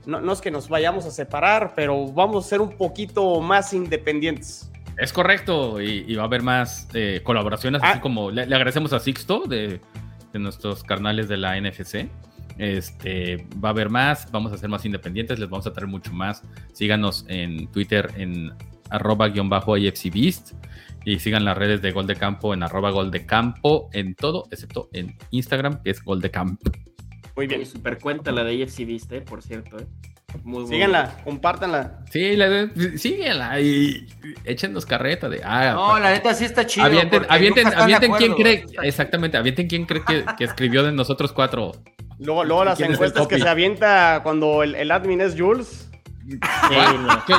no, 0.06 0.22
no 0.22 0.34
es 0.34 0.42
que 0.42 0.52
nos 0.52 0.70
vayamos 0.70 1.06
a 1.08 1.12
separar, 1.12 1.74
pero 1.76 2.06
vamos 2.12 2.46
a 2.46 2.50
ser 2.50 2.62
un 2.62 2.78
poquito 2.78 3.42
más 3.42 3.74
independientes. 3.74 4.72
Es 4.98 5.12
correcto, 5.14 5.82
y, 5.82 6.04
y 6.08 6.16
va 6.16 6.24
a 6.24 6.26
haber 6.26 6.44
más 6.44 6.88
eh, 6.94 7.22
colaboraciones, 7.24 7.82
Ah. 7.84 7.92
así 7.92 8.00
como 8.02 8.30
le, 8.30 8.46
le 8.46 8.56
agradecemos 8.56 8.94
a 8.94 9.00
Sixto 9.00 9.46
de, 9.48 9.80
de 10.34 10.40
nuestros 10.40 10.84
carnales 10.84 11.28
de 11.28 11.38
la 11.38 11.60
NFC. 11.60 12.10
Este, 12.58 13.48
va 13.64 13.70
a 13.70 13.72
haber 13.72 13.90
más, 13.90 14.30
vamos 14.32 14.52
a 14.52 14.58
ser 14.58 14.70
más 14.70 14.86
independientes, 14.86 15.40
les 15.40 15.50
vamos 15.50 15.66
a 15.68 15.74
traer 15.74 15.88
mucho 15.88 16.12
más. 16.14 16.44
Síganos 16.74 17.26
en 17.28 17.68
Twitter 17.68 18.12
en 18.18 18.52
arroba 18.90 19.30
guion 19.30 19.50
bajo 19.50 19.76
AFCBeast 19.76 20.54
y 21.06 21.20
sigan 21.20 21.46
las 21.46 21.58
redes 21.58 21.82
de 21.82 21.92
Gol 21.92 22.08
de 22.08 22.16
Campo 22.16 22.54
en 22.54 22.64
arroba 22.64 22.92
Gol 22.92 23.12
de 23.12 23.26
Campo 23.26 23.90
en 23.94 24.16
todo, 24.16 24.46
excepto 24.52 24.90
en 24.94 25.18
Instagram, 25.32 25.82
que 25.84 25.92
es 25.92 26.04
Gol 26.04 26.22
de 26.22 26.32
Camp. 26.32 26.60
Muy 27.36 27.48
bien. 27.48 27.66
Super 27.66 27.98
cuenta 27.98 28.32
la 28.34 28.44
de 28.44 28.62
AFC 28.62 28.86
Viste, 28.86 29.22
por 29.22 29.42
cierto. 29.42 29.80
¿eh? 29.80 29.88
Muy, 30.44 30.62
muy 30.64 30.70
Síganla, 30.70 31.16
compártanla. 31.24 32.00
Sí, 32.12 32.36
la, 32.36 32.70
síguenla 32.98 33.60
y 33.60 34.08
échenos 34.46 34.86
carreta 34.86 35.30
de... 35.30 35.42
Ah, 35.44 35.74
No, 35.74 36.00
la 36.00 36.12
neta 36.12 36.34
sí 36.34 36.46
está 36.46 36.66
chido. 36.66 36.86
Avienten, 36.86 37.26
avienten, 37.30 37.68
avienten 37.68 38.12
quién 38.14 38.34
cree, 38.36 38.54
Está- 38.66 38.84
exactamente, 38.84 39.38
avienten 39.38 39.68
quién 39.68 39.86
cree 39.86 40.04
que, 40.06 40.26
que 40.38 40.44
escribió 40.44 40.84
de 40.84 40.92
nosotros 40.92 41.32
cuatro. 41.34 41.72
Luego, 42.20 42.44
luego 42.44 42.66
las 42.66 42.78
¿Quién 42.78 42.90
es 42.92 42.96
encuestas 42.96 43.28
que 43.28 43.40
se 43.40 43.48
avienta 43.48 44.22
cuando 44.24 44.64
el, 44.64 44.76
el 44.76 44.92
admin 44.92 45.22
es 45.22 45.36
Jules. 45.40 45.90
Sí, 46.28 46.38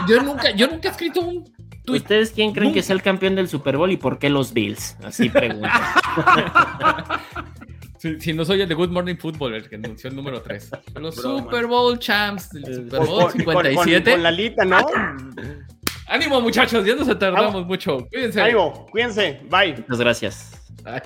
yo 0.08 0.22
nunca, 0.22 0.50
yo 0.50 0.66
nunca 0.66 0.88
he 0.88 0.90
escrito 0.90 1.20
un 1.20 1.44
tuit. 1.84 2.02
¿Ustedes 2.02 2.32
quién 2.32 2.52
creen 2.52 2.72
que 2.72 2.82
sea 2.82 2.94
el 2.94 3.02
campeón 3.02 3.36
del 3.36 3.48
Super 3.48 3.76
Bowl 3.76 3.90
y 3.92 3.96
por 3.96 4.18
qué 4.18 4.30
los 4.30 4.52
Bills? 4.52 4.96
Así 5.04 5.28
preguntan. 5.28 5.70
Si, 8.00 8.18
si 8.18 8.32
no 8.32 8.44
soy 8.46 8.62
el 8.62 8.68
de 8.68 8.74
Good 8.74 8.88
Morning 8.90 9.16
Football, 9.16 9.54
el 9.54 9.68
que 9.68 9.76
anunció 9.76 10.08
el 10.08 10.16
número 10.16 10.40
3. 10.40 10.70
Los 10.94 11.16
Broma. 11.16 11.38
Super 11.40 11.66
Bowl 11.66 11.98
champs 11.98 12.48
del 12.50 12.74
Super 12.74 12.98
Con, 13.00 13.06
Bowl 13.08 13.20
con- 13.20 13.44
con- 13.44 13.54
con- 13.54 13.64
57. 13.64 14.10
con 14.12 14.22
la 14.22 14.30
lita, 14.30 14.64
¿no? 14.64 14.78
Ánimo, 16.06 16.40
muchachos, 16.40 16.84
ya 16.86 16.94
nos 16.96 17.06
tardamos 17.18 17.66
mucho. 17.66 17.98
Cuídense. 18.10 18.40
Ánimo, 18.40 18.86
cuídense. 18.90 19.40
Bye. 19.50 19.76
Muchas 19.86 19.98
gracias. 20.00 20.62
Ay. 20.84 21.00